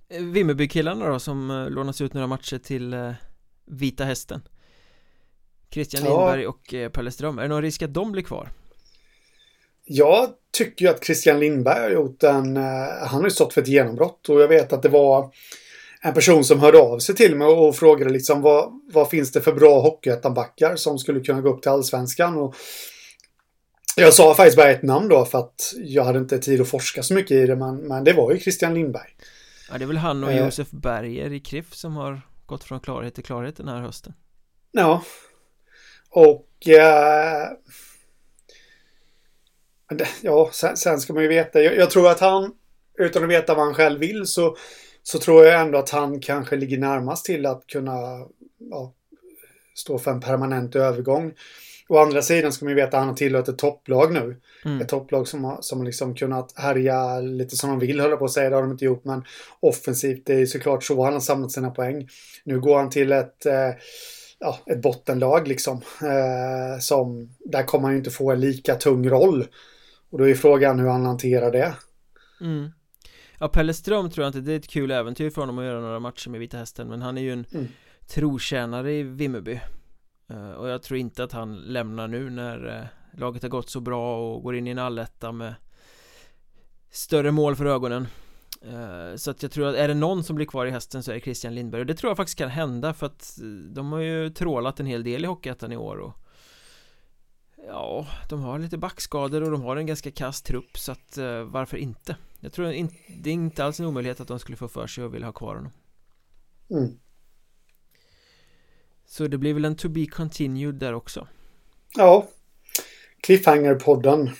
Eh, 0.08 0.22
Vimmerby-killarna 0.22 1.08
då 1.08 1.18
som 1.18 1.50
eh, 1.50 1.70
lånas 1.70 2.00
ut 2.00 2.14
några 2.14 2.26
matcher 2.26 2.58
till 2.58 3.14
Vita 3.66 4.04
Hästen. 4.04 4.42
Christian 5.74 6.02
Lindberg 6.02 6.46
och 6.46 6.74
eh, 6.74 6.90
Pelle 6.90 7.10
Ström, 7.10 7.38
är 7.38 7.42
det 7.42 7.48
någon 7.48 7.62
risk 7.62 7.82
att 7.82 7.94
de 7.94 8.12
blir 8.12 8.22
kvar? 8.22 8.48
Jag 9.84 10.28
tycker 10.52 10.84
ju 10.84 10.90
att 10.90 11.04
Christian 11.04 11.40
Lindberg 11.40 11.82
har 11.82 11.90
gjort 11.90 12.22
en... 12.22 12.56
Eh, 12.56 12.62
han 13.00 13.20
har 13.20 13.24
ju 13.24 13.30
stått 13.30 13.54
för 13.54 13.60
ett 13.60 13.68
genombrott 13.68 14.28
och 14.28 14.40
jag 14.40 14.48
vet 14.48 14.72
att 14.72 14.82
det 14.82 14.88
var 14.88 15.32
en 16.00 16.14
person 16.14 16.44
som 16.44 16.60
hörde 16.60 16.78
av 16.78 16.98
sig 16.98 17.14
till 17.14 17.36
mig 17.36 17.46
och 17.46 17.76
frågade 17.76 18.10
liksom 18.10 18.42
vad, 18.42 18.80
vad 18.92 19.10
finns 19.10 19.32
det 19.32 19.40
för 19.40 19.52
bra 19.52 19.80
hockeyettanbackar 19.80 20.76
som 20.76 20.98
skulle 20.98 21.20
kunna 21.20 21.40
gå 21.40 21.48
upp 21.48 21.62
till 21.62 21.70
allsvenskan 21.70 22.36
och 22.36 22.54
jag 23.96 24.14
sa 24.14 24.34
faktiskt 24.34 24.56
bara 24.56 24.70
ett 24.70 24.82
namn 24.82 25.08
då 25.08 25.24
för 25.24 25.38
att 25.38 25.74
jag 25.76 26.04
hade 26.04 26.18
inte 26.18 26.38
tid 26.38 26.60
att 26.60 26.68
forska 26.68 27.02
så 27.02 27.14
mycket 27.14 27.30
i 27.30 27.46
det 27.46 27.56
men, 27.56 27.76
men 27.76 28.04
det 28.04 28.12
var 28.12 28.32
ju 28.32 28.38
Christian 28.38 28.74
Lindberg. 28.74 29.10
Ja 29.70 29.78
det 29.78 29.84
är 29.84 29.86
väl 29.86 29.96
han 29.96 30.24
och 30.24 30.32
eh. 30.32 30.44
Josef 30.44 30.70
Berger 30.70 31.32
i 31.32 31.40
KRIF 31.40 31.74
som 31.74 31.96
har 31.96 32.20
gått 32.46 32.64
från 32.64 32.80
klarhet 32.80 33.14
till 33.14 33.24
klarhet 33.24 33.56
den 33.56 33.68
här 33.68 33.80
hösten. 33.80 34.14
Ja, 34.72 35.02
och 36.14 36.68
eh, 36.68 37.48
ja, 40.22 40.50
sen, 40.52 40.76
sen, 40.76 41.00
ska 41.00 41.12
man 41.12 41.22
ju 41.22 41.28
veta. 41.28 41.62
Jag, 41.62 41.76
jag, 41.76 41.90
tror 41.90 42.10
att 42.10 42.20
han, 42.20 42.52
utan 42.98 43.24
att 43.24 43.30
veta 43.30 43.54
vad 43.54 43.64
han 43.64 43.74
själv 43.74 44.00
vill, 44.00 44.26
så, 44.26 44.56
så 45.02 45.18
tror 45.18 45.44
jag 45.44 45.60
ändå 45.60 45.78
att 45.78 45.90
han 45.90 46.20
kanske 46.20 46.56
ligger 46.56 46.78
närmast 46.78 47.24
till 47.24 47.46
att 47.46 47.66
kunna 47.66 48.26
ja, 48.58 48.92
stå 49.74 49.98
för 49.98 50.10
en 50.10 50.20
permanent 50.20 50.76
övergång. 50.76 51.32
Å 51.88 51.98
andra 51.98 52.22
sidan 52.22 52.52
ska 52.52 52.64
man 52.64 52.70
ju 52.70 52.76
veta 52.76 52.96
att 52.96 53.02
han 53.02 53.08
har 53.08 53.16
tillhört 53.16 53.48
ett 53.48 53.58
topplag 53.58 54.12
nu. 54.12 54.40
Mm. 54.64 54.80
Ett 54.80 54.88
topplag 54.88 55.28
som 55.28 55.44
har 55.44 55.58
som 55.60 55.84
liksom 55.84 56.14
kunnat 56.14 56.52
härja 56.56 57.20
lite 57.20 57.56
som 57.56 57.70
de 57.70 57.78
vill, 57.78 58.00
höll 58.00 58.16
på 58.16 58.24
att 58.24 58.32
säga. 58.32 58.50
Det 58.50 58.56
har 58.56 58.62
de 58.62 58.72
inte 58.72 58.84
gjort, 58.84 59.04
men 59.04 59.24
offensivt, 59.60 60.26
det 60.26 60.34
är 60.34 60.46
såklart 60.46 60.84
så 60.84 61.04
han 61.04 61.12
har 61.12 61.20
samlat 61.20 61.52
sina 61.52 61.70
poäng. 61.70 62.08
Nu 62.44 62.60
går 62.60 62.76
han 62.76 62.90
till 62.90 63.12
ett 63.12 63.46
eh, 63.46 63.70
ja, 64.44 64.58
ett 64.66 64.82
bottenlag 64.82 65.48
liksom. 65.48 65.80
Eh, 66.02 66.80
som, 66.80 67.30
där 67.38 67.62
kommer 67.62 67.84
han 67.84 67.92
ju 67.92 67.98
inte 67.98 68.10
få 68.10 68.32
en 68.32 68.40
lika 68.40 68.74
tung 68.74 69.08
roll. 69.08 69.46
Och 70.10 70.18
då 70.18 70.28
är 70.28 70.34
frågan 70.34 70.78
hur 70.78 70.88
han 70.88 71.06
hanterar 71.06 71.52
det. 71.52 71.74
Mm. 72.40 72.70
Ja, 73.38 73.48
Pelle 73.48 73.74
Ström 73.74 74.10
tror 74.10 74.24
jag 74.24 74.28
inte, 74.28 74.40
det 74.40 74.52
är 74.52 74.56
ett 74.56 74.68
kul 74.68 74.90
äventyr 74.90 75.30
för 75.30 75.40
honom 75.40 75.58
att 75.58 75.64
göra 75.64 75.80
några 75.80 76.00
matcher 76.00 76.30
med 76.30 76.40
Vita 76.40 76.56
Hästen 76.56 76.88
Men 76.88 77.02
han 77.02 77.18
är 77.18 77.22
ju 77.22 77.32
en 77.32 77.46
mm. 77.52 77.68
trotjänare 78.06 78.92
i 78.92 79.02
Vimmerby 79.02 79.60
uh, 80.30 80.50
Och 80.50 80.68
jag 80.68 80.82
tror 80.82 80.98
inte 80.98 81.24
att 81.24 81.32
han 81.32 81.56
lämnar 81.56 82.08
nu 82.08 82.30
när 82.30 82.66
uh, 82.66 83.18
laget 83.20 83.42
har 83.42 83.48
gått 83.48 83.70
så 83.70 83.80
bra 83.80 84.34
och 84.34 84.42
går 84.42 84.56
in 84.56 84.66
i 84.66 84.70
en 84.70 84.78
alletta 84.78 85.32
med 85.32 85.54
större 86.90 87.30
mål 87.30 87.56
för 87.56 87.66
ögonen 87.66 88.06
Eh, 88.06 88.23
så 89.16 89.30
att 89.30 89.42
jag 89.42 89.52
tror 89.52 89.66
att 89.66 89.74
är 89.74 89.88
det 89.88 89.94
någon 89.94 90.24
som 90.24 90.36
blir 90.36 90.46
kvar 90.46 90.66
i 90.66 90.70
hästen 90.70 91.02
så 91.02 91.10
är 91.10 91.14
det 91.14 91.20
Christian 91.20 91.54
Lindberg. 91.54 91.80
Och 91.80 91.86
det 91.86 91.94
tror 91.94 92.10
jag 92.10 92.16
faktiskt 92.16 92.38
kan 92.38 92.50
hända 92.50 92.94
för 92.94 93.06
att 93.06 93.38
eh, 93.40 93.46
de 93.46 93.92
har 93.92 94.00
ju 94.00 94.30
trålat 94.30 94.80
en 94.80 94.86
hel 94.86 95.04
del 95.04 95.24
i 95.24 95.26
Hockeyettan 95.26 95.72
i 95.72 95.76
år 95.76 95.96
och 95.96 96.14
Ja, 97.66 98.06
de 98.28 98.40
har 98.40 98.58
lite 98.58 98.78
backskador 98.78 99.42
och 99.42 99.50
de 99.50 99.62
har 99.62 99.76
en 99.76 99.86
ganska 99.86 100.10
kass 100.10 100.42
trupp 100.42 100.78
så 100.78 100.92
att 100.92 101.18
uh, 101.18 101.42
varför 101.42 101.76
inte? 101.76 102.16
Jag 102.40 102.52
tror 102.52 102.72
inte, 102.72 102.94
det 103.08 103.30
är 103.30 103.34
inte 103.34 103.64
alls 103.64 103.80
en 103.80 103.86
omöjlighet 103.86 104.20
att 104.20 104.28
de 104.28 104.38
skulle 104.38 104.56
få 104.56 104.68
för 104.68 104.86
sig 104.86 105.04
och 105.04 105.14
vilja 105.14 105.26
ha 105.26 105.32
kvar 105.32 105.54
honom. 105.54 105.72
Mm. 106.70 106.98
Så 109.06 109.26
det 109.26 109.38
blir 109.38 109.54
väl 109.54 109.64
en 109.64 109.76
to 109.76 109.88
be 109.88 110.06
continued 110.06 110.74
där 110.74 110.92
också. 110.92 111.28
Ja. 111.96 112.28
Cliffhanger-podden 113.22 114.30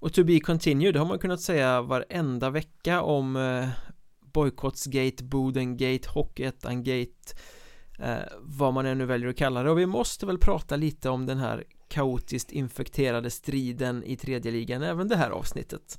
Och 0.00 0.12
to 0.12 0.24
be 0.24 0.40
continued 0.40 0.96
har 0.96 1.06
man 1.06 1.18
kunnat 1.18 1.40
säga 1.40 1.82
varenda 1.82 2.50
vecka 2.50 3.02
om 3.02 3.36
uh, 3.36 3.68
Bojkottsgate, 4.32 5.24
Bodengate, 5.24 6.08
Hockeyettan-gate 6.08 7.34
uh, 8.00 8.06
Vad 8.40 8.74
man 8.74 8.86
ännu 8.86 9.04
väljer 9.04 9.28
att 9.28 9.36
kalla 9.36 9.62
det. 9.62 9.70
Och 9.70 9.78
vi 9.78 9.86
måste 9.86 10.26
väl 10.26 10.38
prata 10.38 10.76
lite 10.76 11.10
om 11.10 11.26
den 11.26 11.38
här 11.38 11.64
kaotiskt 11.88 12.52
infekterade 12.52 13.30
striden 13.30 14.04
i 14.04 14.16
tredje 14.16 14.52
ligan 14.52 14.82
även 14.82 15.08
det 15.08 15.16
här 15.16 15.30
avsnittet. 15.30 15.98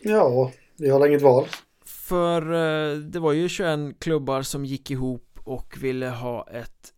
Ja, 0.00 0.52
vi 0.76 0.90
har 0.90 1.06
inget 1.06 1.22
val. 1.22 1.46
För 1.84 2.42
eh, 2.42 2.98
det 2.98 3.20
var 3.20 3.32
ju 3.32 3.48
21 3.48 3.98
klubbar 3.98 4.42
som 4.42 4.64
gick 4.64 4.90
ihop 4.90 5.38
och 5.44 5.76
ville 5.80 6.08
ha 6.08 6.48
ett 6.50 6.92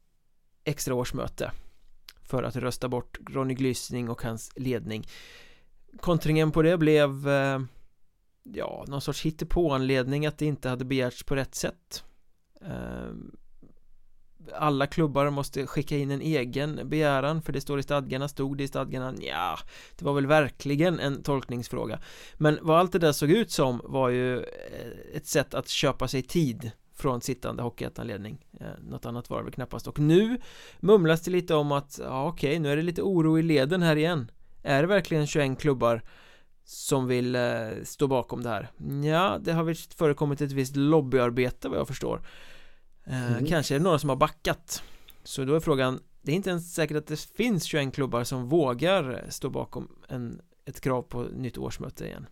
extra 0.65 0.95
årsmöte 0.95 1.51
för 2.23 2.43
att 2.43 2.57
rösta 2.57 2.89
bort 2.89 3.19
Ronny 3.31 3.55
Glysning 3.55 4.09
och 4.09 4.23
hans 4.23 4.53
ledning 4.57 5.07
Kontringen 6.01 6.53
på 6.53 6.63
det 6.63 6.79
blev 6.79 7.29
eh, 7.29 7.61
ja, 8.43 8.85
någon 8.89 9.01
sorts 9.01 9.23
hittepåanledning 9.23 10.27
att 10.27 10.39
det 10.39 10.47
inte 10.47 10.69
hade 10.69 10.85
begärts 10.85 11.25
på 11.25 11.37
rätt 11.37 11.55
sätt. 11.55 12.05
Eh, 12.61 13.11
alla 14.55 14.87
klubbar 14.87 15.31
måste 15.31 15.67
skicka 15.67 15.97
in 15.97 16.11
en 16.11 16.21
egen 16.21 16.89
begäran 16.89 17.43
för 17.43 17.53
det 17.53 17.61
står 17.61 17.79
i 17.79 17.83
stadgarna, 17.83 18.29
stod 18.29 18.59
det 18.59 18.65
i 18.65 18.69
stadgarna, 18.69 19.15
ja 19.21 19.59
Det 19.97 20.05
var 20.05 20.13
väl 20.13 20.27
verkligen 20.27 21.01
en 21.01 21.23
tolkningsfråga. 21.23 22.01
Men 22.35 22.59
vad 22.63 22.79
allt 22.79 22.93
det 22.93 22.99
där 22.99 23.13
såg 23.13 23.31
ut 23.31 23.51
som 23.51 23.81
var 23.85 24.09
ju 24.09 24.37
eh, 24.39 25.15
ett 25.15 25.27
sätt 25.27 25.55
att 25.55 25.69
köpa 25.69 26.09
sig 26.09 26.23
tid 26.23 26.71
från 26.95 27.21
sittande 27.21 27.63
hockeyettanledning. 27.63 28.47
Eh, 28.61 28.67
något 28.89 29.07
annat 29.07 29.31
var 29.31 29.39
det 29.39 29.45
väl 29.45 29.53
knappast. 29.53 29.87
Och 29.87 29.99
nu 29.99 30.41
mumlas 30.81 31.21
det 31.21 31.31
lite 31.31 31.55
om 31.55 31.73
att 31.73 32.01
ja 32.03 32.29
okej 32.29 32.59
nu 32.59 32.73
är 32.73 32.77
det 32.77 32.83
lite 32.83 33.03
oro 33.03 33.39
i 33.39 33.43
leden 33.43 33.83
här 33.83 33.97
igen. 33.97 34.31
Är 34.67 34.83
det 34.83 34.89
verkligen 34.89 35.27
21 35.27 35.59
klubbar 35.61 36.03
som 36.65 37.07
vill 37.07 37.35
eh, 37.35 37.43
stå 37.85 38.07
bakom 38.07 38.43
det 38.43 38.49
här? 38.49 38.71
Ja, 39.05 39.39
det 39.41 39.53
har 39.53 39.65
väl 39.65 39.75
förekommit 39.75 40.41
ett 40.41 40.53
visst 40.53 40.77
lobbyarbete 40.77 41.69
vad 41.69 41.79
jag 41.79 41.89
förstår. 41.89 42.27
Eh, 43.05 43.33
mm. 43.33 43.47
Kanske 43.47 43.75
är 43.75 43.79
det 43.79 43.85
några 43.85 43.99
som 43.99 44.09
har 44.09 44.17
backat. 44.17 44.83
Så 45.25 45.45
då 45.45 45.55
är 45.55 45.61
frågan 45.61 46.01
Det 46.23 46.33
är 46.33 46.37
inte 46.37 46.51
ens 46.51 46.75
säkert 46.75 46.97
att 46.97 47.07
det 47.07 47.21
finns 47.21 47.65
21 47.65 47.95
klubbar 47.95 48.25
som 48.25 48.49
vågar 48.49 49.27
stå 49.29 49.51
bakom 49.51 49.89
en, 50.09 50.41
ett 50.65 50.81
krav 50.81 51.03
på 51.03 51.23
nytt 51.23 51.59
årsmöte 51.59 52.05
igen. 52.05 52.27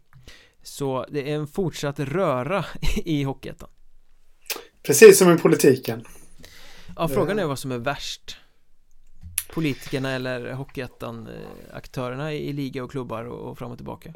Så 0.62 1.06
det 1.10 1.30
är 1.30 1.34
en 1.34 1.46
fortsatt 1.46 2.00
röra 2.00 2.64
i 2.96 3.22
Hockeyettan. 3.22 3.68
Precis 4.82 5.18
som 5.18 5.32
i 5.32 5.38
politiken. 5.38 6.04
Ja, 6.96 7.08
frågan 7.08 7.38
är 7.38 7.44
vad 7.44 7.58
som 7.58 7.72
är 7.72 7.78
värst 7.78 8.36
Politikerna 9.54 10.10
eller 10.10 10.52
Hockeyettan-aktörerna 10.52 12.32
i 12.32 12.52
liga 12.52 12.84
och 12.84 12.90
klubbar 12.90 13.24
och 13.24 13.58
fram 13.58 13.70
och 13.70 13.78
tillbaka? 13.78 14.14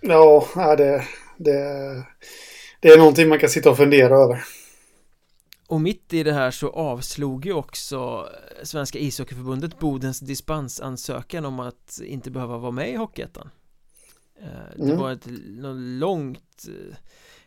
Ja, 0.00 0.46
det, 0.76 1.04
det, 1.36 1.52
det 2.80 2.88
är 2.88 2.98
någonting 2.98 3.28
man 3.28 3.38
kan 3.38 3.48
sitta 3.48 3.70
och 3.70 3.76
fundera 3.76 4.16
över. 4.16 4.44
Och 5.68 5.80
mitt 5.80 6.12
i 6.14 6.22
det 6.22 6.32
här 6.32 6.50
så 6.50 6.70
avslog 6.70 7.46
ju 7.46 7.52
också 7.52 8.28
Svenska 8.62 8.98
ishockeyförbundet 8.98 9.78
Bodens 9.78 10.20
dispensansökan 10.20 11.44
om 11.44 11.60
att 11.60 12.00
inte 12.04 12.30
behöva 12.30 12.58
vara 12.58 12.72
med 12.72 12.90
i 12.90 12.96
Hockeyettan. 12.96 13.50
Eh, 14.40 14.76
Det 14.76 14.82
mm. 14.82 14.98
var 14.98 15.12
ett 15.12 15.26
långt 15.98 16.66
eh, 16.68 16.96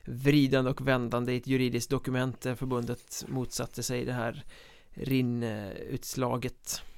vridande 0.06 0.72
och 0.72 0.88
vändande 0.88 1.34
i 1.34 1.38
ett 1.38 1.48
juridiskt 1.48 1.90
dokument 1.90 2.42
där 2.42 2.56
förbundet 2.56 3.26
motsatte 3.28 3.84
sig 3.84 4.06
det 4.06 4.14
här 4.14 4.46
RIN-utslaget 4.94 6.82
eh, 6.84 6.91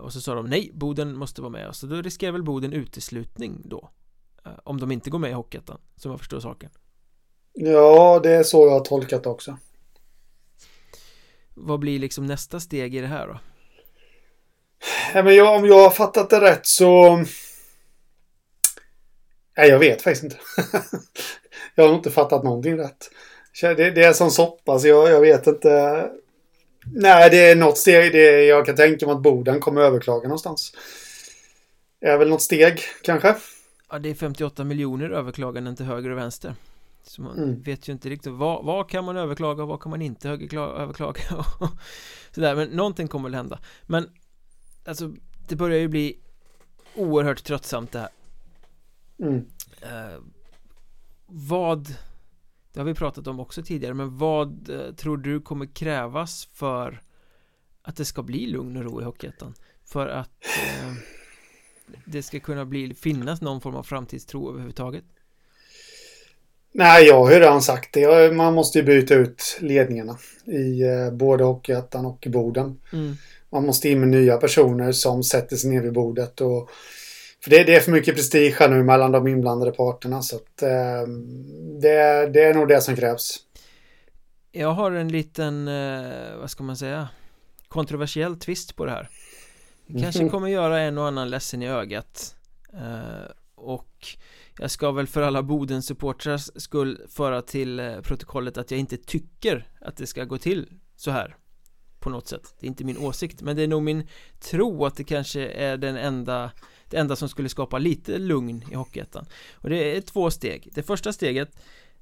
Och 0.00 0.12
så 0.12 0.20
sa 0.20 0.34
de 0.34 0.46
nej, 0.46 0.70
Boden 0.74 1.16
måste 1.16 1.40
vara 1.40 1.50
med 1.50 1.76
så 1.76 1.86
då 1.86 2.02
riskerar 2.02 2.32
väl 2.32 2.42
Boden 2.42 2.72
uteslutning 2.72 3.62
då 3.64 3.90
Om 4.64 4.80
de 4.80 4.92
inte 4.92 5.10
går 5.10 5.18
med 5.18 5.30
i 5.30 5.34
Hockeyettan, 5.34 5.80
som 5.96 6.10
jag 6.10 6.20
förstår 6.20 6.40
saken 6.40 6.70
Ja, 7.52 8.20
det 8.22 8.30
är 8.30 8.42
så 8.42 8.66
jag 8.66 8.72
har 8.72 8.80
tolkat 8.80 9.22
det 9.22 9.28
också 9.28 9.56
vad 11.60 11.80
blir 11.80 11.98
liksom 11.98 12.26
nästa 12.26 12.60
steg 12.60 12.94
i 12.94 13.00
det 13.00 13.06
här 13.06 13.26
då? 13.26 13.38
Ja, 15.14 15.22
men 15.22 15.34
jag, 15.34 15.56
om 15.56 15.66
jag 15.66 15.82
har 15.82 15.90
fattat 15.90 16.30
det 16.30 16.40
rätt 16.40 16.66
så... 16.66 17.16
Nej, 19.56 19.68
jag 19.68 19.78
vet 19.78 20.02
faktiskt 20.02 20.24
inte. 20.24 20.36
jag 21.74 21.84
har 21.84 21.88
nog 21.88 21.98
inte 21.98 22.10
fattat 22.10 22.44
någonting 22.44 22.78
rätt. 22.78 23.10
Det, 23.60 23.90
det 23.90 24.04
är 24.04 24.12
som 24.12 24.30
soppa, 24.30 24.78
så 24.78 24.88
jag, 24.88 25.10
jag 25.10 25.20
vet 25.20 25.46
inte. 25.46 26.10
Nej, 26.92 27.30
det 27.30 27.50
är 27.50 27.56
något 27.56 27.78
steg. 27.78 28.12
Det, 28.12 28.44
jag 28.44 28.66
kan 28.66 28.76
tänka 28.76 29.06
mig 29.06 29.14
att 29.14 29.22
Boden 29.22 29.60
kommer 29.60 29.80
överklaga 29.80 30.22
någonstans. 30.22 30.72
Det 32.00 32.06
är 32.06 32.18
väl 32.18 32.28
något 32.28 32.42
steg, 32.42 32.80
kanske? 33.02 33.34
Ja, 33.90 33.98
det 33.98 34.10
är 34.10 34.14
58 34.14 34.64
miljoner 34.64 35.10
överklaganden 35.10 35.76
till 35.76 35.86
höger 35.86 36.10
och 36.10 36.18
vänster. 36.18 36.54
Så 37.02 37.22
man 37.22 37.38
mm. 37.38 37.62
vet 37.62 37.88
ju 37.88 37.92
inte 37.92 38.08
riktigt 38.08 38.32
vad, 38.32 38.64
vad 38.64 38.90
kan 38.90 39.04
man 39.04 39.16
överklaga 39.16 39.62
och 39.62 39.68
vad 39.68 39.80
kan 39.80 39.90
man 39.90 40.02
inte 40.02 40.28
överklaga 40.28 41.20
Sådär, 42.30 42.54
men 42.56 42.68
någonting 42.68 43.08
kommer 43.08 43.28
väl 43.28 43.34
hända 43.34 43.58
Men 43.86 44.10
Alltså 44.84 45.12
Det 45.48 45.56
börjar 45.56 45.78
ju 45.78 45.88
bli 45.88 46.18
Oerhört 46.94 47.44
tröttsamt 47.44 47.92
det 47.92 47.98
här 47.98 48.08
mm. 49.18 49.46
eh, 49.82 50.20
Vad 51.26 51.94
Det 52.72 52.80
har 52.80 52.84
vi 52.84 52.94
pratat 52.94 53.26
om 53.26 53.40
också 53.40 53.62
tidigare 53.62 53.94
men 53.94 54.18
vad 54.18 54.70
eh, 54.70 54.94
tror 54.94 55.16
du 55.16 55.40
kommer 55.40 55.66
krävas 55.66 56.48
för 56.52 57.00
Att 57.82 57.96
det 57.96 58.04
ska 58.04 58.22
bli 58.22 58.46
lugn 58.46 58.76
och 58.76 58.84
ro 58.84 59.00
i 59.00 59.04
Hockeyettan 59.04 59.54
För 59.84 60.06
att 60.08 60.44
eh, 60.44 60.92
Det 62.04 62.22
ska 62.22 62.40
kunna 62.40 62.64
bli 62.64 62.94
finnas 62.94 63.40
någon 63.40 63.60
form 63.60 63.74
av 63.74 63.82
framtidstro 63.82 64.50
överhuvudtaget 64.50 65.04
Nej, 66.72 67.06
jag 67.06 67.24
har 67.24 67.32
ju 67.32 67.38
redan 67.38 67.62
sagt 67.62 67.92
det. 67.92 68.34
Man 68.34 68.54
måste 68.54 68.78
ju 68.78 68.84
byta 68.84 69.14
ut 69.14 69.58
ledningarna 69.60 70.18
i 70.44 70.82
eh, 70.82 71.10
både 71.12 71.44
Hockeyettan 71.44 72.06
och 72.06 72.26
i 72.26 72.30
Boden. 72.30 72.80
Mm. 72.92 73.16
Man 73.50 73.66
måste 73.66 73.88
in 73.88 74.00
med 74.00 74.08
nya 74.08 74.36
personer 74.36 74.92
som 74.92 75.22
sätter 75.22 75.56
sig 75.56 75.70
ner 75.70 75.82
vid 75.82 75.92
bordet. 75.92 76.40
Och, 76.40 76.70
för 77.40 77.50
det, 77.50 77.64
det 77.64 77.74
är 77.74 77.80
för 77.80 77.92
mycket 77.92 78.14
prestige 78.14 78.56
här 78.58 78.68
nu 78.68 78.82
mellan 78.82 79.12
de 79.12 79.28
inblandade 79.28 79.72
parterna. 79.72 80.22
Så 80.22 80.36
att, 80.36 80.62
eh, 80.62 81.08
det, 81.80 82.26
det 82.26 82.44
är 82.44 82.54
nog 82.54 82.68
det 82.68 82.80
som 82.80 82.96
krävs. 82.96 83.38
Jag 84.52 84.72
har 84.72 84.92
en 84.92 85.08
liten, 85.08 85.68
eh, 85.68 86.36
vad 86.40 86.50
ska 86.50 86.62
man 86.62 86.76
säga, 86.76 87.08
kontroversiell 87.68 88.36
twist 88.36 88.76
på 88.76 88.84
det 88.84 88.90
här. 88.90 89.08
Kanske 90.00 90.20
mm. 90.20 90.30
kommer 90.30 90.48
göra 90.48 90.80
en 90.80 90.98
och 90.98 91.06
annan 91.06 91.30
ledsen 91.30 91.62
i 91.62 91.68
ögat. 91.68 92.34
Eh, 92.72 93.30
och 93.54 94.06
jag 94.58 94.70
ska 94.70 94.92
väl 94.92 95.06
för 95.06 95.22
alla 95.22 95.42
Bodens 95.42 95.86
supportrars 95.86 96.50
skull 96.56 97.00
föra 97.08 97.42
till 97.42 97.80
eh, 97.80 98.00
protokollet 98.00 98.58
att 98.58 98.70
jag 98.70 98.80
inte 98.80 98.96
tycker 98.96 99.68
att 99.80 99.96
det 99.96 100.06
ska 100.06 100.24
gå 100.24 100.38
till 100.38 100.72
så 100.96 101.10
här 101.10 101.36
på 102.00 102.10
något 102.10 102.28
sätt 102.28 102.54
Det 102.60 102.66
är 102.66 102.68
inte 102.68 102.84
min 102.84 102.98
åsikt 102.98 103.42
men 103.42 103.56
det 103.56 103.62
är 103.62 103.68
nog 103.68 103.82
min 103.82 104.08
tro 104.40 104.84
att 104.84 104.96
det 104.96 105.04
kanske 105.04 105.48
är 105.48 105.76
den 105.76 105.96
enda 105.96 106.50
det 106.90 106.96
enda 106.96 107.16
som 107.16 107.28
skulle 107.28 107.48
skapa 107.48 107.78
lite 107.78 108.18
lugn 108.18 108.64
i 108.70 108.74
Hockeyettan. 108.74 109.26
Och 109.54 109.70
det 109.70 109.96
är 109.96 110.00
två 110.00 110.30
steg. 110.30 110.68
Det 110.74 110.82
första 110.82 111.12
steget 111.12 111.56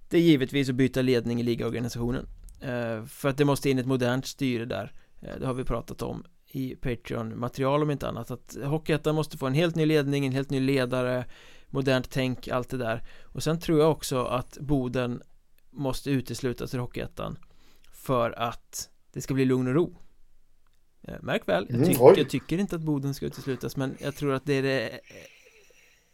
Det 0.08 0.16
är 0.16 0.22
givetvis 0.22 0.68
att 0.68 0.74
byta 0.74 1.02
ledning 1.02 1.40
i 1.40 1.42
ligaorganisationen. 1.42 2.26
Eh, 2.60 3.04
för 3.04 3.28
att 3.28 3.36
det 3.36 3.44
måste 3.44 3.70
in 3.70 3.78
ett 3.78 3.86
modernt 3.86 4.26
styre 4.26 4.64
där. 4.64 4.92
Eh, 5.20 5.38
det 5.40 5.46
har 5.46 5.54
vi 5.54 5.64
pratat 5.64 6.02
om 6.02 6.24
i 6.46 6.74
Patreon-material 6.74 7.82
om 7.82 7.90
inte 7.90 8.08
annat. 8.08 8.30
Att 8.30 8.56
Hockeyettan 8.64 9.14
måste 9.14 9.38
få 9.38 9.46
en 9.46 9.54
helt 9.54 9.74
ny 9.74 9.86
ledning, 9.86 10.26
en 10.26 10.32
helt 10.32 10.50
ny 10.50 10.60
ledare 10.60 11.24
modernt 11.70 12.10
tänk, 12.10 12.48
allt 12.48 12.68
det 12.68 12.76
där. 12.76 13.02
Och 13.22 13.42
sen 13.42 13.60
tror 13.60 13.80
jag 13.80 13.90
också 13.90 14.24
att 14.24 14.58
Boden 14.60 15.22
måste 15.70 16.10
uteslutas 16.10 16.74
ur 16.74 16.78
Hockeyettan 16.78 17.38
för 17.92 18.30
att 18.30 18.90
det 19.12 19.20
ska 19.20 19.34
bli 19.34 19.44
lugn 19.44 19.66
och 19.66 19.74
ro. 19.74 19.96
Märk 21.22 21.48
väl, 21.48 21.66
jag, 21.68 21.76
mm, 21.76 21.88
tycker, 21.88 22.18
jag 22.18 22.30
tycker 22.30 22.58
inte 22.58 22.76
att 22.76 22.82
Boden 22.82 23.14
ska 23.14 23.26
uteslutas 23.26 23.76
men 23.76 23.96
jag 23.98 24.16
tror 24.16 24.34
att 24.34 24.46
det 24.46 24.54
är 24.54 24.62
det, 24.62 25.00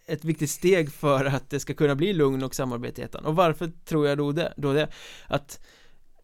ett 0.06 0.24
viktigt 0.24 0.50
steg 0.50 0.92
för 0.92 1.24
att 1.24 1.50
det 1.50 1.60
ska 1.60 1.74
kunna 1.74 1.94
bli 1.94 2.12
lugn 2.12 2.42
och 2.42 2.54
samarbete 2.54 3.00
i 3.00 3.04
ettan. 3.04 3.24
Och 3.24 3.36
varför 3.36 3.72
tror 3.84 4.06
jag 4.06 4.18
då 4.18 4.32
det? 4.32 4.54
Då 4.56 4.72
det? 4.72 4.88
Att 5.26 5.60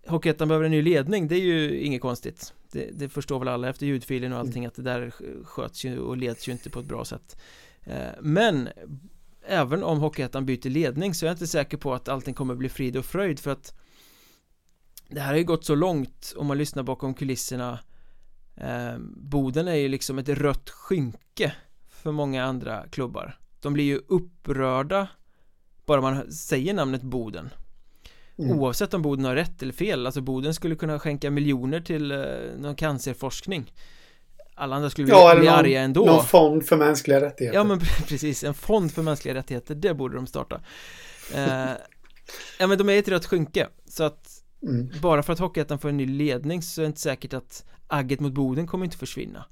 Hockeyettan 0.07 0.49
behöver 0.49 0.64
en 0.64 0.71
ny 0.71 0.83
ledning, 0.83 1.29
det 1.29 1.37
är 1.37 1.41
ju 1.41 1.81
inget 1.81 2.03
konstigt. 2.03 2.55
Det, 2.73 2.91
det, 2.93 3.09
förstår 3.09 3.39
väl 3.39 3.49
alla 3.49 3.69
efter 3.69 3.87
ljudfilen 3.87 4.33
och 4.33 4.39
allting 4.39 4.66
att 4.66 4.75
det 4.75 4.83
där 4.83 5.12
sköts 5.45 5.85
ju 5.85 5.99
och 5.99 6.16
leds 6.16 6.49
ju 6.49 6.53
inte 6.53 6.71
på 6.71 6.81
ett 6.81 6.87
bra 6.87 7.05
sätt. 7.05 7.37
Eh, 7.85 8.09
Men 8.21 8.69
även 9.47 9.83
om 9.83 9.99
Hockeyettan 9.99 10.47
byter 10.47 10.69
ledning 10.69 11.14
så 11.14 11.27
är 11.27 11.29
jag 11.29 11.35
inte 11.35 11.47
säker 11.47 11.77
på 11.77 11.95
att 11.95 12.09
allting 12.09 12.35
kommer 12.35 12.55
bli 12.55 12.69
frid 12.69 12.97
och 12.97 13.05
fröjd 13.05 13.41
för 13.41 13.51
att 13.51 13.75
det 15.09 15.21
här 15.21 15.29
har 15.29 15.39
ju 15.39 15.45
gått 15.45 15.64
så 15.64 15.75
långt 15.75 16.35
om 16.37 16.47
man 16.47 16.59
lyssnar 16.59 16.83
bakom 16.83 17.14
kulisserna 17.14 17.79
eh, 18.61 18.99
Boden 19.17 19.69
är 19.69 19.75
ju 19.75 19.89
liksom 19.89 20.19
ett 20.19 20.29
rött 20.29 20.71
skynke 20.71 21.53
för 21.89 22.13
många 22.13 22.45
andra 22.45 22.85
klubbar. 22.91 23.39
De 23.61 23.73
blir 23.73 23.85
ju 23.85 24.01
upprörda 24.09 25.09
bara 25.87 26.01
man 26.01 26.33
säger 26.33 26.75
namnet 26.75 27.03
Boden. 27.03 27.51
Mm. 28.39 28.59
oavsett 28.59 28.95
om 28.95 29.03
Boden 29.03 29.25
har 29.25 29.35
rätt 29.35 29.63
eller 29.63 29.73
fel 29.73 30.07
alltså 30.07 30.21
Boden 30.21 30.55
skulle 30.55 30.75
kunna 30.75 30.99
skänka 30.99 31.31
miljoner 31.31 31.81
till 31.81 32.11
eh, 32.11 32.19
någon 32.59 32.75
cancerforskning. 32.75 33.73
Alla 34.55 34.77
andra 34.77 34.91
skulle 34.91 35.09
ja, 35.09 35.35
bli, 35.35 35.41
bli 35.41 35.51
någon, 35.51 35.59
arga 35.59 35.81
ändå. 35.81 36.05
någon 36.05 36.25
fond 36.25 36.67
för 36.67 36.77
mänskliga 36.77 37.21
rättigheter. 37.21 37.59
Ja 37.59 37.65
men 37.65 37.79
precis, 38.09 38.45
en 38.45 38.55
fond 38.55 38.93
för 38.93 39.03
mänskliga 39.03 39.35
rättigheter, 39.35 39.75
det 39.75 39.95
borde 39.95 40.17
de 40.17 40.27
starta. 40.27 40.61
Eh, 41.35 41.71
Ja 42.59 42.67
men 42.67 42.79
de 42.79 42.89
är 42.89 42.99
ett 42.99 43.09
rött 43.09 43.27
skynke 43.27 43.69
Så 43.87 44.05
att 44.05 44.38
mm. 44.63 44.91
Bara 45.03 45.23
för 45.23 45.33
att 45.33 45.39
Hockeyettan 45.39 45.79
får 45.79 45.89
en 45.89 45.97
ny 45.97 46.07
ledning 46.07 46.63
så 46.63 46.81
är 46.81 46.83
det 46.83 46.87
inte 46.87 47.01
säkert 47.01 47.33
att 47.33 47.65
Agget 47.87 48.21
mot 48.21 48.33
Boden 48.33 48.67
kommer 48.67 48.85
inte 48.85 48.97
försvinna. 48.97 49.45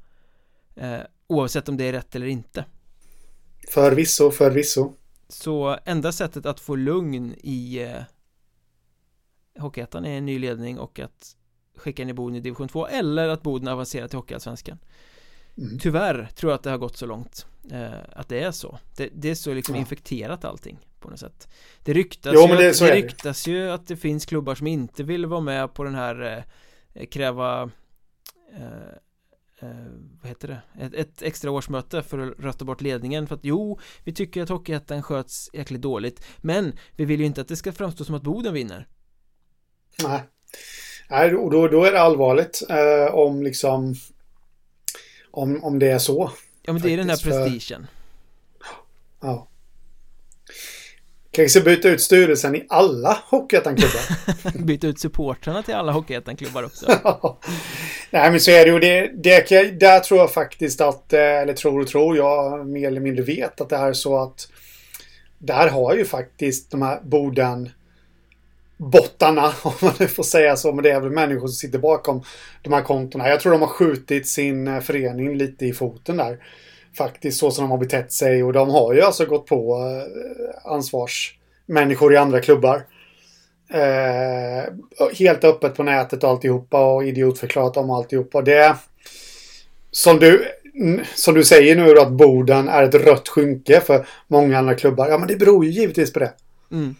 Eh, 0.74 1.00
Oavsett 1.26 1.68
om 1.68 1.76
det 1.76 1.84
är 1.84 1.92
rätt 1.92 2.16
eller 2.16 2.26
inte. 2.26 2.64
Förvisso, 3.68 4.30
förvisso. 4.30 4.92
Så 5.28 5.78
enda 5.84 6.12
sättet 6.12 6.46
att 6.46 6.60
få 6.60 6.76
lugn 6.76 7.34
i 7.38 7.82
eh, 7.82 8.02
Hockeyettan 9.62 10.04
är 10.04 10.18
en 10.18 10.26
ny 10.26 10.38
ledning 10.38 10.78
och 10.78 10.98
att 10.98 11.36
skicka 11.76 12.04
ner 12.04 12.12
Boden 12.12 12.36
i 12.36 12.40
division 12.40 12.68
2 12.68 12.86
eller 12.86 13.28
att 13.28 13.42
Boden 13.42 13.68
avancerar 13.68 14.08
till 14.08 14.18
Hockeyallsvenskan 14.18 14.78
mm. 15.58 15.78
Tyvärr 15.78 16.28
tror 16.34 16.50
jag 16.52 16.56
att 16.56 16.62
det 16.62 16.70
har 16.70 16.78
gått 16.78 16.96
så 16.96 17.06
långt 17.06 17.46
eh, 17.70 17.90
Att 18.12 18.28
det 18.28 18.42
är 18.42 18.50
så 18.50 18.78
det, 18.96 19.10
det 19.14 19.30
är 19.30 19.34
så 19.34 19.54
liksom 19.54 19.74
ja. 19.74 19.80
infekterat 19.80 20.44
allting 20.44 20.78
på 21.00 21.10
något 21.10 21.20
sätt 21.20 21.48
Det 21.82 21.92
ryktas, 21.92 22.32
jo, 22.34 22.48
ju, 22.48 22.56
det, 22.56 22.70
att, 22.70 22.78
det 22.78 22.94
ryktas 22.94 23.46
ju 23.46 23.70
att 23.70 23.86
det 23.86 23.96
finns 23.96 24.26
klubbar 24.26 24.54
som 24.54 24.66
inte 24.66 25.02
vill 25.02 25.26
vara 25.26 25.40
med 25.40 25.74
på 25.74 25.84
den 25.84 25.94
här 25.94 26.44
eh, 26.94 27.06
Kräva 27.06 27.70
eh, 28.52 29.68
eh, 29.68 29.86
vad 30.22 30.28
heter 30.28 30.48
det? 30.48 30.84
Ett, 30.84 30.94
ett, 30.94 31.22
extra 31.22 31.50
årsmöte 31.50 32.02
för 32.02 32.18
att 32.18 32.38
rösta 32.38 32.64
bort 32.64 32.80
ledningen 32.80 33.26
för 33.26 33.34
att 33.34 33.44
jo, 33.44 33.78
vi 34.04 34.12
tycker 34.12 34.42
att 34.42 34.48
Hockeyettan 34.48 35.02
sköts 35.02 35.50
jäkligt 35.52 35.82
dåligt 35.82 36.26
men 36.36 36.72
vi 36.92 37.04
vill 37.04 37.20
ju 37.20 37.26
inte 37.26 37.40
att 37.40 37.48
det 37.48 37.56
ska 37.56 37.72
framstå 37.72 38.04
som 38.04 38.14
att 38.14 38.22
Boden 38.22 38.54
vinner 38.54 38.86
Nej 40.02 40.20
Nej, 41.10 41.30
då, 41.30 41.68
då 41.68 41.84
är 41.84 41.92
det 41.92 42.00
allvarligt 42.00 42.62
eh, 42.68 43.14
om 43.14 43.42
liksom 43.42 43.94
om, 45.36 45.64
om 45.64 45.78
det 45.78 45.90
är 45.90 45.98
så. 45.98 46.30
Ja, 46.62 46.72
men 46.72 46.82
det 46.82 46.92
är 46.92 46.96
den 46.96 47.10
här 47.10 47.16
prestigen. 47.16 47.86
För... 49.20 49.28
Ja. 49.28 49.48
Kanske 51.30 51.60
byta 51.60 51.88
ut 51.88 52.02
styrelsen 52.02 52.56
i 52.56 52.66
alla 52.68 53.18
Hockeyettan-klubbar. 53.26 54.64
byta 54.64 54.86
ut 54.86 55.00
supportrarna 55.00 55.62
till 55.62 55.74
alla 55.74 55.92
Hockeyettan-klubbar 55.92 56.62
också. 56.62 56.86
Nej, 58.10 58.30
men 58.30 58.40
så 58.40 58.50
är 58.50 58.64
det 58.64 58.70
ju. 58.70 58.78
Det, 58.78 59.48
det, 59.48 59.80
där 59.80 60.00
tror 60.00 60.20
jag 60.20 60.32
faktiskt 60.32 60.80
att, 60.80 61.12
eh, 61.12 61.20
eller 61.20 61.52
tror 61.52 61.80
och 61.80 61.88
tror, 61.88 62.16
jag 62.16 62.66
mer 62.66 62.86
eller 62.86 63.00
mindre 63.00 63.24
vet 63.24 63.60
att 63.60 63.68
det 63.68 63.76
här 63.76 63.88
är 63.88 63.92
så 63.92 64.18
att 64.18 64.48
där 65.38 65.68
har 65.68 65.94
ju 65.94 66.04
faktiskt 66.04 66.70
de 66.70 66.82
här 66.82 67.00
Boden 67.04 67.70
bottarna, 68.76 69.52
om 69.62 69.72
man 69.82 69.92
nu 70.00 70.06
får 70.06 70.22
säga 70.22 70.56
så, 70.56 70.72
men 70.72 70.82
det 70.82 70.90
är 70.90 71.00
väl 71.00 71.10
människor 71.10 71.46
som 71.46 71.54
sitter 71.54 71.78
bakom 71.78 72.22
de 72.62 72.72
här 72.72 72.82
kontona. 72.82 73.28
Jag 73.28 73.40
tror 73.40 73.52
de 73.52 73.60
har 73.60 73.68
skjutit 73.68 74.28
sin 74.28 74.68
eh, 74.68 74.80
förening 74.80 75.36
lite 75.36 75.66
i 75.66 75.72
foten 75.72 76.16
där. 76.16 76.38
Faktiskt 76.98 77.38
så 77.38 77.50
som 77.50 77.64
de 77.64 77.70
har 77.70 77.78
betett 77.78 78.12
sig 78.12 78.42
och 78.42 78.52
de 78.52 78.70
har 78.70 78.94
ju 78.94 79.02
alltså 79.02 79.26
gått 79.26 79.46
på 79.46 79.76
eh, 79.76 80.72
ansvarsmänniskor 80.72 82.12
i 82.12 82.16
andra 82.16 82.40
klubbar. 82.40 82.86
Eh, 83.70 84.64
helt 85.18 85.44
öppet 85.44 85.74
på 85.74 85.82
nätet 85.82 86.24
och 86.24 86.30
alltihopa 86.30 86.94
och 86.94 87.04
idiotförklarat 87.04 87.76
om 87.76 87.90
alltihopa. 87.90 88.42
Det 88.42 88.76
som 89.90 90.18
du, 90.18 90.44
som 91.14 91.34
du 91.34 91.44
säger 91.44 91.76
nu 91.76 91.94
då, 91.94 92.02
att 92.02 92.12
Boden 92.12 92.68
är 92.68 92.82
ett 92.82 92.94
rött 92.94 93.28
skynke 93.28 93.80
för 93.80 94.06
många 94.26 94.58
andra 94.58 94.74
klubbar. 94.74 95.08
Ja 95.08 95.18
men 95.18 95.28
det 95.28 95.36
beror 95.36 95.64
ju 95.64 95.70
givetvis 95.70 96.12
på 96.12 96.18
det. 96.18 96.32
Mm. 96.72 96.94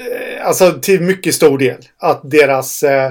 Eh, 0.00 0.46
alltså 0.46 0.80
till 0.82 1.00
mycket 1.00 1.34
stor 1.34 1.58
del. 1.58 1.78
Att 1.98 2.30
deras, 2.30 2.82
eh, 2.82 3.06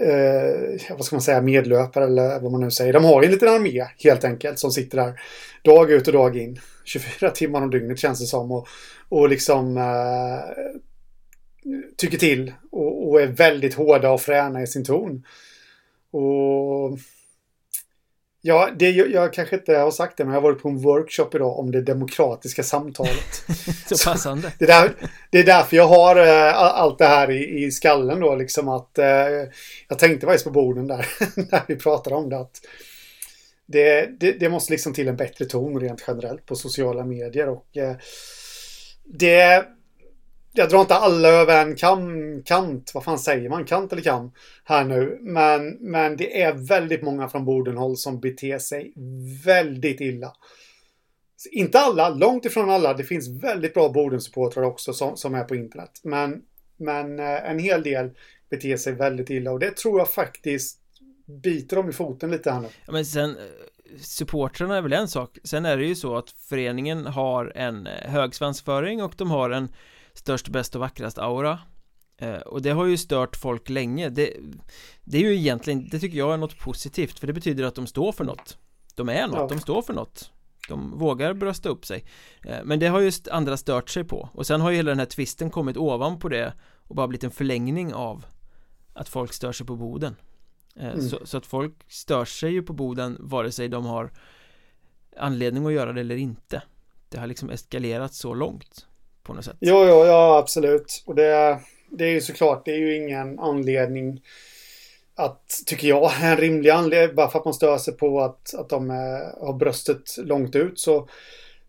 eh, 0.00 0.90
vad 0.90 1.04
ska 1.04 1.16
man 1.16 1.22
säga, 1.22 1.42
medlöpare 1.42 2.04
eller 2.04 2.40
vad 2.40 2.52
man 2.52 2.60
nu 2.60 2.70
säger. 2.70 2.92
De 2.92 3.04
har 3.04 3.22
ju 3.22 3.26
en 3.26 3.32
liten 3.32 3.48
armé 3.48 3.86
helt 3.98 4.24
enkelt 4.24 4.58
som 4.58 4.70
sitter 4.70 4.96
där 4.96 5.20
dag 5.62 5.90
ut 5.90 6.06
och 6.06 6.12
dag 6.12 6.36
in. 6.36 6.60
24 6.84 7.30
timmar 7.30 7.62
om 7.62 7.70
dygnet 7.70 7.98
känns 7.98 8.20
det 8.20 8.26
som. 8.26 8.52
Och, 8.52 8.68
och 9.08 9.28
liksom 9.28 9.76
eh, 9.76 10.40
tycker 11.96 12.18
till 12.18 12.52
och, 12.72 13.08
och, 13.08 13.20
är 13.20 13.26
väldigt 13.26 13.74
hårda 13.74 14.10
och 14.10 14.20
fräna 14.20 14.62
i 14.62 14.66
sin 14.66 14.84
ton. 14.84 15.24
Och 16.12 16.98
Ja, 18.42 18.70
det, 18.78 18.90
jag 18.90 19.32
kanske 19.32 19.56
inte 19.56 19.76
har 19.76 19.90
sagt 19.90 20.16
det, 20.16 20.24
men 20.24 20.34
jag 20.34 20.40
har 20.40 20.48
varit 20.48 20.62
på 20.62 20.68
en 20.68 20.78
workshop 20.78 21.28
idag 21.34 21.58
om 21.58 21.70
det 21.70 21.82
demokratiska 21.82 22.62
samtalet. 22.62 23.44
Så 23.92 24.10
passande. 24.10 24.52
det, 24.58 24.66
där, 24.66 24.92
det 25.30 25.38
är 25.38 25.44
därför 25.44 25.76
jag 25.76 25.86
har 25.86 26.16
äh, 26.16 26.54
allt 26.54 26.98
det 26.98 27.06
här 27.06 27.30
i, 27.30 27.64
i 27.64 27.70
skallen 27.70 28.20
då, 28.20 28.34
liksom 28.34 28.68
att 28.68 28.98
äh, 28.98 29.06
jag 29.88 29.98
tänkte 29.98 30.26
faktiskt 30.26 30.44
på 30.44 30.50
borden 30.50 30.86
där 30.86 31.06
när 31.50 31.62
vi 31.68 31.76
pratade 31.76 32.16
om 32.16 32.28
det. 32.28 32.38
Att 32.38 32.60
det, 33.66 34.06
det, 34.20 34.32
det, 34.32 34.48
måste 34.48 34.72
liksom 34.72 34.94
till 34.94 35.08
en 35.08 35.16
bättre 35.16 35.44
ton 35.44 35.80
rent 35.80 36.04
generellt 36.06 36.46
på 36.46 36.54
sociala 36.54 37.04
medier 37.04 37.48
och 37.48 37.76
äh, 37.76 37.96
det 39.04 39.64
jag 40.52 40.68
drar 40.68 40.80
inte 40.80 40.94
alla 40.94 41.28
över 41.28 41.62
en 41.62 41.76
kam, 41.76 42.42
kant, 42.42 42.90
vad 42.94 43.04
fan 43.04 43.18
säger 43.18 43.48
man, 43.48 43.64
kant 43.64 43.92
eller 43.92 44.02
kam 44.02 44.32
här 44.64 44.84
nu. 44.84 45.18
Men, 45.20 45.68
men 45.80 46.16
det 46.16 46.42
är 46.42 46.52
väldigt 46.52 47.02
många 47.02 47.28
från 47.28 47.44
Bodenhåll 47.44 47.96
som 47.96 48.20
beter 48.20 48.58
sig 48.58 48.92
väldigt 49.44 50.00
illa. 50.00 50.32
Inte 51.50 51.78
alla, 51.78 52.08
långt 52.08 52.44
ifrån 52.44 52.70
alla. 52.70 52.94
Det 52.94 53.04
finns 53.04 53.28
väldigt 53.28 53.74
bra 53.74 53.88
Bodensupportrar 53.88 54.62
också 54.62 54.92
som, 54.92 55.16
som 55.16 55.34
är 55.34 55.44
på 55.44 55.54
internet. 55.54 56.00
Men, 56.02 56.42
men 56.76 57.18
eh, 57.18 57.50
en 57.50 57.58
hel 57.58 57.82
del 57.82 58.10
beter 58.50 58.76
sig 58.76 58.92
väldigt 58.92 59.30
illa 59.30 59.52
och 59.52 59.58
det 59.58 59.76
tror 59.76 59.98
jag 59.98 60.08
faktiskt 60.08 60.78
biter 61.42 61.76
dem 61.76 61.88
i 61.88 61.92
foten 61.92 62.30
lite 62.30 62.50
här 62.50 62.60
nu. 62.60 62.68
Ja, 62.86 62.92
men 62.92 63.04
sen 63.04 63.30
eh, 63.30 63.98
supportrarna 64.00 64.76
är 64.76 64.82
väl 64.82 64.92
en 64.92 65.08
sak. 65.08 65.38
Sen 65.44 65.64
är 65.64 65.76
det 65.76 65.86
ju 65.86 65.94
så 65.94 66.16
att 66.16 66.30
föreningen 66.30 67.06
har 67.06 67.52
en 67.54 67.86
eh, 67.86 67.92
hög 67.92 68.34
svansföring 68.34 69.02
och 69.02 69.14
de 69.16 69.30
har 69.30 69.50
en 69.50 69.68
störst, 70.20 70.48
bäst 70.48 70.74
och 70.74 70.80
vackrast 70.80 71.18
aura. 71.18 71.58
Eh, 72.16 72.34
och 72.34 72.62
det 72.62 72.70
har 72.70 72.86
ju 72.86 72.96
stört 72.96 73.36
folk 73.36 73.68
länge. 73.68 74.08
Det, 74.08 74.36
det 75.04 75.18
är 75.18 75.22
ju 75.22 75.36
egentligen, 75.36 75.88
det 75.88 75.98
tycker 75.98 76.18
jag 76.18 76.32
är 76.32 76.36
något 76.36 76.58
positivt 76.58 77.18
för 77.18 77.26
det 77.26 77.32
betyder 77.32 77.64
att 77.64 77.74
de 77.74 77.86
står 77.86 78.12
för 78.12 78.24
något. 78.24 78.58
De 78.94 79.08
är 79.08 79.26
något, 79.26 79.36
ja. 79.36 79.46
de 79.48 79.60
står 79.60 79.82
för 79.82 79.92
något. 79.92 80.32
De 80.68 80.98
vågar 80.98 81.34
brösta 81.34 81.68
upp 81.68 81.86
sig. 81.86 82.04
Eh, 82.44 82.58
Men 82.64 82.78
det 82.78 82.86
har 82.86 83.00
just 83.00 83.28
andra 83.28 83.56
stört 83.56 83.90
sig 83.90 84.04
på. 84.04 84.28
Och 84.32 84.46
sen 84.46 84.60
har 84.60 84.70
ju 84.70 84.76
hela 84.76 84.90
den 84.90 84.98
här 84.98 85.06
twisten 85.06 85.50
kommit 85.50 85.76
ovanpå 85.76 86.28
det 86.28 86.52
och 86.88 86.96
bara 86.96 87.08
blivit 87.08 87.24
en 87.24 87.30
förlängning 87.30 87.94
av 87.94 88.24
att 88.92 89.08
folk 89.08 89.32
stör 89.32 89.52
sig 89.52 89.66
på 89.66 89.76
Boden. 89.76 90.16
Eh, 90.76 90.88
mm. 90.88 91.08
så, 91.08 91.18
så, 91.24 91.36
att 91.38 91.46
folk 91.46 91.74
stör 91.88 92.24
sig 92.24 92.52
ju 92.52 92.62
på 92.62 92.72
Boden 92.72 93.16
vare 93.20 93.52
sig 93.52 93.68
de 93.68 93.86
har 93.86 94.12
anledning 95.16 95.66
att 95.66 95.72
göra 95.72 95.92
det 95.92 96.00
eller 96.00 96.16
inte. 96.16 96.62
Det 97.08 97.18
har 97.18 97.26
liksom 97.26 97.50
eskalerat 97.50 98.14
så 98.14 98.34
långt 98.34 98.86
på 99.22 99.34
något 99.34 99.44
sätt. 99.44 99.56
Jo, 99.60 99.84
jo, 99.88 100.04
ja, 100.04 100.38
absolut. 100.38 101.02
Och 101.06 101.14
det, 101.14 101.60
det 101.90 102.04
är 102.04 102.10
ju 102.10 102.20
såklart, 102.20 102.64
det 102.64 102.70
är 102.70 102.78
ju 102.78 102.96
ingen 102.96 103.38
anledning 103.38 104.20
att, 105.14 105.62
tycker 105.66 105.88
jag, 105.88 106.10
en 106.22 106.36
rimlig 106.36 106.70
anledning, 106.70 107.16
bara 107.16 107.30
för 107.30 107.38
att 107.38 107.44
man 107.44 107.54
stör 107.54 107.78
sig 107.78 107.96
på 107.96 108.20
att, 108.20 108.54
att 108.54 108.68
de 108.68 108.90
är, 108.90 109.46
har 109.46 109.52
bröstet 109.52 110.16
långt 110.18 110.56
ut 110.56 110.78
så 110.78 111.08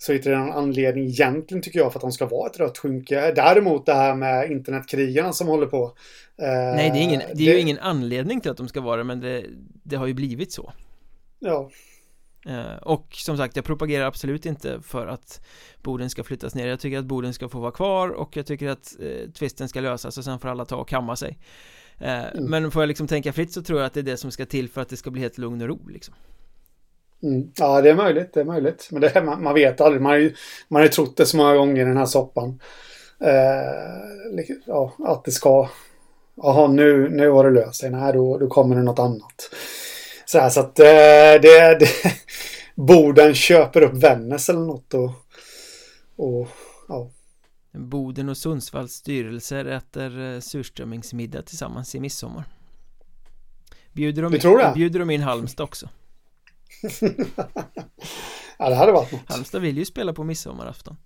så 0.02 0.14
är 0.14 0.20
det 0.20 0.34
en 0.34 0.52
anledning 0.52 1.06
egentligen 1.08 1.62
tycker 1.62 1.80
jag 1.80 1.92
för 1.92 2.00
att 2.00 2.02
de 2.02 2.12
ska 2.12 2.26
vara 2.26 2.50
ett 2.50 2.60
rött 2.60 2.78
skynke. 2.78 3.32
Däremot 3.32 3.86
det 3.86 3.94
här 3.94 4.16
med 4.16 4.52
internetkrigarna 4.52 5.34
som 5.34 5.48
håller 5.48 5.68
på. 5.68 5.84
Eh, 6.42 6.76
Nej, 6.76 6.90
det 6.90 6.98
är, 6.98 7.04
ingen, 7.04 7.20
det 7.20 7.32
är 7.32 7.36
det, 7.36 7.44
ju 7.44 7.60
ingen 7.60 7.80
anledning 7.80 8.42
till 8.42 8.52
att 8.52 8.58
de 8.58 8.68
ska 8.68 8.82
vara 8.82 8.98
det, 8.98 9.04
men 9.04 9.20
det, 9.20 9.46
det 9.84 9.96
har 9.96 10.08
ju 10.08 10.14
blivit 10.14 10.52
så. 10.52 10.74
Ja. 11.40 11.70
Eh, 12.46 12.76
och 12.82 13.08
som 13.12 13.38
sagt, 13.38 13.56
jag 13.56 13.66
propagerar 13.66 14.06
absolut 14.06 14.46
inte 14.46 14.82
för 14.82 15.08
att 15.08 15.42
Boden 15.82 16.10
ska 16.10 16.24
flyttas 16.24 16.56
ner. 16.56 16.68
Jag 16.68 16.80
tycker 16.80 17.00
att 17.00 17.06
Boden 17.06 17.34
ska 17.34 17.50
få 17.50 17.60
vara 17.60 17.72
kvar 17.72 18.10
och 18.10 18.38
jag 18.38 18.46
tycker 18.46 18.70
att 18.70 18.96
eh, 19.00 19.30
tvisten 19.32 19.70
ska 19.70 19.82
lösas 19.82 20.18
och 20.18 20.24
sen 20.24 20.40
får 20.40 20.50
alla 20.50 20.66
ta 20.66 20.76
och 20.76 20.90
kamma 20.90 21.16
sig. 21.16 21.38
Eh, 22.00 22.28
mm. 22.28 22.46
Men 22.46 22.72
får 22.72 22.82
jag 22.82 22.88
liksom 22.88 23.08
tänka 23.08 23.34
fritt 23.34 23.54
så 23.54 23.64
tror 23.64 23.80
jag 23.80 23.86
att 23.86 23.94
det 23.94 24.00
är 24.00 24.04
det 24.04 24.18
som 24.18 24.32
ska 24.32 24.46
till 24.46 24.70
för 24.70 24.82
att 24.82 24.90
det 24.90 24.98
ska 24.98 25.12
bli 25.12 25.22
helt 25.22 25.38
lugn 25.38 25.62
och 25.62 25.68
ro 25.68 25.88
liksom. 25.88 26.16
Mm. 27.24 27.52
Ja, 27.56 27.82
det 27.82 27.90
är 27.90 27.96
möjligt, 27.96 28.34
det 28.34 28.40
är 28.40 28.46
möjligt. 28.46 28.88
Men 28.92 29.02
det, 29.02 29.24
man, 29.26 29.44
man 29.44 29.54
vet 29.54 29.82
aldrig, 29.82 30.02
man 30.02 30.12
har 30.12 30.20
ju, 30.20 30.36
man 30.68 30.80
har 30.80 30.86
ju 30.86 30.92
trott 30.92 31.18
det 31.18 31.26
så 31.26 31.38
många 31.38 31.56
gånger 31.56 31.82
i 31.82 31.86
den 31.86 31.98
här 31.98 32.06
soppan. 32.06 32.60
Eh, 33.20 34.46
ja, 34.66 34.94
Att 35.00 35.24
det 35.24 35.32
ska 35.32 35.70
Jaha, 36.36 36.68
nu, 36.68 37.10
nu 37.10 37.30
har 37.30 37.44
det 37.44 37.50
löst. 37.50 37.80
Sig, 37.80 37.90
nej 37.90 38.14
då, 38.14 38.38
då 38.38 38.48
kommer 38.48 38.76
det 38.76 38.84
något 38.84 39.00
annat 39.00 39.50
så, 40.32 40.40
här, 40.40 40.50
så 40.50 40.60
att 40.60 40.80
eh, 40.80 40.86
det, 41.42 41.80
det 41.80 41.90
Boden 42.76 43.36
köper 43.36 43.82
upp 43.82 43.94
Vännäs 43.94 44.50
eller 44.50 44.60
något 44.60 44.94
och, 44.94 45.12
Och 46.16 46.48
ja. 46.88 47.12
Boden 47.72 48.30
och 48.30 48.38
Sundsvalls 48.38 48.94
styrelser 48.94 49.66
äter 49.66 50.20
eh, 50.20 50.40
surströmmingsmiddag 50.40 51.42
tillsammans 51.42 51.96
i 51.96 52.00
midsommar 52.00 52.44
Bjuder 53.94 54.22
de, 54.22 54.32
du 54.32 54.40
tror 54.40 54.74
bjuder 54.74 55.00
de 55.00 55.10
in 55.10 55.22
Halmstad 55.22 55.64
också 55.64 55.90
Ja, 58.58 58.70
det 58.70 58.76
hade 58.76 58.92
varit 58.92 59.12
något. 59.12 59.22
Halmstad 59.30 59.62
vill 59.62 59.78
ju 59.78 59.86
spela 59.86 60.14
på 60.14 60.24
midsommarafton 60.24 60.98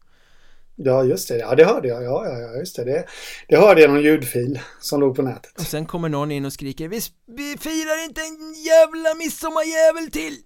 Ja, 0.76 1.04
just 1.04 1.28
det. 1.28 1.38
Ja, 1.38 1.56
det 1.56 1.66
hörde 1.66 1.88
jag. 1.88 2.04
Ja, 2.04 2.28
ja, 2.28 2.40
ja 2.40 2.56
just 2.60 2.76
det. 2.76 2.84
det. 2.84 3.06
Det 3.48 3.58
hörde 3.58 3.82
jag 3.82 3.92
någon 3.92 4.04
ljudfil 4.04 4.60
som 4.80 5.00
låg 5.00 5.16
på 5.16 5.22
nätet. 5.22 5.52
Och 5.58 5.66
sen 5.66 5.86
kommer 5.86 6.10
någon 6.10 6.32
in 6.32 6.46
och 6.46 6.54
skriker 6.54 6.88
Vi, 6.88 7.00
vi 7.26 7.58
firar 7.60 8.06
inte 8.06 8.22
en 8.22 8.54
jävla 8.54 9.16
midsommarjävel 9.16 10.12
till! 10.12 10.38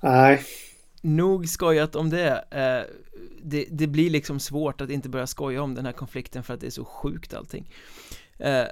Nej. 0.02 0.44
Nog 1.02 1.48
skojat 1.48 1.96
om 1.96 2.10
det. 2.10 2.44
Eh, 2.50 2.96
det. 3.42 3.66
Det 3.70 3.86
blir 3.86 4.10
liksom 4.10 4.40
svårt 4.40 4.80
att 4.80 4.90
inte 4.90 5.08
börja 5.08 5.26
skoja 5.26 5.62
om 5.62 5.74
den 5.74 5.86
här 5.86 5.92
konflikten 5.92 6.42
för 6.42 6.54
att 6.54 6.60
det 6.60 6.66
är 6.66 6.70
så 6.70 6.84
sjukt 6.84 7.34
allting. 7.34 7.74
Eh, 8.38 8.66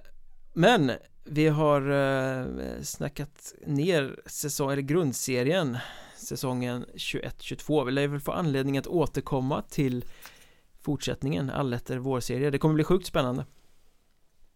men 0.53 0.93
vi 1.25 1.49
har 1.49 1.91
eh, 1.91 2.47
snackat 2.83 3.55
ner 3.67 4.21
säsong, 4.27 4.73
eller 4.73 4.83
grundserien 4.83 5.79
säsongen 6.21 6.87
21-22 6.95 7.85
Vi 7.85 7.93
lär 7.93 8.09
väl 8.09 8.21
få 8.21 8.33
anledning 8.33 8.79
att 8.79 8.87
återkomma 8.87 9.63
till 9.63 10.05
fortsättningen, 10.81 11.51
Alletter 11.51 11.99
vårserie 11.99 12.51
Det 12.51 12.59
kommer 12.59 12.75
bli 12.75 12.85
sjukt 12.85 13.07
spännande. 13.07 13.47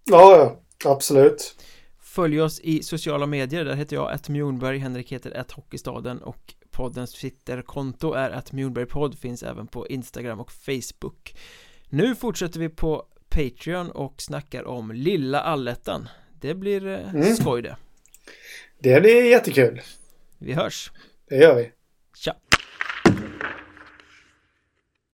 Ja, 0.04 0.60
absolut. 0.84 1.56
Följ 2.02 2.40
oss 2.40 2.60
i 2.60 2.82
sociala 2.82 3.26
medier, 3.26 3.64
där 3.64 3.74
heter 3.74 3.96
jag 3.96 4.12
att 4.12 4.28
Mjornberg, 4.28 4.78
Henrik 4.78 5.12
heter 5.12 5.36
att 5.36 5.52
Hockeystaden. 5.52 6.18
Och 6.18 6.54
poddens 6.70 7.12
Twitterkonto 7.12 8.12
är 8.12 8.30
att 8.30 8.52
Mjornbergpodd 8.52 9.18
finns 9.18 9.42
även 9.42 9.66
på 9.66 9.88
Instagram 9.88 10.40
och 10.40 10.52
Facebook. 10.52 11.34
Nu 11.88 12.14
fortsätter 12.14 12.60
vi 12.60 12.68
på 12.68 13.06
Patreon 13.28 13.90
och 13.90 14.22
snackar 14.22 14.64
om 14.64 14.92
Lilla 14.92 15.40
Allettan. 15.40 16.08
Det 16.40 16.54
blir 16.54 16.86
eh, 16.86 17.14
mm. 17.14 17.36
skoj 17.36 17.62
det. 17.62 17.76
Det 18.78 19.00
blir 19.00 19.30
jättekul. 19.30 19.80
Vi 20.38 20.52
hörs 20.52 20.92
det 21.29 21.37
gör 21.37 21.55
vi. 21.55 21.72
Tja. 22.16 22.37